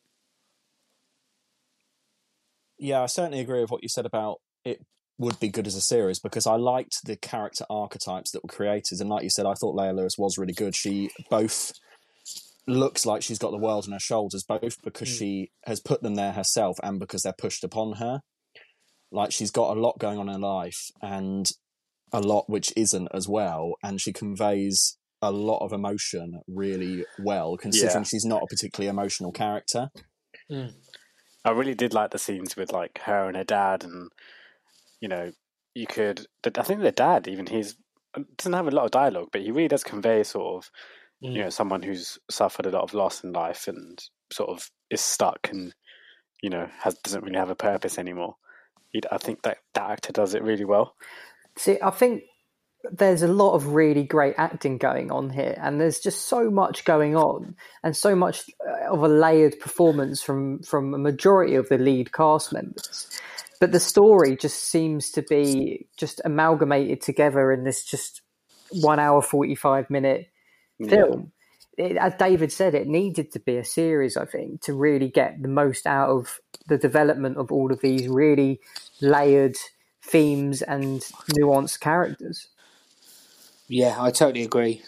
Yeah, 2.79 3.03
I 3.03 3.07
certainly 3.07 3.41
agree 3.41 3.63
with 3.63 3.71
what 3.71 3.83
you 3.83 3.89
said 3.89 4.05
about 4.05 4.41
it 4.65 4.85
would 5.19 5.41
be 5.41 5.49
good 5.49 5.67
as 5.67 5.75
a 5.75 5.81
series 5.81 6.19
because 6.19 6.47
I 6.47 6.57
liked 6.57 7.05
the 7.05 7.17
character 7.17 7.65
archetypes 7.71 8.31
that 8.33 8.43
were 8.43 8.49
created. 8.49 9.01
And 9.01 9.09
like 9.09 9.23
you 9.23 9.31
said, 9.31 9.47
I 9.47 9.55
thought 9.55 9.75
Leah 9.75 9.93
Lewis 9.93 10.19
was 10.19 10.37
really 10.37 10.53
good. 10.53 10.75
She 10.75 11.11
both 11.31 11.73
looks 12.67 13.07
like 13.07 13.23
she's 13.23 13.39
got 13.39 13.53
the 13.53 13.59
world 13.59 13.87
on 13.87 13.93
her 13.93 13.99
shoulders, 13.99 14.45
both 14.45 14.83
because 14.83 15.09
mm. 15.09 15.19
she 15.19 15.51
has 15.65 15.81
put 15.81 16.03
them 16.03 16.17
there 16.17 16.33
herself 16.33 16.77
and 16.83 16.99
because 16.99 17.23
they're 17.23 17.33
pushed 17.33 17.65
upon 17.65 17.95
her. 17.95 18.21
Like 19.11 19.33
she's 19.33 19.51
got 19.51 19.77
a 19.77 19.81
lot 19.81 19.99
going 19.99 20.19
on 20.19 20.29
in 20.29 20.35
her 20.35 20.41
life 20.41 20.91
and 21.01 21.51
a 22.13 22.21
lot 22.21 22.51
which 22.51 22.73
isn't 22.77 23.09
as 23.15 23.29
well. 23.29 23.75
And 23.83 24.01
she 24.01 24.13
conveys 24.13 24.99
a 25.23 25.31
lot 25.31 25.65
of 25.65 25.73
emotion 25.73 26.41
really 26.47 27.05
well, 27.19 27.57
considering 27.57 28.03
Yeah. 28.03 28.03
she's 28.03 28.25
not 28.25 28.43
a 28.43 28.47
particularly 28.47 28.89
emotional 28.89 29.33
character. 29.33 29.91
Mm. 30.51 30.75
I 31.45 31.51
really 31.51 31.75
did 31.75 31.95
like 31.95 32.11
the 32.11 32.19
scenes 32.19 32.57
with 32.57 32.73
like 32.73 32.99
her 33.05 33.29
and 33.29 33.37
her 33.37 33.45
dad, 33.45 33.85
and 33.85 34.11
you 35.01 35.09
know, 35.09 35.33
you 35.75 35.87
could. 35.87 36.27
I 36.45 36.63
think 36.63 36.81
the 36.81 36.93
dad 36.93 37.29
even 37.29 37.47
he's 37.47 37.77
doesn't 38.39 38.53
have 38.53 38.69
a 38.69 38.71
lot 38.71 38.87
of 38.87 38.91
dialogue, 38.91 39.29
but 39.33 39.43
he 39.43 39.51
really 39.51 39.69
does 39.69 39.85
convey 39.85 40.23
sort 40.23 40.57
of 40.57 40.71
you 41.21 41.43
know 41.43 41.51
someone 41.51 41.83
who's 41.83 42.19
suffered 42.31 42.67
a 42.67 42.71
lot 42.71 42.83
of 42.83 42.95
loss 42.95 43.25
in 43.25 43.33
life 43.33 43.69
and 43.69 44.03
sort 44.33 44.51
of 44.51 44.71
is 44.91 45.01
stuck 45.01 45.49
and 45.51 45.75
you 46.43 46.51
know 46.51 46.69
has 46.81 46.95
doesn't 46.97 47.25
really 47.25 47.39
have 47.39 47.51
a 47.51 47.55
purpose 47.55 47.99
anymore. 47.99 48.37
He, 48.91 49.01
I 49.11 49.19
think 49.19 49.43
that 49.43 49.59
that 49.75 49.91
actor 49.91 50.13
does 50.13 50.35
it 50.35 50.43
really 50.43 50.65
well. 50.65 50.95
See, 51.57 51.79
I 51.83 51.91
think 51.91 52.25
there's 52.93 53.23
a 53.23 53.29
lot 53.29 53.55
of 53.55 53.69
really 53.69 54.05
great 54.05 54.35
acting 54.37 54.79
going 54.79 55.11
on 55.11 55.31
here, 55.31 55.59
and 55.61 55.81
there's 55.81 56.01
just 56.01 56.29
so 56.29 56.51
much 56.51 56.85
going 56.85 57.17
on, 57.17 57.57
and 57.83 57.97
so 57.97 58.15
much 58.15 58.45
uh, 58.67 58.93
of 58.93 59.03
a 59.03 59.09
layered 59.09 59.59
performance 59.59 60.23
from 60.23 60.63
from 60.63 60.95
a 60.95 60.99
majority 60.99 61.55
of 61.55 61.69
the 61.69 61.79
lead 61.79 62.13
cast 62.13 62.53
members. 62.53 63.09
But 63.61 63.73
the 63.73 63.81
story 63.81 64.37
just 64.37 64.65
seems 64.65 65.11
to 65.13 65.23
be 65.23 65.87
just 65.97 66.21
amalgamated 66.25 67.01
together 67.01 67.53
in 67.53 67.65
this 67.65 67.85
just 67.85 68.23
one 68.71 68.99
hour 68.99 69.23
forty 69.23 69.55
five 69.55 69.89
minute 69.91 70.29
film. 70.89 71.33
It, 71.79 71.97
as 71.97 72.15
David 72.15 72.53
said, 72.53 72.75
it 72.75 72.87
needed 72.87 73.33
to 73.33 73.41
be 73.41 73.57
a 73.57 73.65
series, 73.65 74.17
I 74.17 74.25
think, 74.25 74.63
to 74.63 74.73
really 74.73 75.09
get 75.09 75.43
the 75.43 75.49
most 75.49 75.87
out 75.87 76.09
of 76.09 76.41
the 76.69 76.79
development 76.79 77.37
of 77.37 77.53
all 77.53 77.71
of 77.71 77.81
these 77.81 78.09
really 78.09 78.61
layered 79.01 79.57
themes 80.03 80.63
and 80.63 81.01
nuanced 81.39 81.81
characters. 81.81 82.49
Yeah, 83.69 83.97
I 83.99 84.11
totally 84.11 84.45
agree. 84.45 84.83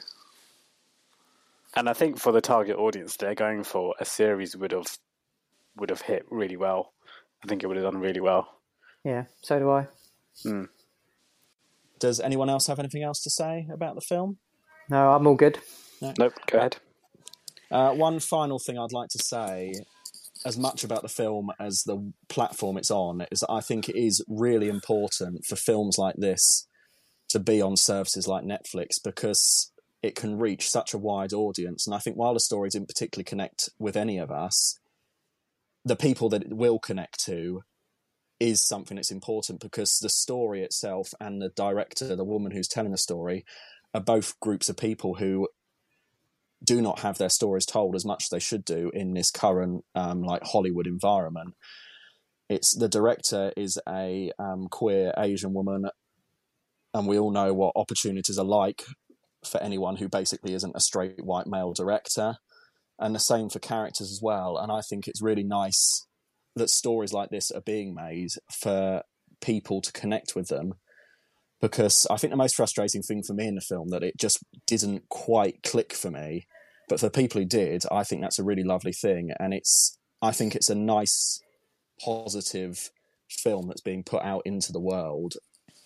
And 1.74 1.88
I 1.88 1.92
think 1.92 2.18
for 2.18 2.32
the 2.32 2.40
target 2.40 2.76
audience, 2.76 3.16
they're 3.16 3.34
going 3.34 3.64
for 3.64 3.94
a 4.00 4.04
series 4.04 4.56
would 4.56 4.72
have 4.72 4.98
would 5.76 5.90
have 5.90 6.00
hit 6.00 6.26
really 6.30 6.56
well. 6.56 6.92
I 7.44 7.48
think 7.48 7.62
it 7.62 7.66
would 7.66 7.76
have 7.76 7.92
done 7.92 8.00
really 8.00 8.20
well. 8.20 8.57
Yeah, 9.08 9.24
so 9.40 9.58
do 9.58 9.70
I. 9.70 9.86
Does 11.98 12.20
anyone 12.20 12.50
else 12.50 12.66
have 12.66 12.78
anything 12.78 13.02
else 13.02 13.22
to 13.22 13.30
say 13.30 13.66
about 13.72 13.94
the 13.94 14.02
film? 14.02 14.36
No, 14.90 15.12
I'm 15.12 15.26
all 15.26 15.34
good. 15.34 15.60
Nope, 16.02 16.34
go 16.46 16.58
ahead. 16.58 16.76
Uh, 17.70 17.94
one 17.94 18.20
final 18.20 18.58
thing 18.58 18.78
I'd 18.78 18.92
like 18.92 19.08
to 19.08 19.18
say, 19.18 19.72
as 20.44 20.58
much 20.58 20.84
about 20.84 21.00
the 21.00 21.08
film 21.08 21.50
as 21.58 21.84
the 21.84 22.12
platform 22.28 22.76
it's 22.76 22.90
on, 22.90 23.26
is 23.32 23.40
that 23.40 23.50
I 23.50 23.62
think 23.62 23.88
it 23.88 23.96
is 23.96 24.22
really 24.28 24.68
important 24.68 25.46
for 25.46 25.56
films 25.56 25.96
like 25.96 26.16
this 26.16 26.66
to 27.30 27.38
be 27.38 27.62
on 27.62 27.78
services 27.78 28.28
like 28.28 28.44
Netflix 28.44 29.02
because 29.02 29.72
it 30.02 30.16
can 30.16 30.38
reach 30.38 30.68
such 30.68 30.92
a 30.92 30.98
wide 30.98 31.32
audience. 31.32 31.86
And 31.86 31.94
I 31.94 31.98
think 31.98 32.16
while 32.16 32.34
the 32.34 32.40
story 32.40 32.68
didn't 32.68 32.88
particularly 32.88 33.24
connect 33.24 33.70
with 33.78 33.96
any 33.96 34.18
of 34.18 34.30
us, 34.30 34.78
the 35.82 35.96
people 35.96 36.28
that 36.28 36.42
it 36.42 36.52
will 36.52 36.78
connect 36.78 37.24
to 37.24 37.62
is 38.40 38.66
something 38.66 38.96
that's 38.96 39.10
important 39.10 39.60
because 39.60 39.98
the 39.98 40.08
story 40.08 40.62
itself 40.62 41.12
and 41.20 41.42
the 41.42 41.50
director, 41.50 42.14
the 42.14 42.24
woman 42.24 42.52
who's 42.52 42.68
telling 42.68 42.92
the 42.92 42.98
story, 42.98 43.44
are 43.94 44.00
both 44.00 44.38
groups 44.40 44.68
of 44.68 44.76
people 44.76 45.14
who 45.14 45.48
do 46.62 46.82
not 46.82 47.00
have 47.00 47.18
their 47.18 47.28
stories 47.28 47.66
told 47.66 47.94
as 47.94 48.04
much 48.04 48.24
as 48.24 48.28
they 48.30 48.38
should 48.38 48.64
do 48.64 48.90
in 48.92 49.14
this 49.14 49.30
current 49.30 49.84
um, 49.94 50.22
like 50.22 50.42
Hollywood 50.44 50.86
environment. 50.86 51.54
It's 52.48 52.72
the 52.72 52.88
director 52.88 53.52
is 53.56 53.78
a 53.88 54.32
um, 54.38 54.68
queer 54.68 55.12
Asian 55.16 55.52
woman, 55.52 55.88
and 56.94 57.06
we 57.06 57.18
all 57.18 57.30
know 57.30 57.52
what 57.52 57.76
opportunities 57.76 58.38
are 58.38 58.44
like 58.44 58.84
for 59.44 59.62
anyone 59.62 59.96
who 59.96 60.08
basically 60.08 60.54
isn't 60.54 60.74
a 60.74 60.80
straight 60.80 61.24
white 61.24 61.46
male 61.46 61.72
director, 61.72 62.36
and 62.98 63.14
the 63.14 63.20
same 63.20 63.48
for 63.48 63.58
characters 63.58 64.10
as 64.10 64.20
well. 64.22 64.58
And 64.58 64.72
I 64.72 64.80
think 64.80 65.06
it's 65.06 65.22
really 65.22 65.44
nice 65.44 66.07
that 66.58 66.70
stories 66.70 67.12
like 67.14 67.30
this 67.30 67.50
are 67.50 67.62
being 67.62 67.94
made 67.94 68.30
for 68.52 69.02
people 69.40 69.80
to 69.82 69.92
connect 69.92 70.36
with 70.36 70.48
them 70.48 70.74
because 71.60 72.06
I 72.10 72.16
think 72.16 72.30
the 72.32 72.36
most 72.36 72.56
frustrating 72.56 73.02
thing 73.02 73.22
for 73.22 73.34
me 73.34 73.46
in 73.48 73.56
the 73.56 73.60
film 73.60 73.90
that 73.90 74.02
it 74.04 74.16
just 74.18 74.38
didn't 74.66 75.08
quite 75.08 75.62
click 75.64 75.92
for 75.94 76.10
me. 76.10 76.46
But 76.88 77.00
for 77.00 77.10
people 77.10 77.40
who 77.40 77.46
did, 77.46 77.84
I 77.90 78.04
think 78.04 78.22
that's 78.22 78.38
a 78.38 78.44
really 78.44 78.64
lovely 78.64 78.92
thing, 78.92 79.30
and 79.40 79.52
it's 79.54 79.98
I 80.22 80.32
think 80.32 80.54
it's 80.54 80.70
a 80.70 80.74
nice, 80.74 81.42
positive 82.04 82.90
film 83.30 83.68
that's 83.68 83.82
being 83.82 84.04
put 84.04 84.22
out 84.22 84.42
into 84.46 84.72
the 84.72 84.80
world. 84.80 85.34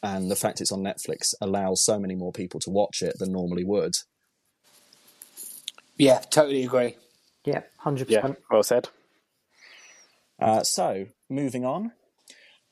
and 0.03 0.31
the 0.31 0.37
fact 0.37 0.61
it's 0.61 0.73
on 0.73 0.83
Netflix 0.83 1.35
allows 1.41 1.85
so 1.85 1.99
many 1.99 2.15
more 2.17 2.33
people 2.33 2.61
to 2.61 2.71
watch 2.71 3.03
it 3.03 3.17
than 3.19 3.33
normally 3.33 3.65
would. 3.65 3.93
Yeah, 5.97 6.19
totally 6.21 6.65
agree. 6.65 6.97
Yeah, 7.45 7.63
hundred 7.79 8.09
Yeah, 8.09 8.21
percent. 8.21 8.39
well 8.51 8.63
said. 8.63 8.89
Uh, 10.43 10.65
so, 10.65 11.07
moving 11.31 11.65
on, 11.65 11.93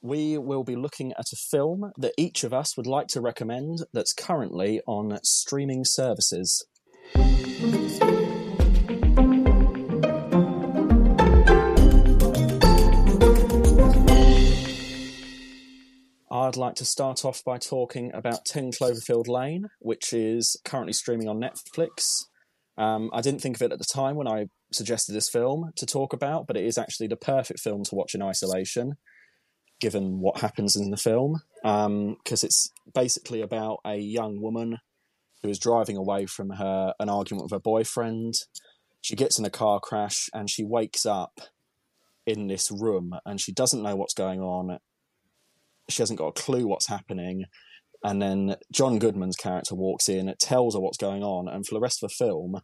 we 0.03 0.37
will 0.37 0.65
be 0.65 0.75
looking 0.75 1.13
at 1.13 1.33
a 1.33 1.37
film 1.37 1.93
that 1.97 2.13
each 2.19 2.43
of 2.43 2.53
us 2.53 2.77
would 2.77 2.89
like 2.89 3.07
to 3.07 3.21
recommend 3.21 3.79
that's 3.93 4.13
currently 4.13 4.81
on 4.89 5.21
streaming 5.23 5.85
services. 5.85 6.67
I'd 16.33 16.57
like 16.57 16.75
to 16.75 16.85
start 16.85 17.25
off 17.25 17.45
by 17.45 17.59
talking 17.59 18.11
about 18.13 18.45
10 18.47 18.73
Cloverfield 18.73 19.29
Lane, 19.29 19.67
which 19.79 20.13
is 20.13 20.61
currently 20.65 20.93
streaming 20.93 21.29
on 21.29 21.41
Netflix. 21.41 22.25
Um, 22.77 23.11
I 23.13 23.21
didn't 23.21 23.43
think 23.43 23.55
of 23.55 23.63
it 23.63 23.71
at 23.71 23.79
the 23.79 23.85
time 23.95 24.17
when 24.17 24.27
I 24.27 24.47
suggested 24.73 25.13
this 25.13 25.29
film 25.29 25.73
to 25.77 25.87
talk 25.87 26.13
about, 26.13 26.47
but 26.47 26.57
it 26.57 26.65
is 26.65 26.79
actually 26.79 27.09
the 27.09 27.17
perfect 27.17 27.61
film 27.61 27.85
to 27.85 27.95
watch 27.95 28.15
in 28.15 28.23
isolation, 28.23 28.97
given 29.81 30.21
what 30.21 30.41
happens 30.41 30.77
in 30.77 30.91
the 30.91 30.97
film. 30.97 31.43
Um, 31.65 32.17
because 32.23 32.45
it's 32.45 32.71
basically 32.95 33.43
about 33.43 33.79
a 33.85 33.97
young 33.97 34.41
woman 34.41 34.79
who 35.43 35.49
is 35.49 35.59
driving 35.59 35.97
away 35.97 36.27
from 36.27 36.51
her 36.51 36.95
an 37.01 37.09
argument 37.09 37.45
with 37.45 37.53
her 37.53 37.61
boyfriend. 37.61 38.35
She 39.01 39.17
gets 39.17 39.39
in 39.39 39.45
a 39.45 39.51
car 39.51 39.81
crash 39.81 40.29
and 40.35 40.51
she 40.51 40.65
wakes 40.65 41.07
up 41.07 41.41
in 42.27 42.47
this 42.47 42.71
room 42.71 43.15
and 43.25 43.41
she 43.41 43.53
doesn't 43.53 43.83
know 43.83 43.97
what's 43.97 44.15
going 44.15 44.41
on. 44.41 44.79
She 45.89 46.03
hasn't 46.03 46.19
got 46.19 46.29
a 46.29 46.43
clue 46.43 46.67
what's 46.67 46.89
happening. 46.89 47.47
And 48.03 48.21
then 48.21 48.57
John 48.73 48.99
Goodman's 48.99 49.37
character 49.37 49.75
walks 49.75 50.09
in, 50.09 50.33
tells 50.39 50.75
her 50.75 50.81
what's 50.81 50.97
going 50.97 51.23
on, 51.23 51.49
and 51.49 51.67
for 51.67 51.75
the 51.75 51.81
rest 51.81 52.03
of 52.03 52.09
the 52.09 52.15
film, 52.15 52.63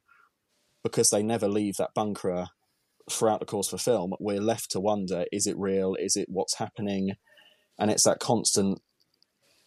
because 0.88 1.10
they 1.10 1.22
never 1.22 1.48
leave 1.48 1.76
that 1.76 1.94
bunker 1.94 2.32
uh, 2.32 2.46
throughout 3.10 3.40
the 3.40 3.46
course 3.46 3.72
of 3.72 3.78
the 3.78 3.84
film, 3.84 4.14
we're 4.20 4.40
left 4.40 4.70
to 4.70 4.80
wonder: 4.80 5.24
is 5.32 5.46
it 5.46 5.58
real? 5.58 5.96
Is 5.98 6.16
it 6.16 6.28
what's 6.28 6.58
happening? 6.58 7.12
And 7.78 7.90
it's 7.90 8.04
that 8.04 8.20
constant 8.20 8.80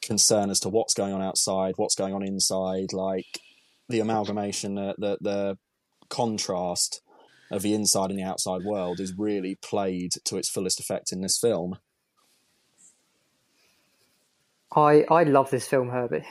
concern 0.01 0.49
as 0.49 0.59
to 0.61 0.69
what's 0.69 0.93
going 0.93 1.13
on 1.13 1.21
outside, 1.21 1.73
what's 1.77 1.95
going 1.95 2.13
on 2.13 2.23
inside, 2.23 2.93
like 2.93 3.41
the 3.89 3.99
amalgamation, 3.99 4.75
the 4.75 4.95
the, 4.97 5.17
the 5.21 5.57
contrast 6.09 7.01
of 7.51 7.61
the 7.61 7.73
inside 7.73 8.11
and 8.11 8.19
the 8.19 8.23
outside 8.23 8.63
world 8.63 8.99
is 8.99 9.13
really 9.17 9.55
played 9.55 10.11
to 10.23 10.37
its 10.37 10.49
fullest 10.49 10.79
effect 10.79 11.11
in 11.11 11.21
this 11.21 11.37
film. 11.37 11.77
I 14.75 15.03
I 15.09 15.23
love 15.23 15.49
this 15.49 15.67
film, 15.67 15.89
Herbie. 15.89 16.25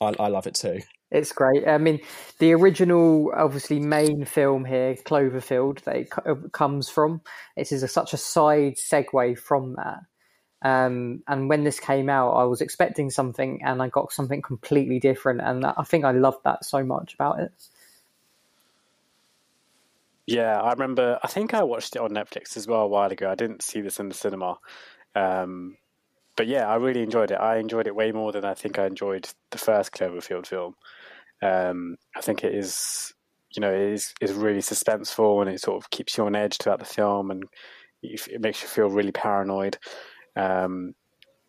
I, 0.00 0.14
I 0.18 0.28
love 0.28 0.46
it 0.46 0.54
too. 0.54 0.80
It's 1.10 1.32
great. 1.32 1.66
I 1.68 1.78
mean, 1.78 2.00
the 2.38 2.52
original, 2.52 3.32
obviously, 3.34 3.78
main 3.78 4.24
film 4.24 4.64
here, 4.64 4.94
Cloverfield, 4.94 5.82
that 5.84 5.96
it 5.96 6.10
co- 6.10 6.48
comes 6.52 6.88
from. 6.88 7.20
It 7.56 7.70
is 7.70 7.82
a, 7.82 7.88
such 7.88 8.12
a 8.12 8.16
side 8.16 8.74
segue 8.74 9.38
from 9.38 9.76
that. 9.76 10.00
Um, 10.62 11.22
and 11.28 11.48
when 11.48 11.62
this 11.62 11.78
came 11.78 12.08
out, 12.08 12.32
I 12.32 12.44
was 12.44 12.60
expecting 12.60 13.10
something, 13.10 13.62
and 13.64 13.80
I 13.80 13.88
got 13.88 14.12
something 14.12 14.42
completely 14.42 14.98
different. 14.98 15.42
And 15.42 15.64
I 15.64 15.84
think 15.84 16.04
I 16.04 16.10
loved 16.10 16.42
that 16.44 16.64
so 16.64 16.84
much 16.84 17.14
about 17.14 17.38
it. 17.38 17.52
Yeah, 20.26 20.60
I 20.60 20.72
remember. 20.72 21.20
I 21.22 21.28
think 21.28 21.54
I 21.54 21.62
watched 21.62 21.94
it 21.94 22.02
on 22.02 22.10
Netflix 22.10 22.56
as 22.56 22.66
well 22.66 22.80
a 22.80 22.88
while 22.88 23.12
ago. 23.12 23.30
I 23.30 23.36
didn't 23.36 23.62
see 23.62 23.80
this 23.80 24.00
in 24.00 24.08
the 24.08 24.14
cinema, 24.14 24.58
um, 25.14 25.76
but 26.36 26.46
yeah, 26.46 26.68
I 26.68 26.76
really 26.76 27.02
enjoyed 27.02 27.30
it. 27.30 27.40
I 27.40 27.56
enjoyed 27.56 27.86
it 27.86 27.96
way 27.96 28.12
more 28.12 28.32
than 28.32 28.44
I 28.44 28.54
think 28.54 28.78
I 28.78 28.86
enjoyed 28.86 29.28
the 29.50 29.58
first 29.58 29.92
Cloverfield 29.92 30.46
film. 30.46 30.74
Um, 31.42 31.96
I 32.16 32.20
think 32.20 32.44
it 32.44 32.54
is, 32.54 33.12
you 33.54 33.60
know, 33.60 33.72
it 33.72 33.92
is 33.92 34.14
is 34.20 34.32
really 34.32 34.60
suspenseful 34.60 35.40
and 35.40 35.50
it 35.50 35.60
sort 35.60 35.82
of 35.82 35.90
keeps 35.90 36.16
you 36.16 36.26
on 36.26 36.36
edge 36.36 36.58
throughout 36.58 36.78
the 36.78 36.84
film, 36.84 37.30
and 37.30 37.44
it 38.02 38.40
makes 38.40 38.62
you 38.62 38.68
feel 38.68 38.88
really 38.88 39.12
paranoid. 39.12 39.78
Um, 40.36 40.94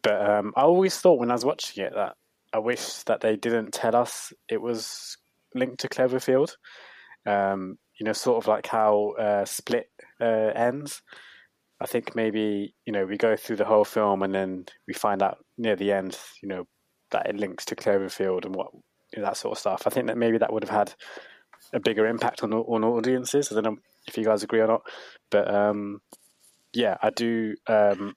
but 0.01 0.29
um, 0.29 0.53
I 0.55 0.61
always 0.61 0.97
thought 0.97 1.19
when 1.19 1.31
I 1.31 1.33
was 1.33 1.45
watching 1.45 1.83
it 1.83 1.93
that 1.93 2.15
I 2.53 2.59
wish 2.59 3.03
that 3.03 3.21
they 3.21 3.35
didn't 3.35 3.73
tell 3.73 3.95
us 3.95 4.31
it 4.49 4.61
was 4.61 5.17
linked 5.53 5.81
to 5.81 5.89
Cloverfield. 5.89 6.55
Um, 7.25 7.77
you 7.99 8.05
know, 8.05 8.13
sort 8.13 8.41
of 8.41 8.47
like 8.47 8.67
how 8.67 9.15
uh, 9.19 9.45
Split 9.45 9.89
uh, 10.21 10.51
ends. 10.55 11.01
I 11.79 11.85
think 11.85 12.15
maybe 12.15 12.73
you 12.85 12.93
know 12.93 13.05
we 13.05 13.17
go 13.17 13.35
through 13.35 13.57
the 13.57 13.65
whole 13.65 13.85
film 13.85 14.23
and 14.23 14.33
then 14.33 14.65
we 14.87 14.93
find 14.93 15.21
out 15.21 15.37
near 15.57 15.75
the 15.75 15.91
end, 15.91 16.17
you 16.41 16.49
know, 16.49 16.67
that 17.11 17.27
it 17.27 17.35
links 17.35 17.65
to 17.65 17.75
Cloverfield 17.75 18.45
and 18.45 18.55
what 18.55 18.67
you 19.13 19.21
know, 19.21 19.25
that 19.25 19.37
sort 19.37 19.53
of 19.53 19.59
stuff. 19.59 19.83
I 19.85 19.89
think 19.89 20.07
that 20.07 20.17
maybe 20.17 20.37
that 20.37 20.51
would 20.51 20.63
have 20.63 20.75
had 20.75 20.93
a 21.73 21.79
bigger 21.79 22.07
impact 22.07 22.43
on 22.43 22.53
on 22.53 22.83
audiences. 22.83 23.51
I 23.51 23.55
don't 23.55 23.63
know 23.63 23.77
if 24.07 24.17
you 24.17 24.23
guys 24.23 24.43
agree 24.43 24.61
or 24.61 24.67
not, 24.67 24.81
but 25.29 25.53
um, 25.53 26.01
yeah, 26.73 26.97
I 27.01 27.09
do. 27.09 27.55
Um, 27.67 28.15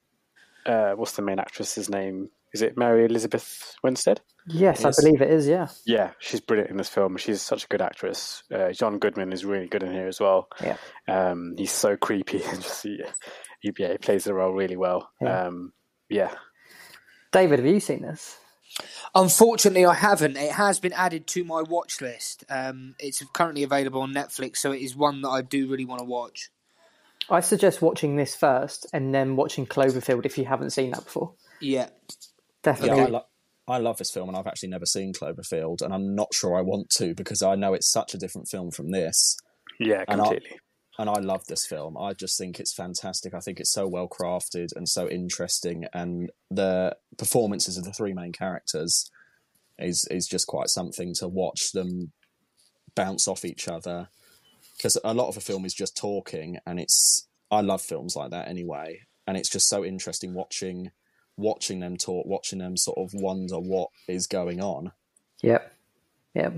uh, 0.66 0.92
what's 0.92 1.12
the 1.12 1.22
main 1.22 1.38
actress's 1.38 1.88
name? 1.88 2.30
Is 2.52 2.62
it 2.62 2.76
Mary 2.76 3.04
Elizabeth 3.04 3.76
Winstead? 3.82 4.20
Yes. 4.46 4.84
I 4.84 4.90
believe 4.90 5.22
it 5.22 5.30
is. 5.30 5.46
Yeah, 5.46 5.68
Yeah, 5.86 6.10
she's 6.18 6.40
brilliant 6.40 6.70
in 6.70 6.76
this 6.76 6.88
film. 6.88 7.16
She's 7.16 7.40
such 7.40 7.64
a 7.64 7.68
good 7.68 7.80
actress. 7.80 8.42
Uh, 8.52 8.72
John 8.72 8.98
Goodman 8.98 9.32
is 9.32 9.44
really 9.44 9.68
good 9.68 9.82
in 9.82 9.92
here 9.92 10.08
as 10.08 10.20
well. 10.20 10.48
Yeah. 10.60 10.76
Um, 11.06 11.54
he's 11.56 11.70
so 11.70 11.96
creepy 11.96 12.42
and 12.42 12.60
just 12.62 12.82
he, 12.82 13.02
yeah, 13.62 13.92
he 13.92 13.98
plays 13.98 14.24
the 14.24 14.34
role 14.34 14.52
really 14.52 14.76
well. 14.76 15.10
Yeah. 15.20 15.46
Um, 15.46 15.72
yeah. 16.08 16.34
David, 17.32 17.58
have 17.60 17.66
you 17.66 17.80
seen 17.80 18.02
this? 18.02 18.36
Unfortunately, 19.14 19.84
I 19.84 19.94
haven't. 19.94 20.36
It 20.36 20.52
has 20.52 20.78
been 20.80 20.92
added 20.92 21.26
to 21.28 21.44
my 21.44 21.62
watch 21.62 22.00
list. 22.00 22.44
Um, 22.48 22.94
it's 22.98 23.22
currently 23.32 23.62
available 23.62 24.02
on 24.02 24.12
Netflix, 24.12 24.58
so 24.58 24.72
it 24.72 24.80
is 24.80 24.94
one 24.96 25.22
that 25.22 25.28
I 25.28 25.42
do 25.42 25.68
really 25.68 25.84
want 25.84 26.00
to 26.00 26.04
watch. 26.04 26.50
I 27.28 27.40
suggest 27.40 27.82
watching 27.82 28.16
this 28.16 28.34
first 28.34 28.86
and 28.92 29.14
then 29.14 29.36
watching 29.36 29.66
Cloverfield 29.66 30.26
if 30.26 30.36
you 30.38 30.44
haven't 30.46 30.70
seen 30.70 30.90
that 30.92 31.04
before. 31.04 31.34
Yeah. 31.60 31.70
Yeah, 31.80 31.88
Definitely. 32.62 33.02
I, 33.02 33.06
lo- 33.06 33.26
I 33.68 33.78
love 33.78 33.98
this 33.98 34.10
film, 34.10 34.28
and 34.28 34.36
I've 34.36 34.46
actually 34.46 34.70
never 34.70 34.86
seen 34.86 35.12
Cloverfield, 35.12 35.82
and 35.82 35.92
I'm 35.94 36.14
not 36.14 36.28
sure 36.32 36.56
I 36.56 36.62
want 36.62 36.90
to 36.90 37.14
because 37.14 37.42
I 37.42 37.54
know 37.54 37.74
it's 37.74 37.90
such 37.90 38.14
a 38.14 38.18
different 38.18 38.48
film 38.48 38.70
from 38.70 38.90
this. 38.90 39.36
Yeah, 39.78 40.04
And 40.08 40.20
I- 40.20 40.24
completely. 40.24 40.58
And 40.98 41.08
I 41.08 41.20
love 41.20 41.46
this 41.46 41.66
film. 41.66 41.96
I 41.96 42.12
just 42.12 42.36
think 42.38 42.60
it's 42.60 42.72
fantastic. 42.72 43.34
I 43.34 43.40
think 43.40 43.60
it's 43.60 43.72
so 43.72 43.86
well 43.86 44.08
crafted 44.08 44.74
and 44.76 44.88
so 44.88 45.08
interesting, 45.08 45.86
and 45.92 46.30
the 46.50 46.96
performances 47.16 47.76
of 47.76 47.84
the 47.84 47.92
three 47.92 48.12
main 48.12 48.32
characters 48.32 49.10
is 49.78 50.06
is 50.10 50.26
just 50.26 50.46
quite 50.46 50.68
something 50.68 51.14
to 51.14 51.28
watch 51.28 51.72
them 51.72 52.12
bounce 52.94 53.28
off 53.28 53.44
each 53.44 53.68
other. 53.68 54.08
Because 54.76 54.96
a 55.04 55.12
lot 55.12 55.28
of 55.28 55.36
a 55.36 55.40
film 55.40 55.64
is 55.64 55.74
just 55.74 55.96
talking, 55.96 56.58
and 56.66 56.80
it's 56.80 57.28
I 57.50 57.60
love 57.60 57.82
films 57.82 58.16
like 58.16 58.30
that 58.30 58.48
anyway, 58.48 59.02
and 59.26 59.36
it's 59.36 59.50
just 59.50 59.68
so 59.68 59.84
interesting 59.84 60.34
watching 60.34 60.90
watching 61.36 61.80
them 61.80 61.96
talk, 61.96 62.26
watching 62.26 62.58
them 62.58 62.76
sort 62.76 62.98
of 62.98 63.14
wonder 63.14 63.58
what 63.58 63.88
is 64.08 64.26
going 64.26 64.60
on. 64.60 64.92
Yep. 65.42 65.72
Yep. 66.34 66.54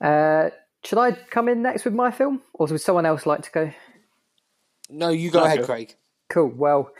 Uh, 0.00 0.50
should 0.84 0.98
I 0.98 1.12
come 1.12 1.48
in 1.48 1.62
next 1.62 1.84
with 1.84 1.94
my 1.94 2.10
film, 2.10 2.42
or 2.54 2.66
would 2.66 2.80
someone 2.80 3.06
else 3.06 3.26
like 3.26 3.42
to 3.42 3.50
go? 3.50 3.72
No, 4.90 5.10
you 5.10 5.30
go 5.30 5.40
Okay. 5.40 5.46
ahead, 5.46 5.64
Craig. 5.64 5.96
Cool. 6.28 6.48
Well, 6.48 6.90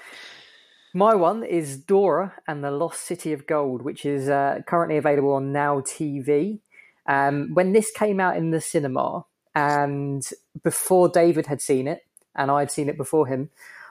my 0.94 1.14
one 1.14 1.44
is 1.44 1.78
Dora 1.78 2.34
and 2.46 2.64
the 2.64 2.70
Lost 2.70 3.02
City 3.02 3.32
of 3.32 3.46
Gold, 3.46 3.82
which 3.82 4.04
is 4.04 4.28
uh, 4.28 4.60
currently 4.66 4.96
available 4.96 5.32
on 5.32 5.52
Now 5.52 5.80
TV. 5.80 6.60
Um, 7.06 7.50
when 7.54 7.72
this 7.72 7.90
came 7.90 8.20
out 8.20 8.36
in 8.36 8.50
the 8.50 8.60
cinema, 8.60 9.24
and 9.54 10.26
before 10.62 11.08
David 11.08 11.46
had 11.46 11.60
seen 11.62 11.88
it, 11.88 12.04
and 12.34 12.50
I'd 12.50 12.70
seen 12.70 12.88
it 12.88 12.96
before 12.96 13.26
him, 13.26 13.50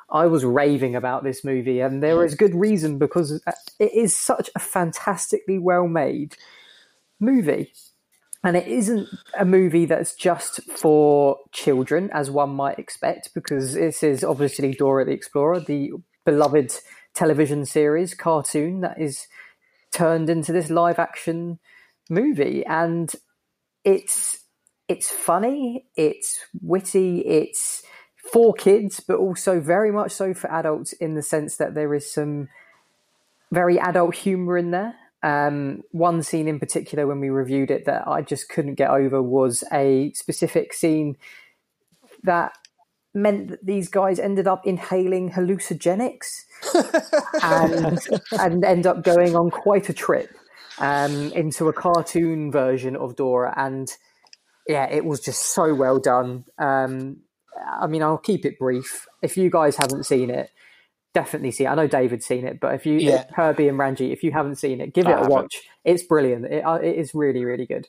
I 0.09 0.25
was 0.27 0.45
raving 0.45 0.95
about 0.95 1.23
this 1.23 1.43
movie, 1.43 1.79
and 1.81 2.01
there 2.01 2.23
is 2.23 2.35
good 2.35 2.55
reason 2.55 2.97
because 2.97 3.41
uh, 3.45 3.51
it 3.79 3.93
is 3.93 4.15
such 4.15 4.49
a 4.55 4.59
fantastically 4.59 5.59
well 5.59 5.87
made 5.87 6.37
movie. 7.19 7.73
And 8.43 8.55
it 8.55 8.67
isn't 8.67 9.09
a 9.37 9.45
movie 9.45 9.85
that's 9.85 10.15
just 10.15 10.61
for 10.63 11.37
children, 11.51 12.09
as 12.13 12.29
one 12.29 12.51
might 12.51 12.79
expect, 12.79 13.33
because 13.33 13.73
this 13.73 14.03
is 14.03 14.23
obviously 14.23 14.73
Dora 14.73 15.05
the 15.05 15.11
Explorer, 15.11 15.59
the 15.59 15.91
beloved 16.23 16.73
television 17.13 17.65
series 17.65 18.13
cartoon 18.13 18.81
that 18.81 19.01
is 19.01 19.27
turned 19.91 20.29
into 20.29 20.51
this 20.53 20.69
live 20.69 20.99
action 20.99 21.59
movie. 22.09 22.63
And 22.65 23.11
it's 23.83 24.43
it's 24.87 25.09
funny, 25.09 25.85
it's 25.95 26.39
witty, 26.61 27.19
it's 27.19 27.83
for 28.31 28.53
kids, 28.53 28.99
but 28.99 29.17
also 29.17 29.59
very 29.59 29.91
much 29.91 30.11
so 30.11 30.33
for 30.33 30.49
adults 30.51 30.93
in 30.93 31.15
the 31.15 31.21
sense 31.21 31.57
that 31.57 31.73
there 31.73 31.93
is 31.93 32.11
some 32.13 32.49
very 33.51 33.79
adult 33.79 34.15
humor 34.15 34.57
in 34.57 34.71
there. 34.71 34.95
Um, 35.27 35.81
one 35.91 36.23
scene 36.23 36.47
in 36.47 36.57
particular 36.57 37.05
when 37.05 37.19
we 37.19 37.29
reviewed 37.29 37.69
it 37.69 37.83
that 37.83 38.07
I 38.07 38.21
just 38.21 38.47
couldn't 38.47 38.75
get 38.75 38.89
over 38.89 39.21
was 39.21 39.61
a 39.73 40.13
specific 40.13 40.73
scene 40.73 41.17
that 42.23 42.53
meant 43.13 43.49
that 43.49 43.65
these 43.65 43.89
guys 43.89 44.19
ended 44.19 44.47
up 44.47 44.65
inhaling 44.65 45.31
hallucinogenics 45.31 46.45
and 47.43 47.99
and 48.39 48.63
end 48.63 48.87
up 48.87 49.03
going 49.03 49.35
on 49.35 49.49
quite 49.49 49.89
a 49.89 49.93
trip 49.93 50.29
um, 50.79 51.33
into 51.33 51.67
a 51.67 51.73
cartoon 51.73 52.49
version 52.49 52.95
of 52.95 53.17
Dora. 53.17 53.53
And 53.57 53.91
yeah, 54.65 54.87
it 54.89 55.03
was 55.03 55.19
just 55.19 55.41
so 55.41 55.75
well 55.75 55.99
done. 55.99 56.45
Um, 56.57 57.17
I 57.69 57.87
mean, 57.87 58.01
I'll 58.01 58.17
keep 58.17 58.45
it 58.45 58.57
brief. 58.57 59.07
If 59.21 59.35
you 59.35 59.49
guys 59.49 59.75
haven't 59.75 60.05
seen 60.05 60.29
it, 60.29 60.51
definitely 61.13 61.51
see 61.51 61.65
it. 61.65 61.67
I 61.67 61.75
know 61.75 61.87
David's 61.87 62.25
seen 62.25 62.45
it, 62.45 62.59
but 62.59 62.75
if 62.75 62.85
you, 62.85 62.95
Yeah. 62.99 63.25
Herbie 63.33 63.67
and 63.67 63.77
Ranji, 63.77 64.11
if 64.11 64.23
you 64.23 64.31
haven't 64.31 64.57
seen 64.57 64.81
it, 64.81 64.93
give 64.93 65.07
I 65.07 65.11
it 65.11 65.13
a 65.13 65.15
haven't. 65.15 65.29
watch. 65.29 65.61
It's 65.83 66.03
brilliant. 66.03 66.45
It, 66.45 66.63
uh, 66.65 66.75
it 66.75 66.95
is 66.97 67.13
really, 67.15 67.43
really 67.45 67.65
good. 67.65 67.87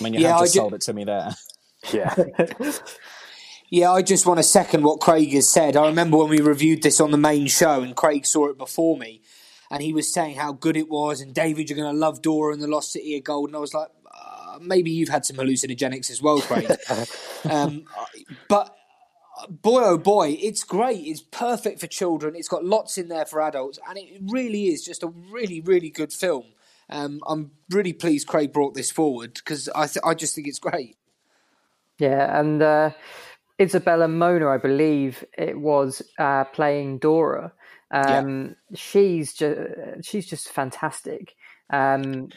I 0.00 0.04
mean, 0.04 0.14
you 0.14 0.20
Yeah, 0.20 0.28
have 0.32 0.36
I 0.38 0.40
just 0.42 0.54
sold 0.54 0.74
it 0.74 0.80
to 0.82 0.92
me 0.92 1.04
there. 1.04 1.30
Yeah. 1.92 2.14
Yeah, 3.70 3.92
I 3.92 4.02
just 4.02 4.26
want 4.26 4.38
to 4.38 4.42
second 4.42 4.82
what 4.82 5.00
Craig 5.00 5.32
has 5.32 5.48
said. 5.48 5.76
I 5.76 5.86
remember 5.86 6.16
when 6.16 6.28
we 6.28 6.40
reviewed 6.40 6.82
this 6.82 7.00
on 7.00 7.12
the 7.12 7.16
main 7.16 7.46
show, 7.46 7.82
and 7.82 7.94
Craig 7.94 8.26
saw 8.26 8.48
it 8.48 8.58
before 8.58 8.98
me, 8.98 9.22
and 9.70 9.80
he 9.82 9.92
was 9.92 10.12
saying 10.12 10.34
how 10.36 10.52
good 10.52 10.76
it 10.76 10.88
was, 10.88 11.20
and 11.20 11.32
David, 11.32 11.70
you're 11.70 11.76
going 11.78 11.92
to 11.92 11.98
love 11.98 12.20
Dora 12.20 12.52
and 12.52 12.60
the 12.60 12.66
Lost 12.66 12.92
City 12.92 13.16
of 13.16 13.22
Gold, 13.24 13.48
and 13.50 13.56
I 13.56 13.60
was 13.60 13.72
like, 13.72 13.88
uh, 14.12 14.58
maybe 14.60 14.90
you've 14.90 15.08
had 15.08 15.24
some 15.24 15.36
hallucinogenics 15.36 16.10
as 16.10 16.20
well, 16.20 16.40
Craig. 16.40 16.68
um, 17.50 17.84
but 18.48 18.74
boy, 19.48 19.82
oh 19.84 19.98
boy, 19.98 20.36
it's 20.40 20.64
great. 20.64 21.00
It's 21.06 21.20
perfect 21.22 21.80
for 21.80 21.86
children. 21.86 22.34
It's 22.36 22.48
got 22.48 22.64
lots 22.64 22.98
in 22.98 23.08
there 23.08 23.24
for 23.24 23.40
adults, 23.40 23.78
and 23.88 23.98
it 23.98 24.20
really 24.28 24.66
is 24.68 24.84
just 24.84 25.02
a 25.02 25.08
really, 25.08 25.60
really 25.60 25.90
good 25.90 26.12
film. 26.12 26.44
Um, 26.88 27.20
I'm 27.26 27.52
really 27.70 27.92
pleased 27.92 28.26
Craig 28.26 28.52
brought 28.52 28.74
this 28.74 28.90
forward 28.90 29.34
because 29.34 29.68
I, 29.74 29.86
th- 29.86 30.02
I 30.04 30.14
just 30.14 30.34
think 30.34 30.48
it's 30.48 30.58
great. 30.58 30.96
Yeah, 31.98 32.38
and 32.40 32.60
uh, 32.62 32.90
Isabela 33.58 34.10
Moner, 34.10 34.52
I 34.52 34.58
believe 34.58 35.24
it 35.36 35.58
was 35.58 36.02
uh, 36.18 36.44
playing 36.44 36.98
Dora. 36.98 37.52
Um, 37.92 38.56
She's 38.74 39.32
just 39.34 39.60
she's 40.02 40.26
just 40.26 40.48
fantastic. 40.48 41.34
Um, 41.70 42.28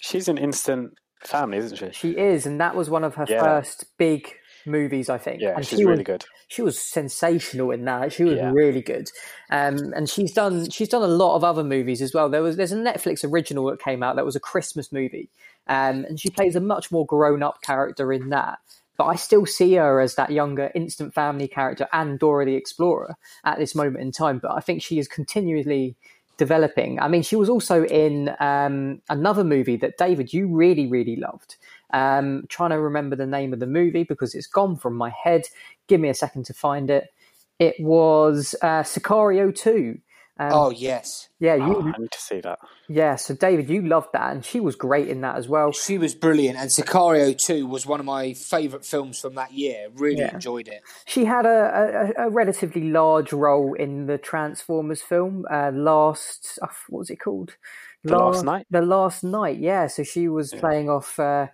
She's 0.00 0.28
an 0.28 0.38
instant 0.38 0.94
family, 1.24 1.58
isn't 1.58 1.76
she? 1.76 1.90
she 1.92 2.10
is, 2.16 2.46
and 2.46 2.60
that 2.60 2.74
was 2.76 2.88
one 2.88 3.04
of 3.04 3.16
her 3.16 3.26
Yeah. 3.28 3.40
first 3.40 3.86
big 3.98 4.32
movies, 4.66 5.08
I 5.08 5.18
think. 5.18 5.40
Yeah, 5.40 5.54
and 5.56 5.66
she's 5.66 5.78
she 5.78 5.84
really 5.84 5.98
was, 5.98 6.04
good. 6.04 6.24
She 6.48 6.62
was 6.62 6.80
sensational 6.80 7.70
in 7.70 7.84
that. 7.84 8.12
She 8.12 8.24
was 8.24 8.36
Yeah. 8.36 8.50
really 8.52 8.82
good, 8.82 9.10
um, 9.50 9.92
and 9.94 10.08
she's 10.08 10.32
done 10.32 10.70
she's 10.70 10.88
done 10.88 11.02
a 11.02 11.08
lot 11.08 11.36
of 11.36 11.44
other 11.44 11.64
movies 11.64 12.02
as 12.02 12.12
well. 12.14 12.28
There 12.28 12.42
was 12.42 12.56
there's 12.56 12.72
a 12.72 12.76
Netflix 12.76 13.24
original 13.24 13.66
that 13.66 13.80
came 13.80 14.02
out 14.02 14.16
that 14.16 14.24
was 14.24 14.36
a 14.36 14.40
Christmas 14.40 14.92
movie, 14.92 15.30
um, 15.66 16.04
and 16.04 16.20
she 16.20 16.30
plays 16.30 16.56
a 16.56 16.60
much 16.60 16.90
more 16.90 17.06
grown 17.06 17.42
up 17.42 17.62
character 17.62 18.12
in 18.12 18.30
that. 18.30 18.58
But 18.96 19.04
I 19.04 19.16
still 19.16 19.44
see 19.44 19.74
her 19.74 20.00
as 20.00 20.14
that 20.14 20.30
younger 20.30 20.70
instant 20.74 21.12
family 21.12 21.48
character 21.48 21.86
and 21.92 22.18
Dora 22.18 22.46
the 22.46 22.54
Explorer 22.54 23.16
at 23.44 23.58
this 23.58 23.74
moment 23.74 24.02
in 24.02 24.10
time. 24.10 24.38
But 24.38 24.52
I 24.52 24.60
think 24.60 24.82
she 24.82 24.98
is 24.98 25.06
continually 25.06 25.96
developing. 26.38 27.00
I 27.00 27.08
mean, 27.08 27.22
she 27.22 27.36
was 27.36 27.48
also 27.48 27.84
in 27.84 28.34
um, 28.40 29.00
another 29.08 29.44
movie 29.44 29.76
that 29.76 29.98
David 29.98 30.32
you 30.32 30.48
really 30.48 30.86
really 30.86 31.16
loved. 31.16 31.56
Um, 31.92 32.44
trying 32.48 32.70
to 32.70 32.80
remember 32.80 33.16
the 33.16 33.26
name 33.26 33.52
of 33.52 33.60
the 33.60 33.66
movie 33.66 34.02
because 34.04 34.34
it's 34.34 34.46
gone 34.46 34.76
from 34.76 34.94
my 34.94 35.10
head. 35.10 35.42
Give 35.86 36.00
me 36.00 36.08
a 36.08 36.14
second 36.14 36.44
to 36.46 36.54
find 36.54 36.90
it. 36.90 37.12
It 37.58 37.76
was 37.78 38.54
uh, 38.62 38.82
Sicario 38.82 39.54
two. 39.54 40.00
Um, 40.38 40.52
Oh, 40.52 40.70
yes. 40.70 41.30
yeah, 41.40 41.54
Oh, 41.54 41.80
you 41.82 41.92
I 41.94 41.98
need 41.98 42.10
to 42.12 42.20
see 42.20 42.40
that. 42.42 42.58
yeah. 42.88 43.16
So 43.16 43.34
David, 43.34 43.70
you 43.70 43.80
loved 43.80 44.08
that, 44.12 44.32
and 44.32 44.44
she 44.44 44.60
was 44.60 44.76
great 44.76 45.08
in 45.08 45.22
that 45.22 45.36
as 45.36 45.48
well. 45.48 45.72
She 45.72 45.96
was 45.96 46.14
brilliant, 46.14 46.58
and 46.58 46.68
Sicario 46.68 47.36
2 47.38 47.66
was 47.66 47.86
one 47.86 48.00
of 48.00 48.06
my 48.06 48.34
favourite 48.34 48.84
films 48.84 49.18
from 49.18 49.34
that 49.36 49.52
year. 49.52 49.88
Really 49.94 50.20
Yeah. 50.20 50.34
enjoyed 50.34 50.68
it. 50.68 50.82
She 51.06 51.24
had 51.24 51.46
a, 51.46 52.12
a, 52.18 52.26
a 52.26 52.30
relatively 52.30 52.90
large 52.90 53.32
role 53.32 53.72
in 53.72 54.06
the 54.06 54.18
Transformers 54.18 55.00
film. 55.00 55.46
Uh, 55.50 55.70
last, 55.72 56.58
uh, 56.60 56.66
what 56.90 56.98
was 56.98 57.10
it 57.10 57.16
called? 57.16 57.56
The 58.04 58.18
Last 58.18 58.44
Knight? 58.44 58.66
The 58.70 58.82
Last 58.82 59.24
Knight, 59.24 59.56
yeah. 59.58 59.86
So 59.86 60.02
she 60.02 60.28
was 60.28 60.52
playing 60.52 60.90
off 60.90 61.18
uh, 61.18 61.46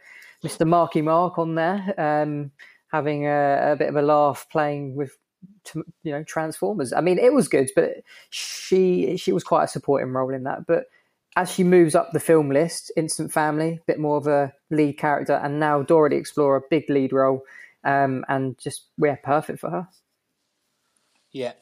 Mr. 0.44 0.66
Marky 0.66 1.02
Mark 1.02 1.38
on 1.38 1.54
there, 1.54 1.94
um, 1.98 2.50
having 2.90 3.26
a, 3.26 3.72
a 3.72 3.76
bit 3.76 3.88
of 3.88 3.96
a 3.96 4.02
laugh, 4.02 4.46
playing 4.50 4.94
with 4.94 5.16
you 5.74 6.12
know 6.12 6.22
Transformers. 6.24 6.92
I 6.92 7.00
mean, 7.00 7.18
it 7.18 7.32
was 7.32 7.48
good, 7.48 7.70
but 7.74 8.02
she 8.30 9.16
she 9.16 9.32
was 9.32 9.44
quite 9.44 9.64
a 9.64 9.68
supporting 9.68 10.12
role 10.12 10.34
in 10.34 10.44
that. 10.44 10.66
But 10.66 10.86
as 11.36 11.50
she 11.50 11.64
moves 11.64 11.94
up 11.94 12.12
the 12.12 12.20
film 12.20 12.50
list, 12.50 12.92
Instant 12.96 13.32
Family, 13.32 13.80
a 13.80 13.86
bit 13.86 13.98
more 13.98 14.16
of 14.16 14.26
a 14.26 14.52
lead 14.70 14.98
character, 14.98 15.34
and 15.42 15.58
now 15.58 15.82
Dora 15.82 16.10
the 16.10 16.16
Explorer, 16.16 16.56
a 16.56 16.68
big 16.70 16.90
lead 16.90 17.12
role, 17.12 17.42
um, 17.84 18.24
and 18.28 18.58
just 18.58 18.86
yeah, 18.98 19.16
perfect 19.16 19.60
for 19.60 19.70
her. 19.70 19.88
Yeah. 21.30 21.52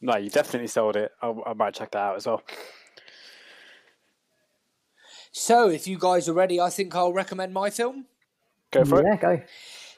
No, 0.00 0.16
you 0.16 0.30
definitely 0.30 0.68
sold 0.68 0.96
it. 0.96 1.12
I, 1.20 1.34
I 1.46 1.52
might 1.52 1.74
check 1.74 1.90
that 1.90 1.98
out 1.98 2.16
as 2.16 2.26
well. 2.26 2.42
So, 5.32 5.68
if 5.68 5.86
you 5.86 5.98
guys 5.98 6.28
are 6.28 6.32
ready, 6.32 6.60
I 6.60 6.70
think 6.70 6.94
I'll 6.94 7.12
recommend 7.12 7.54
my 7.54 7.70
film. 7.70 8.06
Go 8.72 8.84
for 8.84 9.02
yeah, 9.02 9.14
it. 9.14 9.20
go. 9.20 9.42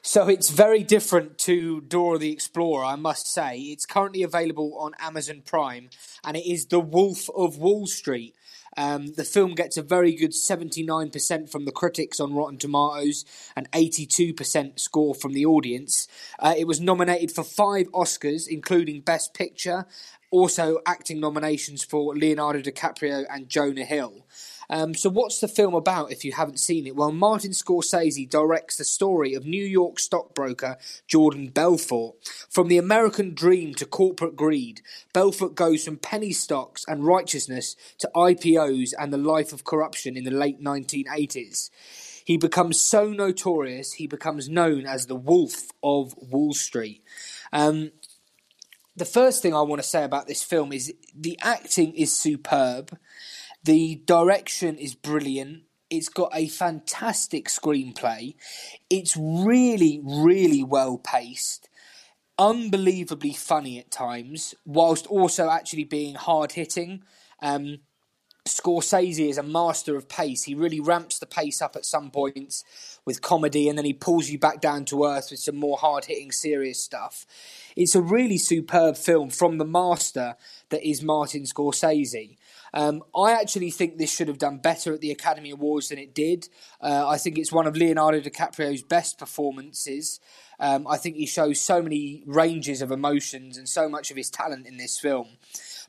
So, 0.03 0.27
it's 0.27 0.51
very 0.51 0.83
different 0.83 1.37
to 1.39 1.81
Dora 1.81 2.19
the 2.19 2.31
Explorer, 2.31 2.85
I 2.85 2.95
must 2.95 3.27
say. 3.27 3.57
It's 3.57 3.85
currently 3.85 4.21
available 4.21 4.77
on 4.77 4.93
Amazon 4.99 5.41
Prime, 5.43 5.89
and 6.23 6.37
it 6.37 6.47
is 6.47 6.67
The 6.67 6.79
Wolf 6.79 7.29
of 7.35 7.57
Wall 7.57 7.87
Street. 7.87 8.35
Um, 8.77 9.13
the 9.13 9.23
film 9.23 9.55
gets 9.55 9.77
a 9.77 9.83
very 9.83 10.15
good 10.15 10.31
79% 10.31 11.49
from 11.49 11.65
the 11.65 11.71
critics 11.71 12.19
on 12.19 12.33
Rotten 12.33 12.57
Tomatoes 12.57 13.25
and 13.55 13.69
82% 13.71 14.79
score 14.79 15.13
from 15.13 15.33
the 15.33 15.45
audience. 15.45 16.07
Uh, 16.39 16.53
it 16.57 16.65
was 16.65 16.81
nominated 16.81 17.31
for 17.31 17.43
five 17.43 17.87
Oscars, 17.91 18.47
including 18.47 19.01
Best 19.01 19.33
Picture, 19.33 19.85
also 20.31 20.79
acting 20.85 21.19
nominations 21.19 21.83
for 21.83 22.15
Leonardo 22.15 22.59
DiCaprio 22.59 23.25
and 23.29 23.49
Jonah 23.49 23.85
Hill. 23.85 24.25
Um, 24.69 24.93
so, 24.93 25.09
what's 25.09 25.39
the 25.39 25.47
film 25.47 25.73
about 25.73 26.11
if 26.11 26.23
you 26.23 26.33
haven't 26.33 26.59
seen 26.59 26.87
it? 26.87 26.95
Well, 26.95 27.11
Martin 27.11 27.51
Scorsese 27.51 28.29
directs 28.29 28.77
the 28.77 28.83
story 28.83 29.33
of 29.33 29.45
New 29.45 29.63
York 29.63 29.99
stockbroker 29.99 30.77
Jordan 31.07 31.49
Belfort. 31.49 32.15
From 32.49 32.67
the 32.67 32.77
American 32.77 33.33
dream 33.33 33.73
to 33.75 33.85
corporate 33.85 34.35
greed, 34.35 34.81
Belfort 35.13 35.55
goes 35.55 35.83
from 35.85 35.97
penny 35.97 36.31
stocks 36.31 36.85
and 36.87 37.05
righteousness 37.05 37.75
to 37.99 38.09
IPOs 38.15 38.93
and 38.97 39.11
the 39.11 39.17
life 39.17 39.53
of 39.53 39.63
corruption 39.63 40.17
in 40.17 40.23
the 40.23 40.31
late 40.31 40.61
1980s. 40.61 41.69
He 42.25 42.37
becomes 42.37 42.79
so 42.79 43.09
notorious, 43.09 43.93
he 43.93 44.07
becomes 44.07 44.47
known 44.47 44.85
as 44.85 45.05
the 45.05 45.15
Wolf 45.15 45.71
of 45.83 46.15
Wall 46.17 46.53
Street. 46.53 47.03
Um, 47.51 47.91
the 48.95 49.05
first 49.05 49.41
thing 49.41 49.53
I 49.53 49.61
want 49.61 49.81
to 49.81 49.87
say 49.87 50.03
about 50.03 50.27
this 50.27 50.43
film 50.43 50.71
is 50.71 50.93
the 51.15 51.37
acting 51.41 51.93
is 51.95 52.15
superb. 52.15 52.97
The 53.63 54.01
direction 54.05 54.77
is 54.77 54.93
brilliant. 54.93 55.63
It's 55.89 56.09
got 56.09 56.31
a 56.33 56.47
fantastic 56.47 57.47
screenplay. 57.47 58.35
It's 58.89 59.15
really, 59.15 60.01
really 60.03 60.63
well 60.63 60.97
paced. 60.97 61.69
Unbelievably 62.37 63.33
funny 63.33 63.79
at 63.79 63.91
times, 63.91 64.55
whilst 64.65 65.07
also 65.07 65.49
actually 65.49 65.85
being 65.85 66.15
hard 66.15 66.53
hitting. 66.53 67.03
Um, 67.41 67.79
Scorsese 68.45 69.29
is 69.29 69.37
a 69.37 69.43
master 69.43 69.95
of 69.95 70.09
pace. 70.09 70.43
He 70.43 70.53
really 70.53 70.81
ramps 70.81 71.17
the 71.17 71.25
pace 71.25 71.61
up 71.61 71.77
at 71.77 71.85
some 71.85 72.11
points 72.11 72.65
with 73.05 73.21
comedy 73.21 73.69
and 73.69 73.77
then 73.77 73.85
he 73.85 73.93
pulls 73.93 74.29
you 74.29 74.37
back 74.37 74.59
down 74.59 74.83
to 74.85 75.05
earth 75.05 75.29
with 75.31 75.39
some 75.39 75.55
more 75.55 75.77
hard 75.77 76.05
hitting, 76.05 76.31
serious 76.33 76.83
stuff. 76.83 77.25
It's 77.77 77.95
a 77.95 78.01
really 78.01 78.37
superb 78.37 78.97
film 78.97 79.29
from 79.29 79.59
the 79.59 79.65
master 79.65 80.35
that 80.69 80.85
is 80.85 81.01
Martin 81.01 81.43
Scorsese. 81.43 82.35
Um, 82.73 83.03
I 83.15 83.33
actually 83.33 83.71
think 83.71 83.97
this 83.97 84.13
should 84.13 84.27
have 84.27 84.39
done 84.39 84.57
better 84.57 84.93
at 84.93 85.01
the 85.01 85.11
Academy 85.11 85.51
Awards 85.51 85.89
than 85.89 85.99
it 85.99 86.15
did. 86.15 86.49
Uh, 86.81 87.07
I 87.07 87.17
think 87.17 87.37
it's 87.37 87.51
one 87.51 87.67
of 87.67 87.77
Leonardo 87.77 88.19
DiCaprio's 88.19 88.81
best 88.81 89.19
performances. 89.19 90.19
Um, 90.59 90.87
I 90.87 90.97
think 90.97 91.15
he 91.15 91.25
shows 91.25 91.59
so 91.59 91.81
many 91.81 92.23
ranges 92.25 92.81
of 92.81 92.91
emotions 92.91 93.57
and 93.57 93.67
so 93.67 93.89
much 93.89 94.11
of 94.11 94.17
his 94.17 94.29
talent 94.29 94.65
in 94.67 94.77
this 94.77 94.99
film. 94.99 95.27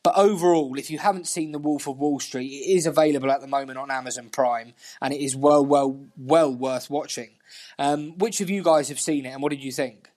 But 0.03 0.17
overall, 0.17 0.79
if 0.79 0.91
you 0.91 0.99
haven't 0.99 1.27
seen 1.27 1.53
The 1.53 1.59
Wolf 1.59 1.87
of 1.87 1.99
Wall 1.99 2.21
Street, 2.21 2.49
it 2.49 2.77
is 2.77 2.87
available 2.87 3.31
at 3.31 3.41
the 3.41 3.47
moment 3.47 3.79
on 3.79 3.91
Amazon 3.91 4.29
Prime, 4.29 4.75
and 5.01 5.15
it 5.15 5.21
is 5.23 5.35
well, 5.35 5.65
well, 5.65 6.07
well 6.17 6.55
worth 6.55 6.91
watching. 6.91 7.31
Um, 7.79 8.19
which 8.19 8.43
of 8.43 8.51
you 8.51 8.63
guys 8.63 8.89
have 8.89 9.01
seen 9.01 9.25
it, 9.25 9.31
and 9.31 9.43
what 9.43 9.51
did 9.51 9.65
you 9.65 9.73
think? 9.73 10.11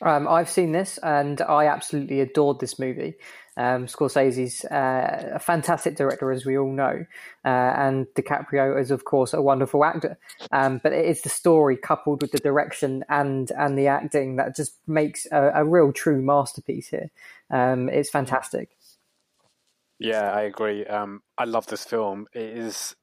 Um, 0.00 0.28
I've 0.28 0.50
seen 0.50 0.72
this 0.72 0.98
and 1.02 1.40
I 1.40 1.66
absolutely 1.66 2.20
adored 2.20 2.60
this 2.60 2.78
movie. 2.78 3.14
Um, 3.58 3.86
Scorsese's 3.86 4.64
uh, 4.66 5.32
a 5.34 5.38
fantastic 5.40 5.96
director, 5.96 6.30
as 6.30 6.46
we 6.46 6.56
all 6.56 6.70
know, 6.70 7.04
uh, 7.44 7.48
and 7.48 8.06
DiCaprio 8.14 8.80
is, 8.80 8.92
of 8.92 9.04
course, 9.04 9.34
a 9.34 9.42
wonderful 9.42 9.84
actor. 9.84 10.16
Um, 10.52 10.80
but 10.80 10.92
it 10.92 11.04
is 11.04 11.22
the 11.22 11.28
story 11.28 11.76
coupled 11.76 12.22
with 12.22 12.30
the 12.30 12.38
direction 12.38 13.04
and 13.08 13.50
and 13.50 13.76
the 13.76 13.88
acting 13.88 14.36
that 14.36 14.54
just 14.54 14.76
makes 14.86 15.26
a, 15.32 15.50
a 15.56 15.64
real 15.64 15.92
true 15.92 16.22
masterpiece 16.22 16.88
here. 16.88 17.10
Um, 17.50 17.88
it's 17.88 18.10
fantastic. 18.10 18.70
Yeah, 19.98 20.30
I 20.30 20.42
agree. 20.42 20.86
Um, 20.86 21.22
I 21.36 21.44
love 21.44 21.66
this 21.66 21.84
film. 21.84 22.26
It 22.32 22.56
is 22.56 22.94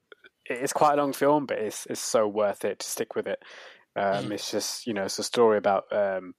it 0.48 0.62
is 0.62 0.72
quite 0.72 0.94
a 0.94 1.02
long 1.02 1.12
film, 1.12 1.44
but 1.44 1.58
it's 1.58 1.86
it's 1.86 2.00
so 2.00 2.26
worth 2.26 2.64
it 2.64 2.78
to 2.78 2.86
stick 2.86 3.14
with 3.14 3.26
it. 3.26 3.42
Um, 3.94 4.32
It's 4.32 4.50
just 4.50 4.86
you 4.86 4.94
know 4.94 5.04
it's 5.04 5.18
a 5.18 5.22
story 5.22 5.58
about 5.58 5.84
um, 5.92 6.34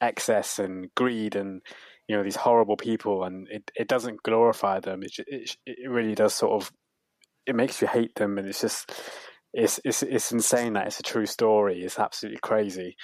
excess 0.00 0.58
and 0.58 0.92
greed 0.94 1.36
and 1.36 1.62
you 2.10 2.16
know 2.16 2.24
these 2.24 2.34
horrible 2.36 2.76
people, 2.76 3.22
and 3.22 3.46
it, 3.48 3.70
it 3.76 3.86
doesn't 3.86 4.24
glorify 4.24 4.80
them. 4.80 5.04
It, 5.04 5.12
it 5.28 5.56
it 5.64 5.88
really 5.88 6.16
does 6.16 6.34
sort 6.34 6.60
of 6.60 6.72
it 7.46 7.54
makes 7.54 7.80
you 7.80 7.86
hate 7.86 8.16
them, 8.16 8.36
and 8.36 8.48
it's 8.48 8.60
just 8.60 8.90
it's 9.54 9.78
it's 9.84 10.02
it's 10.02 10.32
insane 10.32 10.72
that 10.72 10.88
it's 10.88 10.98
a 10.98 11.04
true 11.04 11.26
story. 11.26 11.82
It's 11.82 12.00
absolutely 12.00 12.40
crazy. 12.40 12.96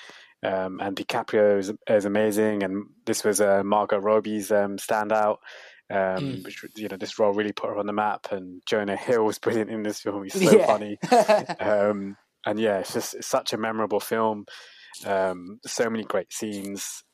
Um, 0.42 0.80
and 0.80 0.96
DiCaprio 0.96 1.58
is, 1.58 1.72
is 1.88 2.04
amazing, 2.04 2.64
and 2.64 2.86
this 3.06 3.22
was 3.22 3.40
uh, 3.40 3.62
Margot 3.64 3.98
Robbie's 3.98 4.50
um, 4.50 4.76
standout. 4.76 5.36
Um, 5.88 6.42
Mm. 6.42 6.44
which 6.44 6.64
you 6.74 6.88
know 6.88 6.96
this 6.96 7.16
role 7.20 7.32
really 7.32 7.52
put 7.52 7.70
her 7.70 7.78
on 7.78 7.86
the 7.86 7.92
map, 7.92 8.32
and 8.32 8.60
Jonah 8.66 8.96
Hill 8.96 9.22
was 9.24 9.38
brilliant 9.44 9.70
in 9.70 9.84
this 9.84 10.00
film. 10.00 10.24
He's 10.24 10.34
so 10.34 10.58
Yeah. 10.58 10.66
funny, 10.66 10.98
um, 11.60 12.16
and 12.44 12.58
yeah, 12.58 12.78
it's 12.78 12.92
just 12.92 13.14
it's 13.14 13.28
such 13.28 13.52
a 13.52 13.56
memorable 13.56 14.00
film. 14.00 14.46
Um, 15.04 15.60
so 15.64 15.88
many 15.88 16.02
great 16.02 16.32
scenes, 16.32 17.04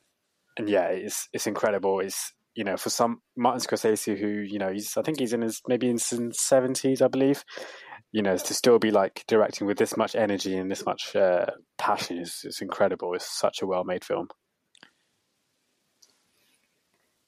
and 0.57 0.69
yeah, 0.69 0.87
it's 0.87 1.27
it's 1.33 1.47
incredible. 1.47 1.99
It's 1.99 2.33
you 2.55 2.63
know 2.63 2.77
for 2.77 2.89
some 2.89 3.21
Martin 3.35 3.61
Scorsese, 3.61 4.17
who 4.17 4.27
you 4.27 4.59
know 4.59 4.71
he's 4.71 4.95
I 4.97 5.01
think 5.01 5.19
he's 5.19 5.33
in 5.33 5.41
his 5.41 5.61
maybe 5.67 5.87
in 5.87 5.97
his 5.97 6.13
seventies, 6.33 7.01
I 7.01 7.07
believe. 7.07 7.43
You 8.11 8.21
know, 8.21 8.37
to 8.37 8.53
still 8.53 8.77
be 8.77 8.91
like 8.91 9.23
directing 9.27 9.65
with 9.65 9.79
this 9.79 9.97
much 9.97 10.15
energy 10.15 10.55
and 10.55 10.69
this 10.69 10.85
much 10.85 11.15
uh, 11.15 11.47
passion 11.79 12.19
is, 12.19 12.41
is 12.43 12.61
incredible. 12.61 13.15
It's 13.15 13.39
such 13.39 13.63
a 13.63 13.65
well 13.65 13.83
made 13.83 14.05
film. 14.05 14.27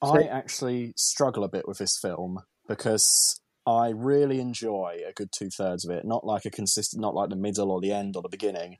I 0.00 0.22
actually 0.24 0.92
struggle 0.96 1.42
a 1.42 1.48
bit 1.48 1.66
with 1.66 1.78
this 1.78 1.98
film 1.98 2.38
because 2.68 3.40
I 3.66 3.88
really 3.88 4.40
enjoy 4.40 5.00
a 5.08 5.12
good 5.12 5.30
two 5.36 5.50
thirds 5.50 5.84
of 5.84 5.90
it. 5.90 6.04
Not 6.04 6.24
like 6.24 6.44
a 6.44 6.50
consistent, 6.50 7.00
not 7.00 7.14
like 7.14 7.30
the 7.30 7.36
middle 7.36 7.72
or 7.72 7.80
the 7.80 7.92
end 7.92 8.14
or 8.14 8.22
the 8.22 8.28
beginning. 8.28 8.76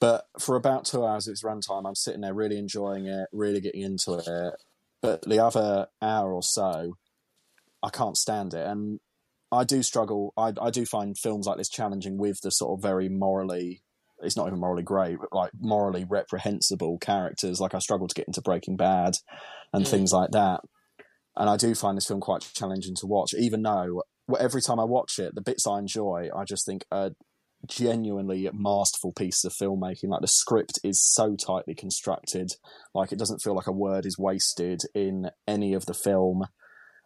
But 0.00 0.26
for 0.38 0.56
about 0.56 0.84
two 0.84 1.04
hours 1.04 1.26
of 1.26 1.32
its 1.32 1.42
runtime, 1.42 1.86
I'm 1.86 1.94
sitting 1.94 2.20
there 2.20 2.34
really 2.34 2.58
enjoying 2.58 3.06
it, 3.06 3.28
really 3.32 3.60
getting 3.60 3.82
into 3.82 4.14
it. 4.14 4.54
But 5.00 5.22
the 5.22 5.38
other 5.42 5.86
hour 6.02 6.32
or 6.34 6.42
so, 6.42 6.96
I 7.82 7.90
can't 7.90 8.16
stand 8.16 8.52
it, 8.54 8.66
and 8.66 9.00
I 9.52 9.64
do 9.64 9.82
struggle. 9.82 10.32
I, 10.36 10.52
I 10.60 10.70
do 10.70 10.84
find 10.84 11.16
films 11.16 11.46
like 11.46 11.56
this 11.56 11.68
challenging 11.68 12.18
with 12.18 12.40
the 12.42 12.50
sort 12.50 12.78
of 12.78 12.82
very 12.82 13.08
morally. 13.08 13.82
It's 14.22 14.36
not 14.36 14.46
even 14.46 14.60
morally 14.60 14.82
grey, 14.82 15.16
but 15.16 15.32
like 15.32 15.52
morally 15.58 16.04
reprehensible 16.08 16.98
characters. 16.98 17.60
Like 17.60 17.74
I 17.74 17.78
struggle 17.78 18.08
to 18.08 18.14
get 18.14 18.26
into 18.26 18.40
Breaking 18.40 18.76
Bad 18.76 19.18
and 19.72 19.84
Mm. 19.84 19.88
things 19.88 20.12
like 20.12 20.30
that. 20.32 20.62
And 21.36 21.50
I 21.50 21.56
do 21.56 21.74
find 21.74 21.96
this 21.96 22.06
film 22.06 22.20
quite 22.20 22.40
challenging 22.54 22.94
to 22.96 23.06
watch, 23.06 23.34
even 23.34 23.62
though 23.62 24.02
every 24.38 24.62
time 24.62 24.80
I 24.80 24.84
watch 24.84 25.18
it, 25.18 25.34
the 25.34 25.42
bits 25.42 25.66
I 25.66 25.78
enjoy, 25.78 26.30
I 26.34 26.44
just 26.44 26.64
think 26.64 26.84
are 26.90 27.10
genuinely 27.64 28.48
masterful 28.52 29.12
pieces 29.12 29.44
of 29.44 29.52
filmmaking. 29.52 30.08
Like 30.08 30.20
the 30.20 30.28
script 30.28 30.78
is 30.84 31.02
so 31.02 31.36
tightly 31.36 31.74
constructed, 31.74 32.52
like 32.94 33.12
it 33.12 33.18
doesn't 33.18 33.40
feel 33.40 33.54
like 33.54 33.66
a 33.66 33.72
word 33.72 34.06
is 34.06 34.18
wasted 34.18 34.82
in 34.94 35.30
any 35.46 35.74
of 35.74 35.86
the 35.86 35.94
film. 35.94 36.44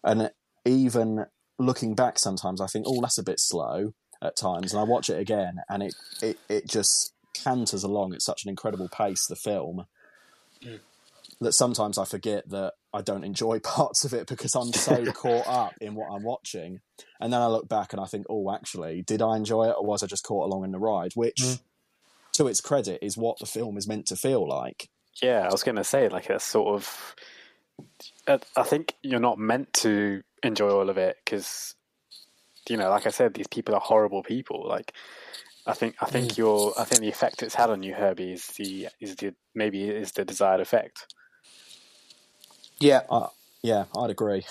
And 0.02 0.30
even 0.64 1.26
looking 1.58 1.94
back, 1.94 2.18
sometimes 2.18 2.60
I 2.60 2.66
think, 2.66 2.86
oh, 2.88 3.00
that's 3.00 3.18
a 3.18 3.22
bit 3.24 3.38
slow 3.38 3.92
at 4.22 4.36
times, 4.36 4.72
and 4.72 4.80
I 4.80 4.84
watch 4.84 5.08
it 5.08 5.18
again, 5.18 5.60
and 5.68 5.82
it 5.82 5.94
it, 6.22 6.38
it 6.48 6.68
just 6.68 7.14
canters 7.32 7.84
along 7.84 8.12
at 8.12 8.22
such 8.22 8.44
an 8.44 8.50
incredible 8.50 8.88
pace. 8.88 9.26
The 9.26 9.36
film 9.36 9.86
mm. 10.62 10.80
that 11.40 11.52
sometimes 11.52 11.96
I 11.96 12.04
forget 12.04 12.48
that 12.50 12.74
I 12.92 13.02
don't 13.02 13.24
enjoy 13.24 13.58
parts 13.62 14.04
of 14.04 14.12
it 14.12 14.26
because 14.26 14.54
I'm 14.54 14.72
so 14.72 15.04
caught 15.12 15.46
up 15.46 15.74
in 15.80 15.94
what 15.94 16.10
I'm 16.12 16.22
watching. 16.22 16.80
And 17.20 17.32
then 17.32 17.40
I 17.40 17.46
look 17.46 17.68
back 17.68 17.92
and 17.92 18.00
I 18.00 18.06
think, 18.06 18.26
oh, 18.28 18.52
actually, 18.52 19.02
did 19.02 19.22
I 19.22 19.36
enjoy 19.36 19.68
it 19.68 19.76
or 19.78 19.84
was 19.84 20.02
I 20.02 20.06
just 20.06 20.24
caught 20.24 20.46
along 20.46 20.64
in 20.64 20.72
the 20.72 20.78
ride? 20.78 21.12
Which, 21.14 21.36
Mm. 21.40 21.60
to 22.34 22.46
its 22.48 22.60
credit, 22.60 22.98
is 23.02 23.16
what 23.16 23.38
the 23.38 23.46
film 23.46 23.76
is 23.76 23.86
meant 23.88 24.06
to 24.06 24.16
feel 24.16 24.46
like. 24.48 24.88
Yeah, 25.22 25.46
I 25.46 25.50
was 25.52 25.62
going 25.62 25.76
to 25.76 25.84
say 25.84 26.08
like 26.08 26.30
a 26.30 26.38
sort 26.40 26.74
of. 26.74 27.14
I 28.28 28.62
think 28.62 28.94
you're 29.02 29.20
not 29.20 29.38
meant 29.38 29.72
to 29.74 30.22
enjoy 30.42 30.70
all 30.70 30.90
of 30.90 30.98
it 30.98 31.16
because, 31.24 31.74
you 32.68 32.76
know, 32.76 32.88
like 32.90 33.06
I 33.06 33.10
said, 33.10 33.34
these 33.34 33.46
people 33.48 33.74
are 33.74 33.80
horrible 33.80 34.22
people. 34.22 34.66
Like, 34.68 34.92
I 35.66 35.74
think 35.74 35.96
I 36.00 36.06
think 36.06 36.38
your 36.38 36.72
I 36.78 36.84
think 36.84 37.00
the 37.00 37.08
effect 37.08 37.42
it's 37.42 37.54
had 37.54 37.70
on 37.70 37.82
you, 37.82 37.94
Herbie, 37.94 38.32
is 38.32 38.46
the 38.48 38.88
is 39.00 39.16
the 39.16 39.34
maybe 39.54 39.88
is 39.88 40.12
the 40.12 40.24
desired 40.24 40.60
effect. 40.60 41.12
Yeah. 42.80 43.02
Yeah, 43.62 43.84
I'd 43.96 44.10
agree. 44.10 44.44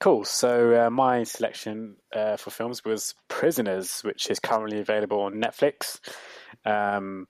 Cool. 0.00 0.24
So 0.24 0.86
uh, 0.86 0.90
my 0.90 1.24
selection 1.24 1.96
uh, 2.14 2.36
for 2.36 2.50
films 2.50 2.84
was 2.84 3.14
Prisoners, 3.26 4.00
which 4.02 4.30
is 4.30 4.38
currently 4.38 4.80
available 4.80 5.22
on 5.22 5.34
Netflix. 5.34 5.98
Um, 6.64 7.26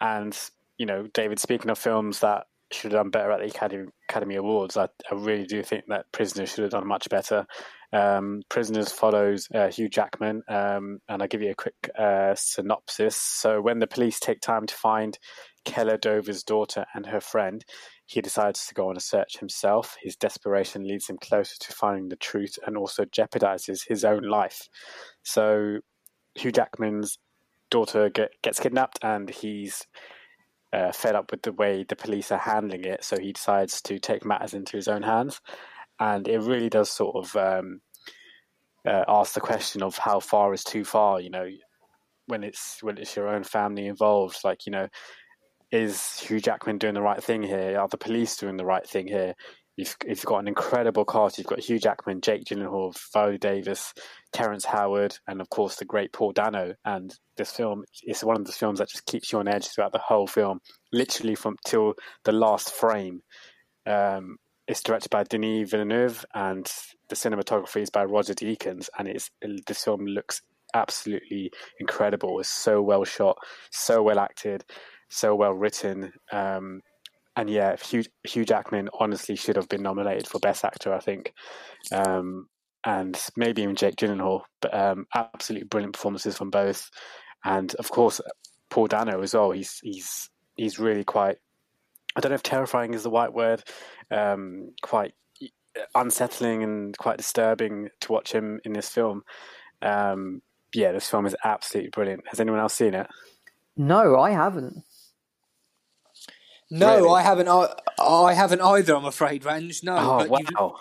and 0.00 0.38
you 0.76 0.84
know, 0.84 1.06
David, 1.14 1.38
speaking 1.38 1.70
of 1.70 1.78
films 1.78 2.20
that 2.20 2.44
should 2.70 2.92
have 2.92 3.00
done 3.00 3.10
better 3.10 3.30
at 3.30 3.40
the 3.40 3.46
Academy, 3.46 3.88
Academy 4.10 4.34
Awards, 4.34 4.76
I, 4.76 4.88
I 5.10 5.14
really 5.14 5.46
do 5.46 5.62
think 5.62 5.84
that 5.88 6.10
Prisoners 6.12 6.50
should 6.50 6.62
have 6.62 6.72
done 6.72 6.86
much 6.86 7.08
better. 7.08 7.46
Um, 7.94 8.42
Prisoners 8.48 8.92
follows 8.92 9.48
uh, 9.54 9.68
Hugh 9.68 9.88
Jackman, 9.88 10.42
um, 10.48 10.98
and 11.08 11.22
I'll 11.22 11.28
give 11.28 11.42
you 11.42 11.50
a 11.50 11.54
quick 11.54 11.90
uh, 11.98 12.34
synopsis. 12.34 13.16
So, 13.16 13.60
when 13.60 13.78
the 13.78 13.86
police 13.86 14.18
take 14.18 14.40
time 14.40 14.66
to 14.66 14.74
find 14.74 15.18
Keller 15.64 15.98
Dover's 15.98 16.42
daughter 16.42 16.86
and 16.94 17.06
her 17.06 17.20
friend, 17.20 17.64
he 18.06 18.20
decides 18.20 18.66
to 18.66 18.74
go 18.74 18.88
on 18.88 18.96
a 18.96 19.00
search 19.00 19.38
himself. 19.38 19.96
His 20.00 20.16
desperation 20.16 20.86
leads 20.86 21.08
him 21.08 21.18
closer 21.18 21.54
to 21.60 21.72
finding 21.72 22.08
the 22.08 22.16
truth 22.16 22.58
and 22.66 22.76
also 22.76 23.04
jeopardizes 23.04 23.86
his 23.86 24.04
own 24.04 24.22
life. 24.22 24.68
So, 25.22 25.78
Hugh 26.34 26.52
Jackman's 26.52 27.18
daughter 27.70 28.10
get, 28.10 28.30
gets 28.42 28.60
kidnapped, 28.60 28.98
and 29.02 29.30
he's 29.30 29.86
uh, 30.72 30.92
fed 30.92 31.14
up 31.14 31.30
with 31.30 31.42
the 31.42 31.52
way 31.52 31.84
the 31.84 31.96
police 31.96 32.32
are 32.32 32.38
handling 32.38 32.84
it. 32.84 33.04
So, 33.04 33.18
he 33.18 33.32
decides 33.32 33.80
to 33.82 33.98
take 33.98 34.24
matters 34.24 34.54
into 34.54 34.76
his 34.76 34.88
own 34.88 35.02
hands. 35.02 35.40
And 36.00 36.26
it 36.26 36.40
really 36.40 36.68
does 36.68 36.90
sort 36.90 37.16
of 37.16 37.36
um, 37.36 37.80
uh, 38.86 39.04
ask 39.06 39.34
the 39.34 39.40
question 39.40 39.82
of 39.82 39.96
how 39.96 40.20
far 40.20 40.52
is 40.52 40.64
too 40.64 40.84
far. 40.84 41.20
You 41.20 41.30
know, 41.30 41.48
when 42.26 42.42
it's 42.42 42.82
when 42.82 42.98
it's 42.98 43.14
your 43.14 43.28
own 43.28 43.44
family 43.44 43.86
involved, 43.86 44.38
like 44.44 44.66
you 44.66 44.72
know, 44.72 44.88
is 45.72 46.20
Hugh 46.20 46.38
Jackman 46.38 46.78
doing 46.78 46.94
the 46.94 47.02
right 47.02 47.22
thing 47.22 47.42
here? 47.42 47.78
Are 47.78 47.88
the 47.88 47.96
police 47.96 48.36
doing 48.36 48.58
the 48.58 48.64
right 48.64 48.86
thing 48.86 49.08
here? 49.08 49.34
You've, 49.76 49.96
you've 50.06 50.24
got 50.26 50.40
an 50.40 50.48
incredible 50.48 51.06
cast. 51.06 51.38
You've 51.38 51.46
got 51.46 51.60
Hugh 51.60 51.78
Jackman, 51.78 52.20
Jake 52.20 52.44
Gyllenhaal, 52.44 52.94
Viola 53.10 53.38
Davis, 53.38 53.94
Terrence 54.30 54.66
Howard, 54.66 55.16
and 55.26 55.40
of 55.40 55.48
course 55.48 55.76
the 55.76 55.86
great 55.86 56.12
Paul 56.12 56.32
Dano. 56.32 56.74
And 56.84 57.18
this 57.38 57.52
film 57.52 57.84
is 58.06 58.22
one 58.22 58.36
of 58.36 58.44
the 58.44 58.52
films 58.52 58.80
that 58.80 58.90
just 58.90 59.06
keeps 59.06 59.32
you 59.32 59.38
on 59.38 59.48
edge 59.48 59.66
throughout 59.68 59.92
the 59.92 59.98
whole 59.98 60.26
film, 60.26 60.60
literally 60.92 61.34
from 61.34 61.56
till 61.66 61.94
the 62.24 62.32
last 62.32 62.70
frame. 62.70 63.22
Um, 63.86 64.36
it's 64.68 64.82
directed 64.82 65.08
by 65.08 65.24
Denis 65.24 65.70
Villeneuve, 65.70 66.24
and 66.34 66.70
the 67.08 67.16
cinematography 67.16 67.80
is 67.80 67.90
by 67.90 68.04
Roger 68.04 68.34
Deakins. 68.34 68.90
And 68.98 69.08
it's 69.08 69.30
this 69.66 69.84
film 69.84 70.04
looks 70.04 70.42
absolutely 70.74 71.50
incredible. 71.80 72.38
It's 72.40 72.50
so 72.50 72.82
well 72.82 73.04
shot, 73.04 73.38
so 73.70 74.02
well 74.02 74.18
acted 74.18 74.64
so 75.12 75.34
well 75.34 75.52
written. 75.52 76.12
Um, 76.30 76.80
and 77.36 77.48
yeah, 77.48 77.76
Hugh, 77.76 78.04
Hugh 78.24 78.44
Jackman 78.44 78.88
honestly 78.98 79.36
should 79.36 79.56
have 79.56 79.68
been 79.68 79.82
nominated 79.82 80.26
for 80.26 80.38
Best 80.38 80.64
Actor, 80.64 80.92
I 80.92 80.98
think. 81.00 81.32
Um, 81.92 82.48
and 82.84 83.18
maybe 83.36 83.62
even 83.62 83.76
Jake 83.76 83.96
Gyllenhaal, 83.96 84.42
but 84.60 84.74
um, 84.74 85.06
absolutely 85.14 85.66
brilliant 85.68 85.94
performances 85.94 86.36
from 86.36 86.50
both. 86.50 86.90
And 87.44 87.74
of 87.76 87.90
course, 87.90 88.20
Paul 88.70 88.88
Dano 88.88 89.22
as 89.22 89.34
well. 89.34 89.50
He's 89.52 89.78
he's 89.82 90.28
he's 90.56 90.78
really 90.78 91.04
quite. 91.04 91.36
I 92.16 92.20
don't 92.20 92.30
know 92.30 92.36
if 92.36 92.42
terrifying 92.42 92.94
is 92.94 93.04
the 93.04 93.10
right 93.10 93.32
word. 93.32 93.62
Um, 94.10 94.72
quite 94.82 95.14
unsettling 95.94 96.62
and 96.62 96.96
quite 96.98 97.18
disturbing 97.18 97.88
to 98.00 98.12
watch 98.12 98.32
him 98.32 98.60
in 98.64 98.72
this 98.72 98.88
film. 98.88 99.22
Um, 99.80 100.42
yeah, 100.74 100.92
this 100.92 101.08
film 101.08 101.26
is 101.26 101.36
absolutely 101.44 101.90
brilliant. 101.90 102.24
Has 102.28 102.40
anyone 102.40 102.60
else 102.60 102.74
seen 102.74 102.94
it? 102.94 103.06
No, 103.76 104.18
I 104.18 104.30
haven't. 104.30 104.84
No, 106.72 106.96
Really? 106.96 107.10
I 107.10 107.22
haven't. 107.22 107.48
I, 107.48 107.68
I 108.00 108.32
haven't 108.34 108.60
either. 108.62 108.96
I'm 108.96 109.04
afraid, 109.04 109.44
Range. 109.44 109.80
No, 109.84 109.96
Oh 109.96 110.26
but 110.28 110.40
you've- 110.40 110.54
wow! 110.58 110.76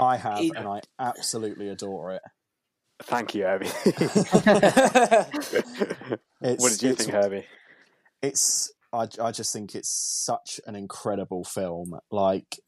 I 0.00 0.16
have, 0.16 0.40
It- 0.40 0.52
and 0.56 0.66
I 0.66 0.80
absolutely 0.98 1.68
adore 1.68 2.12
it. 2.12 2.22
Thank 3.02 3.34
you, 3.34 3.44
Herbie. 3.44 3.66
It's, 6.40 6.62
what 6.62 6.72
did 6.72 6.82
you 6.82 6.94
think, 6.94 7.10
Herbie? 7.10 7.46
it's 8.22 8.72
I, 8.92 9.08
I 9.20 9.30
just 9.32 9.52
think 9.52 9.74
it's 9.74 9.88
such 9.90 10.60
an 10.66 10.76
incredible 10.76 11.44
film 11.44 11.98
like 12.10 12.58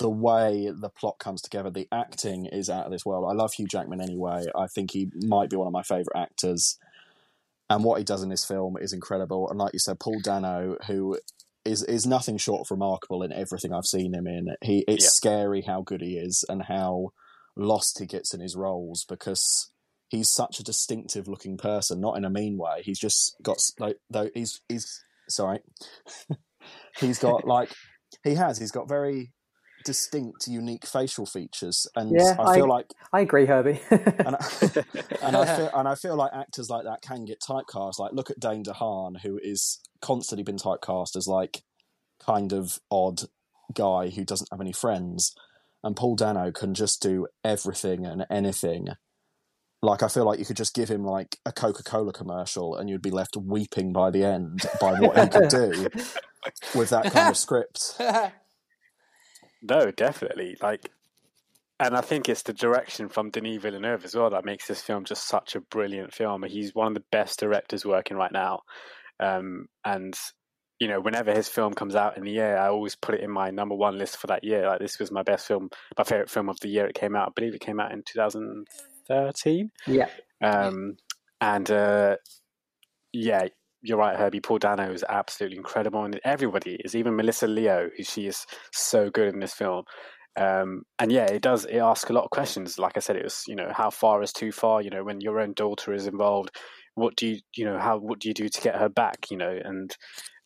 the 0.00 0.10
way 0.10 0.70
the 0.76 0.88
plot 0.90 1.16
comes 1.20 1.40
together 1.40 1.70
the 1.70 1.86
acting 1.92 2.46
is 2.46 2.68
out 2.68 2.86
of 2.86 2.92
this 2.92 3.06
world 3.06 3.24
i 3.30 3.34
love 3.34 3.52
hugh 3.52 3.68
jackman 3.68 4.00
anyway 4.00 4.44
i 4.58 4.66
think 4.66 4.90
he 4.90 5.08
might 5.22 5.48
be 5.48 5.56
one 5.56 5.68
of 5.68 5.72
my 5.72 5.84
favorite 5.84 6.16
actors 6.16 6.76
and 7.70 7.84
what 7.84 7.98
he 7.98 8.04
does 8.04 8.22
in 8.22 8.28
this 8.28 8.44
film 8.44 8.76
is 8.80 8.92
incredible 8.92 9.48
and 9.50 9.58
like 9.58 9.72
you 9.72 9.78
said 9.78 9.98
paul 9.98 10.18
dano 10.22 10.76
who 10.86 11.18
is 11.64 11.82
is 11.84 12.06
nothing 12.06 12.38
short 12.38 12.60
of 12.60 12.70
remarkable 12.70 13.22
in 13.22 13.32
everything 13.32 13.72
i've 13.72 13.84
seen 13.84 14.14
him 14.14 14.26
in 14.26 14.46
he 14.62 14.84
it's 14.86 15.04
Yeah. 15.04 15.10
scary 15.12 15.62
how 15.62 15.82
good 15.82 16.00
he 16.00 16.16
is 16.16 16.44
and 16.48 16.62
how 16.64 17.10
lost 17.56 17.98
he 17.98 18.06
gets 18.06 18.32
in 18.34 18.40
his 18.40 18.54
roles 18.54 19.04
because 19.08 19.70
he's 20.08 20.30
such 20.30 20.60
a 20.60 20.62
distinctive 20.62 21.26
looking 21.26 21.56
person, 21.56 22.00
not 22.00 22.16
in 22.16 22.24
a 22.24 22.30
mean 22.30 22.56
way. 22.58 22.80
He's 22.84 22.98
just 22.98 23.34
got 23.42 23.56
like 23.80 23.96
though 24.10 24.30
he's 24.34 24.60
he's 24.68 24.86
sorry, 25.28 25.60
he's 27.00 27.18
got 27.18 27.44
like 27.48 27.70
he 28.22 28.34
has 28.34 28.58
he's 28.58 28.70
got 28.70 28.88
very 28.88 29.32
distinct, 29.86 30.46
unique 30.48 30.84
facial 30.86 31.24
features, 31.24 31.86
and 31.96 32.10
Yeah, 32.10 32.36
I 32.38 32.54
feel 32.56 32.64
I- 32.64 32.76
like 32.76 32.86
I 33.12 33.20
agree, 33.20 33.46
Herbie. 33.46 33.80
and 33.90 34.36
I, 34.36 34.46
and 35.22 35.36
I 35.36 35.56
feel 35.56 35.70
and 35.72 35.88
I 35.88 35.94
feel 35.94 36.16
like 36.16 36.32
actors 36.34 36.68
like 36.68 36.84
that 36.84 37.00
can 37.00 37.24
get 37.24 37.40
typecast. 37.40 37.98
Like 37.98 38.12
look 38.12 38.30
at 38.30 38.38
Dane 38.40 38.64
DeHaan, 38.64 39.20
who 39.22 39.38
is 39.42 39.78
constantly 40.02 40.42
been 40.42 40.56
typecast 40.58 41.16
as 41.16 41.26
like 41.26 41.62
kind 42.20 42.52
of 42.52 42.78
odd 42.90 43.22
guy 43.72 44.10
who 44.10 44.24
doesn't 44.24 44.48
have 44.50 44.60
any 44.60 44.72
friends, 44.72 45.34
and 45.82 45.96
Paul 45.96 46.16
Dano 46.16 46.50
can 46.52 46.74
just 46.74 47.00
do 47.00 47.28
everything 47.44 48.04
and 48.04 48.26
anything. 48.28 48.88
Like 49.82 50.02
I 50.02 50.08
feel 50.08 50.24
like 50.24 50.38
you 50.38 50.44
could 50.44 50.56
just 50.56 50.74
give 50.74 50.88
him 50.88 51.04
like 51.04 51.38
a 51.46 51.52
Coca 51.52 51.82
Cola 51.84 52.12
commercial, 52.12 52.76
and 52.76 52.90
you'd 52.90 53.02
be 53.02 53.10
left 53.10 53.36
weeping 53.36 53.92
by 53.92 54.10
the 54.10 54.24
end 54.24 54.66
by 54.80 54.98
what 55.00 55.16
he 55.18 55.28
could 55.28 55.48
do 55.48 55.70
with 56.74 56.90
that 56.90 57.12
kind 57.12 57.28
of 57.30 57.36
script. 57.36 57.94
No, 59.68 59.90
definitely. 59.90 60.56
Like, 60.60 60.90
and 61.78 61.96
I 61.96 62.00
think 62.00 62.28
it's 62.28 62.42
the 62.42 62.52
direction 62.52 63.08
from 63.08 63.30
Denis 63.30 63.62
Villeneuve 63.62 64.04
as 64.04 64.14
well 64.14 64.30
that 64.30 64.44
makes 64.44 64.66
this 64.66 64.80
film 64.80 65.04
just 65.04 65.28
such 65.28 65.54
a 65.54 65.60
brilliant 65.60 66.14
film. 66.14 66.42
He's 66.44 66.74
one 66.74 66.88
of 66.88 66.94
the 66.94 67.04
best 67.10 67.40
directors 67.40 67.84
working 67.84 68.16
right 68.16 68.32
now. 68.32 68.60
Um, 69.20 69.66
and 69.84 70.14
you 70.78 70.88
know, 70.88 71.00
whenever 71.00 71.32
his 71.32 71.48
film 71.48 71.72
comes 71.72 71.94
out 71.94 72.18
in 72.18 72.24
the 72.24 72.32
year, 72.32 72.56
I 72.58 72.68
always 72.68 72.96
put 72.96 73.14
it 73.14 73.22
in 73.22 73.30
my 73.30 73.50
number 73.50 73.74
one 73.74 73.96
list 73.96 74.18
for 74.18 74.26
that 74.26 74.44
year. 74.44 74.66
Like, 74.66 74.78
this 74.78 74.98
was 74.98 75.10
my 75.10 75.22
best 75.22 75.46
film, 75.46 75.70
my 75.96 76.04
favorite 76.04 76.28
film 76.28 76.50
of 76.50 76.60
the 76.60 76.68
year. 76.68 76.86
It 76.86 76.94
came 76.94 77.16
out, 77.16 77.28
I 77.28 77.32
believe, 77.34 77.54
it 77.54 77.62
came 77.62 77.80
out 77.80 77.92
in 77.92 78.02
2013. 78.06 79.70
yeah. 79.86 80.08
Um, 80.42 80.96
and 81.40 81.70
uh, 81.70 82.16
yeah, 83.12 83.48
you're 83.86 83.98
right, 83.98 84.16
Herbie. 84.16 84.40
Paul 84.40 84.58
Dano 84.58 84.92
is 84.92 85.04
absolutely 85.08 85.58
incredible, 85.58 86.04
and 86.04 86.20
everybody 86.24 86.78
is. 86.84 86.94
Even 86.94 87.16
Melissa 87.16 87.46
Leo, 87.46 87.88
who 87.96 88.02
she 88.02 88.26
is 88.26 88.44
so 88.72 89.10
good 89.10 89.32
in 89.32 89.40
this 89.40 89.54
film. 89.54 89.84
Um, 90.36 90.82
and 90.98 91.10
yeah, 91.12 91.24
it 91.26 91.40
does. 91.40 91.64
It 91.64 91.78
asks 91.78 92.10
a 92.10 92.12
lot 92.12 92.24
of 92.24 92.30
questions. 92.30 92.78
Like 92.78 92.96
I 92.96 93.00
said, 93.00 93.16
it 93.16 93.24
was 93.24 93.44
you 93.46 93.54
know 93.54 93.70
how 93.72 93.90
far 93.90 94.22
is 94.22 94.32
too 94.32 94.52
far. 94.52 94.82
You 94.82 94.90
know, 94.90 95.04
when 95.04 95.20
your 95.20 95.40
own 95.40 95.54
daughter 95.54 95.92
is 95.92 96.06
involved, 96.06 96.50
what 96.94 97.16
do 97.16 97.28
you 97.28 97.38
you 97.54 97.64
know 97.64 97.78
how 97.78 97.98
what 97.98 98.18
do 98.18 98.28
you 98.28 98.34
do 98.34 98.48
to 98.48 98.60
get 98.60 98.76
her 98.76 98.88
back? 98.88 99.30
You 99.30 99.36
know, 99.36 99.58
and 99.64 99.96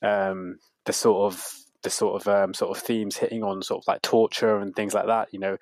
um, 0.02 0.56
the 0.84 0.92
sort 0.92 1.32
of 1.32 1.44
the 1.82 1.90
sort 1.90 2.20
of 2.20 2.28
um, 2.28 2.54
sort 2.54 2.76
of 2.76 2.82
themes 2.82 3.16
hitting 3.16 3.42
on 3.42 3.62
sort 3.62 3.82
of 3.82 3.88
like 3.88 4.02
torture 4.02 4.58
and 4.58 4.74
things 4.74 4.94
like 4.94 5.06
that. 5.06 5.28
You 5.32 5.40
know, 5.40 5.56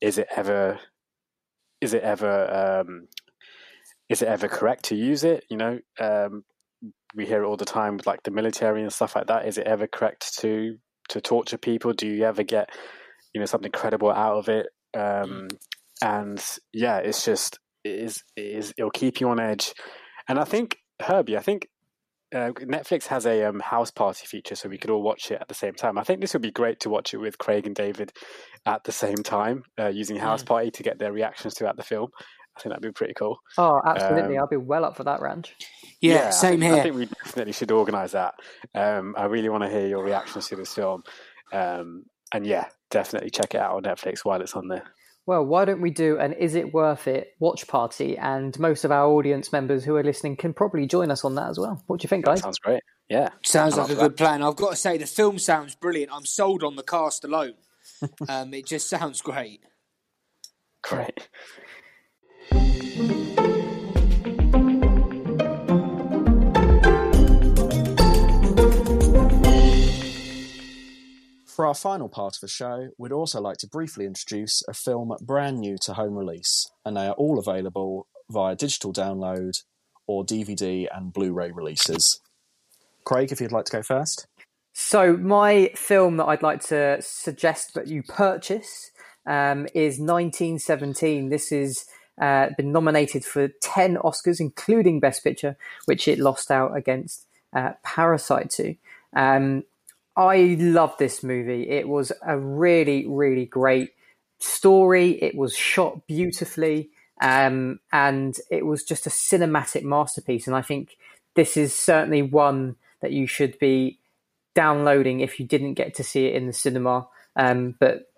is 0.00 0.18
it 0.18 0.28
ever 0.34 0.78
is 1.80 1.94
it 1.94 2.02
ever 2.02 2.82
um, 2.86 3.08
is 4.08 4.22
it 4.22 4.28
ever 4.28 4.48
correct 4.48 4.86
to 4.86 4.96
use 4.96 5.24
it? 5.24 5.44
You 5.50 5.56
know, 5.56 5.78
um, 6.00 6.44
we 7.14 7.26
hear 7.26 7.42
it 7.42 7.46
all 7.46 7.56
the 7.56 7.64
time 7.64 7.96
with 7.96 8.06
like 8.06 8.22
the 8.22 8.30
military 8.30 8.82
and 8.82 8.92
stuff 8.92 9.16
like 9.16 9.26
that. 9.26 9.46
Is 9.46 9.58
it 9.58 9.66
ever 9.66 9.86
correct 9.86 10.38
to 10.40 10.76
to 11.10 11.20
torture 11.20 11.58
people? 11.58 11.92
Do 11.92 12.06
you 12.06 12.24
ever 12.24 12.42
get 12.42 12.70
you 13.34 13.40
know 13.40 13.46
something 13.46 13.72
credible 13.72 14.10
out 14.10 14.36
of 14.36 14.48
it? 14.48 14.66
Um, 14.96 15.48
and 16.02 16.42
yeah, 16.72 16.98
it's 16.98 17.24
just 17.24 17.58
it 17.84 17.98
is 17.98 18.22
it 18.36 18.46
is 18.46 18.74
it'll 18.76 18.90
keep 18.90 19.20
you 19.20 19.28
on 19.28 19.40
edge. 19.40 19.74
And 20.28 20.38
I 20.38 20.44
think 20.44 20.76
Herbie, 21.00 21.36
I 21.36 21.40
think 21.40 21.68
uh, 22.34 22.50
Netflix 22.60 23.06
has 23.06 23.24
a 23.24 23.44
um, 23.44 23.60
house 23.60 23.90
party 23.90 24.26
feature, 24.26 24.54
so 24.54 24.68
we 24.68 24.76
could 24.76 24.90
all 24.90 25.02
watch 25.02 25.30
it 25.30 25.40
at 25.40 25.48
the 25.48 25.54
same 25.54 25.74
time. 25.74 25.96
I 25.96 26.04
think 26.04 26.20
this 26.20 26.34
would 26.34 26.42
be 26.42 26.50
great 26.50 26.80
to 26.80 26.90
watch 26.90 27.14
it 27.14 27.18
with 27.18 27.38
Craig 27.38 27.66
and 27.66 27.74
David 27.74 28.12
at 28.66 28.84
the 28.84 28.92
same 28.92 29.16
time, 29.16 29.62
uh, 29.80 29.88
using 29.88 30.16
house 30.16 30.42
party 30.42 30.70
to 30.72 30.82
get 30.82 30.98
their 30.98 31.12
reactions 31.12 31.54
throughout 31.54 31.76
the 31.78 31.82
film. 31.82 32.08
I 32.58 32.62
think 32.62 32.72
that'd 32.72 32.82
be 32.82 32.92
pretty 32.92 33.14
cool. 33.14 33.38
Oh, 33.56 33.80
absolutely. 33.84 34.36
Um, 34.36 34.42
I'll 34.42 34.48
be 34.48 34.56
well 34.56 34.84
up 34.84 34.96
for 34.96 35.04
that, 35.04 35.20
Ranch. 35.20 35.54
Yeah, 36.00 36.28
I 36.28 36.30
same 36.30 36.60
think, 36.60 36.72
here. 36.72 36.74
I 36.74 36.82
think 36.82 36.96
we 36.96 37.06
definitely 37.06 37.52
should 37.52 37.70
organise 37.70 38.12
that. 38.12 38.34
Um, 38.74 39.14
I 39.16 39.26
really 39.26 39.48
want 39.48 39.62
to 39.64 39.70
hear 39.70 39.86
your 39.86 40.02
reactions 40.02 40.48
to 40.48 40.56
this 40.56 40.74
film. 40.74 41.02
Um, 41.52 42.04
and 42.32 42.46
yeah, 42.46 42.66
definitely 42.90 43.30
check 43.30 43.54
it 43.54 43.60
out 43.60 43.76
on 43.76 43.82
Netflix 43.82 44.24
while 44.24 44.40
it's 44.40 44.54
on 44.54 44.68
there. 44.68 44.84
Well, 45.26 45.44
why 45.44 45.66
don't 45.66 45.80
we 45.80 45.90
do 45.90 46.18
an 46.18 46.32
Is 46.32 46.54
It 46.54 46.72
Worth 46.72 47.06
It 47.06 47.34
watch 47.38 47.68
party? 47.68 48.16
And 48.16 48.58
most 48.58 48.84
of 48.84 48.90
our 48.90 49.06
audience 49.06 49.52
members 49.52 49.84
who 49.84 49.94
are 49.96 50.02
listening 50.02 50.36
can 50.36 50.54
probably 50.54 50.86
join 50.86 51.10
us 51.10 51.24
on 51.24 51.34
that 51.36 51.50
as 51.50 51.58
well. 51.58 51.82
What 51.86 52.00
do 52.00 52.04
you 52.04 52.08
think, 52.08 52.24
guys? 52.24 52.40
Sounds 52.40 52.58
great. 52.58 52.82
Yeah. 53.08 53.28
Sounds 53.44 53.74
I'm 53.74 53.82
like 53.82 53.90
a 53.90 53.94
for 53.94 54.00
good 54.00 54.16
plan. 54.16 54.42
I've 54.42 54.56
got 54.56 54.70
to 54.70 54.76
say, 54.76 54.96
the 54.96 55.06
film 55.06 55.38
sounds 55.38 55.74
brilliant. 55.74 56.12
I'm 56.12 56.24
sold 56.24 56.64
on 56.64 56.76
the 56.76 56.82
cast 56.82 57.24
alone. 57.24 57.54
um, 58.28 58.54
it 58.54 58.66
just 58.66 58.88
sounds 58.88 59.20
great. 59.20 59.60
Great. 60.82 61.28
For 71.58 71.66
our 71.66 71.74
final 71.74 72.08
part 72.08 72.36
of 72.36 72.40
the 72.40 72.46
show, 72.46 72.90
we'd 72.98 73.10
also 73.10 73.40
like 73.40 73.56
to 73.58 73.66
briefly 73.66 74.06
introduce 74.06 74.62
a 74.68 74.72
film 74.72 75.12
brand 75.20 75.58
new 75.58 75.76
to 75.82 75.94
home 75.94 76.14
release, 76.14 76.70
and 76.84 76.96
they 76.96 77.08
are 77.08 77.14
all 77.14 77.36
available 77.36 78.06
via 78.30 78.54
digital 78.54 78.92
download 78.92 79.64
or 80.06 80.24
DVD 80.24 80.86
and 80.94 81.12
Blu 81.12 81.32
ray 81.32 81.50
releases. 81.50 82.20
Craig, 83.04 83.32
if 83.32 83.40
you'd 83.40 83.50
like 83.50 83.64
to 83.64 83.72
go 83.72 83.82
first. 83.82 84.28
So, 84.72 85.16
my 85.16 85.72
film 85.74 86.16
that 86.18 86.26
I'd 86.26 86.44
like 86.44 86.62
to 86.66 86.98
suggest 87.00 87.74
that 87.74 87.88
you 87.88 88.04
purchase 88.04 88.92
um, 89.26 89.66
is 89.74 89.98
1917. 89.98 91.28
This 91.28 91.48
has 91.48 91.86
uh, 92.20 92.48
been 92.56 92.72
nominated 92.72 93.24
for 93.24 93.48
10 93.48 93.96
Oscars, 93.96 94.40
including 94.40 95.00
Best 95.00 95.22
Picture, 95.22 95.56
which 95.86 96.08
it 96.08 96.18
lost 96.18 96.50
out 96.50 96.76
against 96.76 97.26
uh, 97.52 97.72
Parasite 97.82 98.50
to. 98.50 98.74
Um, 99.14 99.64
I 100.16 100.56
love 100.58 100.96
this 100.98 101.22
movie. 101.22 101.68
It 101.68 101.88
was 101.88 102.12
a 102.26 102.36
really, 102.36 103.06
really 103.06 103.46
great 103.46 103.90
story. 104.40 105.12
It 105.22 105.36
was 105.36 105.54
shot 105.56 106.06
beautifully, 106.06 106.90
um, 107.20 107.78
and 107.92 108.36
it 108.50 108.66
was 108.66 108.82
just 108.82 109.06
a 109.06 109.10
cinematic 109.10 109.84
masterpiece. 109.84 110.46
And 110.46 110.56
I 110.56 110.62
think 110.62 110.96
this 111.36 111.56
is 111.56 111.72
certainly 111.72 112.22
one 112.22 112.76
that 113.00 113.12
you 113.12 113.28
should 113.28 113.58
be 113.60 114.00
downloading 114.56 115.20
if 115.20 115.38
you 115.38 115.46
didn't 115.46 115.74
get 115.74 115.94
to 115.94 116.02
see 116.02 116.26
it 116.26 116.34
in 116.34 116.48
the 116.48 116.52
cinema. 116.52 117.06
Um, 117.36 117.76
but 117.78 118.10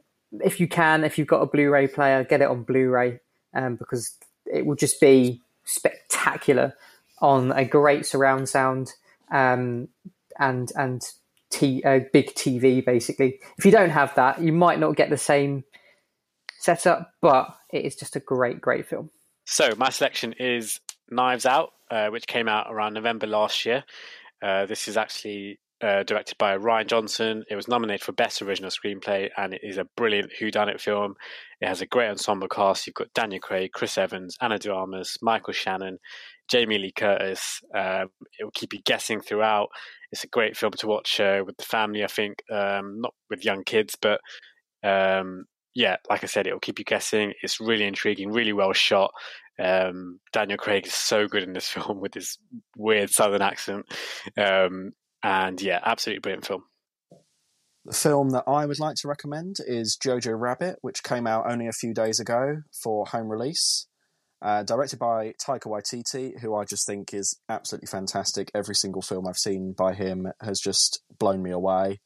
if 0.42 0.58
you 0.58 0.68
can, 0.68 1.04
if 1.04 1.18
you've 1.18 1.28
got 1.28 1.42
a 1.42 1.46
Blu-ray 1.46 1.88
player, 1.88 2.24
get 2.24 2.40
it 2.40 2.48
on 2.48 2.62
Blu-ray 2.62 3.20
um, 3.54 3.76
because 3.76 4.16
it 4.46 4.66
will 4.66 4.76
just 4.76 5.00
be 5.00 5.40
spectacular 5.64 6.74
on 7.20 7.52
a 7.52 7.64
great 7.64 8.06
surround 8.06 8.48
sound 8.48 8.92
um, 9.30 9.88
and 10.38 10.72
and 10.76 11.02
a 11.62 12.06
big 12.12 12.34
TV. 12.34 12.84
Basically, 12.84 13.40
if 13.58 13.64
you 13.64 13.70
don't 13.70 13.90
have 13.90 14.14
that, 14.14 14.40
you 14.40 14.52
might 14.52 14.78
not 14.78 14.96
get 14.96 15.10
the 15.10 15.18
same 15.18 15.64
setup, 16.58 17.12
but 17.20 17.56
it 17.70 17.84
is 17.84 17.96
just 17.96 18.16
a 18.16 18.20
great, 18.20 18.60
great 18.60 18.86
film. 18.86 19.10
So 19.44 19.72
my 19.76 19.90
selection 19.90 20.34
is 20.34 20.80
Knives 21.10 21.46
Out, 21.46 21.72
uh, 21.90 22.08
which 22.08 22.26
came 22.26 22.48
out 22.48 22.68
around 22.70 22.94
November 22.94 23.26
last 23.26 23.66
year. 23.66 23.84
Uh, 24.40 24.66
this 24.66 24.88
is 24.88 24.96
actually 24.96 25.58
uh, 25.82 26.02
directed 26.02 26.36
by 26.38 26.56
Rian 26.56 26.86
Johnson. 26.86 27.44
It 27.50 27.56
was 27.56 27.68
nominated 27.68 28.02
for 28.02 28.12
Best 28.12 28.42
Original 28.42 28.70
Screenplay, 28.70 29.30
and 29.36 29.54
it 29.54 29.60
is 29.62 29.78
a 29.78 29.86
brilliant 29.96 30.32
whodunit 30.38 30.80
film. 30.80 31.14
It 31.60 31.68
has 31.68 31.80
a 31.80 31.86
great 31.86 32.10
ensemble 32.10 32.48
cast. 32.48 32.86
You've 32.86 32.94
got 32.94 33.12
Daniel 33.14 33.40
Craig, 33.40 33.72
Chris 33.72 33.96
Evans, 33.96 34.36
Ana 34.40 34.58
de 34.58 34.72
Armas, 34.72 35.16
Michael 35.22 35.52
Shannon, 35.52 35.98
Jamie 36.48 36.78
Lee 36.78 36.92
Curtis. 36.92 37.60
Um, 37.74 38.08
it 38.38 38.44
will 38.44 38.50
keep 38.52 38.72
you 38.72 38.80
guessing 38.84 39.20
throughout. 39.20 39.68
It's 40.12 40.24
a 40.24 40.28
great 40.28 40.56
film 40.56 40.72
to 40.72 40.86
watch 40.86 41.20
uh, 41.20 41.42
with 41.46 41.56
the 41.56 41.64
family. 41.64 42.04
I 42.04 42.08
think 42.08 42.42
um, 42.52 43.00
not 43.00 43.14
with 43.30 43.44
young 43.44 43.64
kids, 43.64 43.96
but 44.00 44.20
um, 44.82 45.44
yeah, 45.74 45.96
like 46.08 46.24
I 46.24 46.26
said, 46.26 46.46
it 46.46 46.52
will 46.52 46.60
keep 46.60 46.78
you 46.78 46.84
guessing. 46.84 47.32
It's 47.42 47.60
really 47.60 47.84
intriguing, 47.84 48.32
really 48.32 48.52
well 48.52 48.72
shot. 48.72 49.12
Um, 49.58 50.20
Daniel 50.32 50.58
Craig 50.58 50.86
is 50.86 50.94
so 50.94 51.28
good 51.28 51.42
in 51.42 51.52
this 51.52 51.68
film 51.70 52.00
with 52.00 52.14
his 52.14 52.38
weird 52.76 53.10
southern 53.10 53.42
accent. 53.42 53.86
Um, 54.36 54.92
and 55.22 55.60
yeah, 55.60 55.80
absolutely 55.84 56.20
brilliant 56.20 56.46
film. 56.46 56.64
The 57.84 57.94
film 57.94 58.30
that 58.30 58.44
I 58.46 58.66
would 58.66 58.78
like 58.78 58.96
to 58.96 59.08
recommend 59.08 59.56
is 59.66 59.96
Jojo 59.96 60.38
Rabbit, 60.38 60.76
which 60.82 61.02
came 61.02 61.26
out 61.26 61.50
only 61.50 61.66
a 61.66 61.72
few 61.72 61.94
days 61.94 62.20
ago 62.20 62.62
for 62.82 63.06
home 63.06 63.28
release. 63.28 63.86
Uh, 64.42 64.62
directed 64.62 64.98
by 64.98 65.34
Taika 65.44 65.66
Waititi, 65.66 66.40
who 66.40 66.54
I 66.54 66.64
just 66.64 66.86
think 66.86 67.12
is 67.12 67.38
absolutely 67.48 67.88
fantastic. 67.88 68.50
Every 68.54 68.74
single 68.74 69.02
film 69.02 69.26
I've 69.26 69.36
seen 69.36 69.74
by 69.76 69.92
him 69.92 70.28
has 70.40 70.60
just 70.60 71.02
blown 71.18 71.42
me 71.42 71.50
away. 71.50 72.00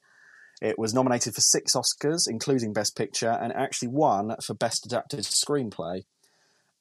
It 0.61 0.79
was 0.79 0.95
nominated 0.95 1.35
for 1.35 1.41
six 1.41 1.75
Oscars, 1.75 2.29
including 2.29 2.73
Best 2.73 2.97
Picture, 2.97 3.31
and 3.31 3.53
actually 3.53 3.89
won 3.89 4.35
for 4.45 4.55
Best 4.55 4.87
Adapted 4.87 5.21
Screenplay. 5.21 6.05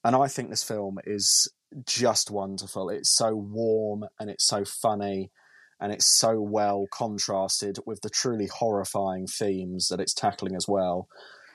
And 0.04 0.16
I 0.16 0.28
think 0.28 0.50
this 0.50 0.64
film 0.64 1.00
is 1.06 1.52
just 1.86 2.32
wonderful. 2.32 2.90
It's 2.90 3.16
so 3.16 3.36
warm 3.36 4.06
and 4.20 4.30
it's 4.30 4.46
so 4.46 4.64
funny 4.66 5.32
and 5.80 5.92
it's 5.92 6.06
so 6.06 6.40
well 6.40 6.88
contrasted 6.92 7.78
with 7.86 8.02
the 8.02 8.10
truly 8.10 8.48
horrifying 8.48 9.28
themes 9.28 9.88
that 9.90 10.00
it's 10.00 10.14
tackling 10.14 10.56
as 10.56 10.68
well. 10.68 11.08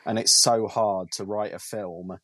And 0.04 0.18
it's 0.18 0.32
so 0.32 0.66
hard 0.66 1.10
to 1.12 1.24
write 1.24 1.52
a 1.52 1.58
film 1.58 2.18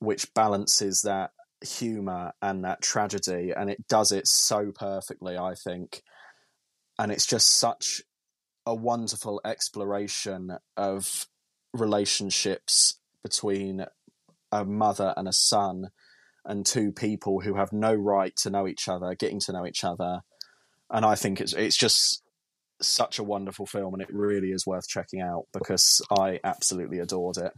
which 0.00 0.32
balances 0.34 1.02
that 1.02 1.30
humor 1.60 2.32
and 2.40 2.64
that 2.64 2.82
tragedy, 2.82 3.52
and 3.56 3.68
it 3.70 3.86
does 3.88 4.12
it 4.12 4.26
so 4.26 4.72
perfectly. 4.72 5.36
I 5.36 5.54
think, 5.54 6.02
and 6.98 7.10
it's 7.10 7.26
just 7.26 7.58
such 7.58 8.02
a 8.66 8.74
wonderful 8.74 9.40
exploration 9.44 10.58
of 10.76 11.26
relationships 11.72 13.00
between 13.22 13.86
a 14.52 14.64
mother 14.64 15.14
and 15.16 15.28
a 15.28 15.32
son 15.32 15.88
and 16.44 16.64
two 16.64 16.92
people 16.92 17.40
who 17.40 17.54
have 17.54 17.72
no 17.72 17.94
right 17.94 18.34
to 18.36 18.50
know 18.50 18.66
each 18.66 18.88
other 18.88 19.14
getting 19.14 19.40
to 19.40 19.52
know 19.52 19.66
each 19.66 19.84
other 19.84 20.20
and 20.90 21.04
i 21.04 21.14
think 21.14 21.40
it's 21.40 21.52
it's 21.52 21.76
just 21.76 22.22
such 22.80 23.18
a 23.18 23.24
wonderful 23.24 23.66
film 23.66 23.92
and 23.92 24.02
it 24.02 24.08
really 24.12 24.50
is 24.50 24.66
worth 24.66 24.86
checking 24.88 25.20
out 25.20 25.46
because 25.52 26.00
i 26.10 26.38
absolutely 26.44 26.98
adored 26.98 27.36
it 27.36 27.52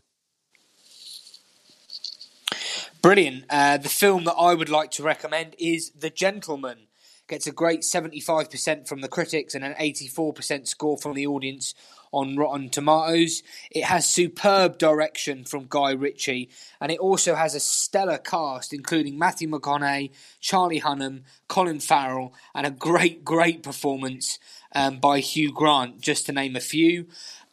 Brilliant. 3.03 3.45
Uh, 3.49 3.79
the 3.79 3.89
film 3.89 4.25
that 4.25 4.35
I 4.35 4.53
would 4.53 4.69
like 4.69 4.91
to 4.93 5.03
recommend 5.03 5.57
is 5.59 5.91
The 5.93 6.11
Gentleman. 6.11 6.89
Gets 7.29 7.47
a 7.47 7.53
great 7.53 7.81
75% 7.81 8.87
from 8.87 9.01
the 9.01 9.09
critics 9.09 9.55
and 9.55 9.65
an 9.65 9.75
84% 9.75 10.67
score 10.69 10.99
from 10.99 11.15
the 11.15 11.27
audience 11.27 11.75
on 12.13 12.37
Rotten 12.37 12.71
Tomatoes. 12.71 13.43
It 13.71 13.85
has 13.85 14.07
superb 14.07 14.79
direction 14.79 15.45
from 15.45 15.67
Guy 15.69 15.93
Ritchie, 15.93 16.49
and 16.81 16.91
it 16.91 16.99
also 16.99 17.35
has 17.35 17.55
a 17.55 17.61
stellar 17.61 18.19
cast, 18.19 18.73
including 18.73 19.19
Matthew 19.19 19.49
McConaughey, 19.49 20.11
Charlie 20.41 20.81
Hunnam, 20.81 21.23
Colin 21.49 21.81
Farrell, 21.81 22.35
and 22.55 22.67
a 22.67 22.71
great, 22.71 23.25
great 23.25 23.63
performance 23.63 24.39
um, 24.75 24.99
by 24.99 25.21
Hugh 25.21 25.53
Grant, 25.53 26.01
just 26.01 26.27
to 26.27 26.33
name 26.33 26.57
a 26.57 26.61
few. 26.61 27.07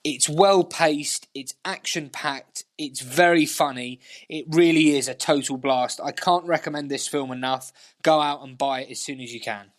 It's 0.03 0.29
well 0.29 0.63
paced, 0.63 1.27
it's 1.33 1.53
action 1.65 2.09
packed, 2.09 2.63
it's 2.77 3.01
very 3.01 3.45
funny. 3.45 3.99
It 4.29 4.45
really 4.47 4.95
is 4.95 5.07
a 5.07 5.13
total 5.13 5.57
blast. 5.57 5.99
I 6.01 6.11
can't 6.11 6.45
recommend 6.45 6.89
this 6.89 7.07
film 7.07 7.31
enough. 7.31 7.73
Go 8.03 8.21
out 8.21 8.41
and 8.41 8.57
buy 8.57 8.81
it 8.81 8.91
as 8.91 8.99
soon 8.99 9.19
as 9.19 9.33
you 9.33 9.41
can. 9.41 9.71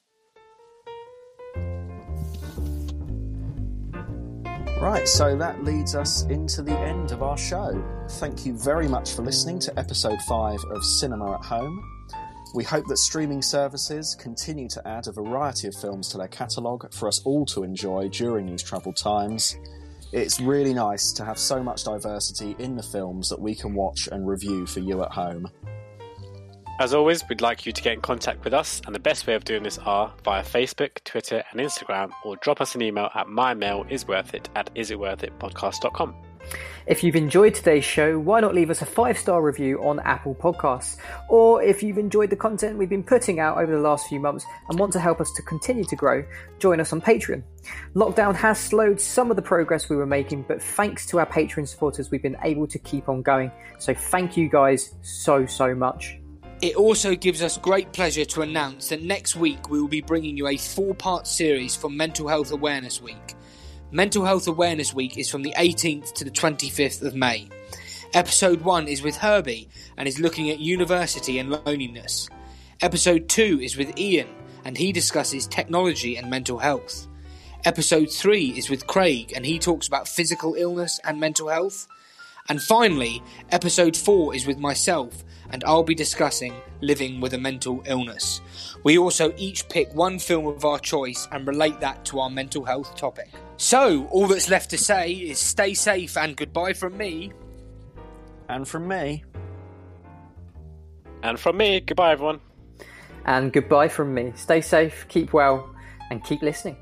Right, 4.81 5.09
so 5.09 5.37
that 5.37 5.65
leads 5.65 5.97
us 5.97 6.23
into 6.27 6.63
the 6.63 6.79
end 6.79 7.11
of 7.11 7.21
our 7.21 7.37
show. 7.37 7.85
Thank 8.11 8.47
you 8.47 8.57
very 8.57 8.87
much 8.87 9.13
for 9.13 9.23
listening 9.23 9.59
to 9.59 9.77
episode 9.77 10.21
5 10.29 10.61
of 10.71 10.85
Cinema 10.85 11.35
at 11.35 11.45
Home. 11.47 11.83
We 12.55 12.63
hope 12.63 12.87
that 12.87 12.99
streaming 12.99 13.43
services 13.43 14.17
continue 14.21 14.69
to 14.69 14.87
add 14.87 15.09
a 15.09 15.13
variety 15.13 15.67
of 15.67 15.75
films 15.75 16.09
to 16.11 16.19
their 16.19 16.29
catalogue 16.29 16.95
for 16.95 17.09
us 17.09 17.21
all 17.25 17.45
to 17.47 17.65
enjoy 17.65 18.09
during 18.11 18.47
these 18.47 18.63
troubled 18.63 18.97
times. 18.97 19.57
It's 20.13 20.41
really 20.41 20.75
nice 20.75 21.11
to 21.15 21.25
have 21.25 21.41
so 21.41 21.61
much 21.61 21.83
diversity 21.83 22.55
in 22.61 22.77
the 22.77 22.83
films 22.85 23.29
that 23.31 23.41
we 23.41 23.57
can 23.57 23.75
watch 23.75 24.09
and 24.13 24.29
review 24.29 24.65
for 24.65 24.79
you 24.79 25.03
at 25.03 25.11
home. 25.11 25.49
As 26.79 26.95
always, 26.95 27.29
we'd 27.29 27.41
like 27.41 27.67
you 27.67 27.73
to 27.73 27.83
get 27.83 27.95
in 27.95 28.01
contact 28.01 28.45
with 28.45 28.55
us, 28.55 28.81
and 28.87 28.95
the 28.95 29.01
best 29.01 29.27
way 29.27 29.35
of 29.35 29.45
doing 29.45 29.65
this 29.65 29.79
are 29.79 30.13
via 30.23 30.45
Facebook, 30.45 31.03
Twitter, 31.03 31.43
and 31.51 31.61
Instagram, 31.61 32.11
or 32.25 32.37
drop 32.37 32.61
us 32.61 32.77
an 32.77 32.83
email 32.83 33.11
at 33.17 33.27
mymail.isworthit 33.27 34.47
at 34.55 34.73
isitworthitpodcast.com. 34.77 36.15
If 36.87 37.03
you've 37.03 37.17
enjoyed 37.17 37.55
today's 37.55 37.85
show, 37.85 38.19
why 38.19 38.41
not 38.41 38.55
leave 38.55 38.71
us 38.71 38.81
a 38.81 38.87
five 38.87 39.19
star 39.19 39.43
review 39.43 39.83
on 39.83 39.99
Apple 40.01 40.37
Podcasts? 40.37 40.97
Or 41.29 41.61
if 41.63 41.83
you've 41.83 41.99
enjoyed 41.99 42.31
the 42.31 42.37
content 42.37 42.79
we've 42.79 42.89
been 42.89 43.03
putting 43.03 43.41
out 43.41 43.59
over 43.59 43.73
the 43.73 43.83
last 43.83 44.09
few 44.09 44.21
months 44.21 44.47
and 44.69 44.79
want 44.79 44.93
to 44.93 45.01
help 45.01 45.21
us 45.21 45.31
to 45.33 45.43
continue 45.43 45.85
to 45.85 45.97
grow, 45.97 46.25
join 46.61 46.81
us 46.81 46.93
on 46.93 47.01
Patreon. 47.01 47.43
Lockdown 47.95 48.35
has 48.37 48.59
slowed 48.59 49.01
some 49.01 49.31
of 49.31 49.37
the 49.37 49.43
progress 49.43 49.91
we 49.91 49.97
were 49.97 50.07
making, 50.07 50.45
but 50.47 50.63
thanks 50.63 51.05
to 51.07 51.19
our 51.19 51.27
Patreon 51.27 51.67
supporters, 51.67 52.13
we've 52.13 52.23
been 52.23 52.39
able 52.45 52.69
to 52.69 52.79
keep 52.79 53.09
on 53.09 53.21
going. 53.21 53.51
So 53.79 53.93
thank 53.93 54.37
you 54.37 54.49
guys 54.49 54.95
so, 55.03 55.45
so 55.45 55.75
much. 55.75 56.18
It 56.61 56.75
also 56.75 57.15
gives 57.15 57.41
us 57.41 57.57
great 57.57 57.93
pleasure 57.93 58.25
to 58.25 58.43
announce 58.43 58.89
that 58.89 59.01
next 59.01 59.37
week 59.37 59.71
we 59.71 59.81
will 59.81 59.87
be 59.87 60.01
bringing 60.01 60.37
you 60.37 60.49
a 60.49 60.57
four 60.57 60.93
part 60.93 61.29
series 61.29 61.77
for 61.77 61.89
Mental 61.89 62.27
Health 62.27 62.51
Awareness 62.51 63.01
Week. 63.01 63.37
Mental 63.93 64.25
Health 64.25 64.49
Awareness 64.49 64.93
Week 64.93 65.17
is 65.19 65.31
from 65.31 65.43
the 65.43 65.55
18th 65.57 66.15
to 66.15 66.25
the 66.25 66.33
25th 66.33 67.03
of 67.03 67.15
May. 67.15 67.49
Episode 68.13 68.63
1 68.63 68.89
is 68.89 69.03
with 69.03 69.19
Herbie 69.19 69.69
and 69.97 70.09
is 70.09 70.19
looking 70.19 70.51
at 70.51 70.59
university 70.59 71.39
and 71.39 71.49
loneliness. 71.49 72.29
Episode 72.81 73.29
2 73.29 73.61
is 73.63 73.77
with 73.77 73.97
Ian 73.97 74.29
and 74.65 74.77
he 74.77 74.91
discusses 74.91 75.47
technology 75.47 76.17
and 76.17 76.29
mental 76.29 76.59
health. 76.59 77.07
Episode 77.67 78.11
3 78.11 78.59
is 78.59 78.69
with 78.69 78.89
Craig 78.89 79.33
and 79.37 79.47
he 79.47 79.61
talks 79.61 79.87
about 79.87 80.09
physical 80.09 80.55
illness 80.55 80.99
and 81.05 81.21
mental 81.21 81.51
health. 81.51 81.87
And 82.49 82.61
finally, 82.61 83.23
episode 83.53 83.97
4 83.97 84.35
is 84.35 84.45
with 84.45 84.59
myself, 84.59 85.23
and 85.51 85.65
I'll 85.65 85.83
be 85.83 85.95
discussing 85.95 86.55
living 86.81 87.21
with 87.21 87.35
a 87.35 87.39
mental 87.39 87.83
illness. 87.87 88.41
We 88.85 88.99
also 88.99 89.33
each 89.37 89.69
pick 89.69 89.93
one 89.95 90.19
film 90.19 90.47
of 90.47 90.65
our 90.65 90.79
choice 90.79 91.27
and 91.33 91.47
relate 91.47 91.81
that 91.81 92.05
to 92.07 92.21
our 92.21 92.31
mental 92.31 92.65
health 92.65 92.95
topic. 92.97 93.31
So, 93.57 94.07
all 94.11 94.27
that's 94.29 94.49
left 94.49 94.71
to 94.71 94.79
say 94.79 95.13
is 95.13 95.39
stay 95.39 95.75
safe 95.75 96.17
and 96.17 96.37
goodbye 96.37 96.75
from 96.75 96.97
me. 96.97 97.33
And 98.49 98.67
from 98.67 98.87
me, 98.89 99.25
And 101.23 101.39
from 101.39 101.57
me, 101.57 101.81
goodbye, 101.81 102.13
everyone. 102.13 102.41
And 103.27 103.53
goodbye 103.53 103.89
from 103.89 104.15
me. 104.15 104.33
Stay 104.37 104.61
safe, 104.61 105.05
keep 105.09 105.33
well, 105.33 105.75
and 106.11 106.23
keep 106.25 106.41
listening. 106.43 106.77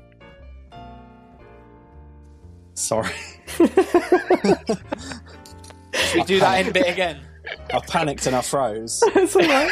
sorry, 2.75 3.11
Should 3.57 3.69
we 6.13 6.23
do 6.23 6.39
that 6.39 6.61
in 6.61 6.67
a 6.67 6.71
bit 6.71 6.87
again? 6.87 7.26
I 7.73 7.79
panicked 7.79 8.25
and 8.27 8.35
I 8.35 8.41
froze. 8.41 9.03
That's 9.13 9.35
all 9.35 9.41
right. 9.43 9.71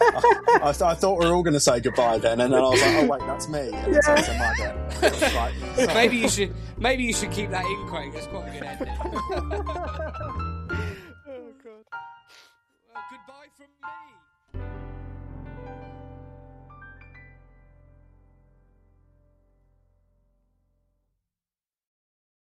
I, 0.00 0.72
th- 0.72 0.82
I 0.82 0.94
thought 0.94 1.18
we 1.18 1.26
were 1.26 1.34
all 1.34 1.42
going 1.42 1.54
to 1.54 1.60
say 1.60 1.80
goodbye 1.80 2.18
then, 2.18 2.40
and 2.40 2.52
then 2.52 2.60
I 2.60 2.68
was 2.68 2.80
like, 2.80 2.94
oh 2.96 3.06
wait, 3.06 3.20
that's 3.26 3.48
me. 3.48 3.70
And 3.72 3.94
then 3.94 4.02
someone 4.02 4.24
said 4.24 4.38
my 4.38 4.54
turn. 4.54 5.34
Right, 5.34 5.76
sorry. 5.76 5.86
Maybe 5.94 6.16
you 6.16 6.28
should. 6.28 6.54
Maybe 6.76 7.04
you 7.04 7.12
should 7.12 7.30
keep 7.30 7.50
that 7.50 7.64
in, 7.64 7.86
Craig. 7.86 8.12
That's 8.12 8.26
quite 8.26 8.48
a 8.48 8.52
good 8.52 8.64
ending. 8.64 10.40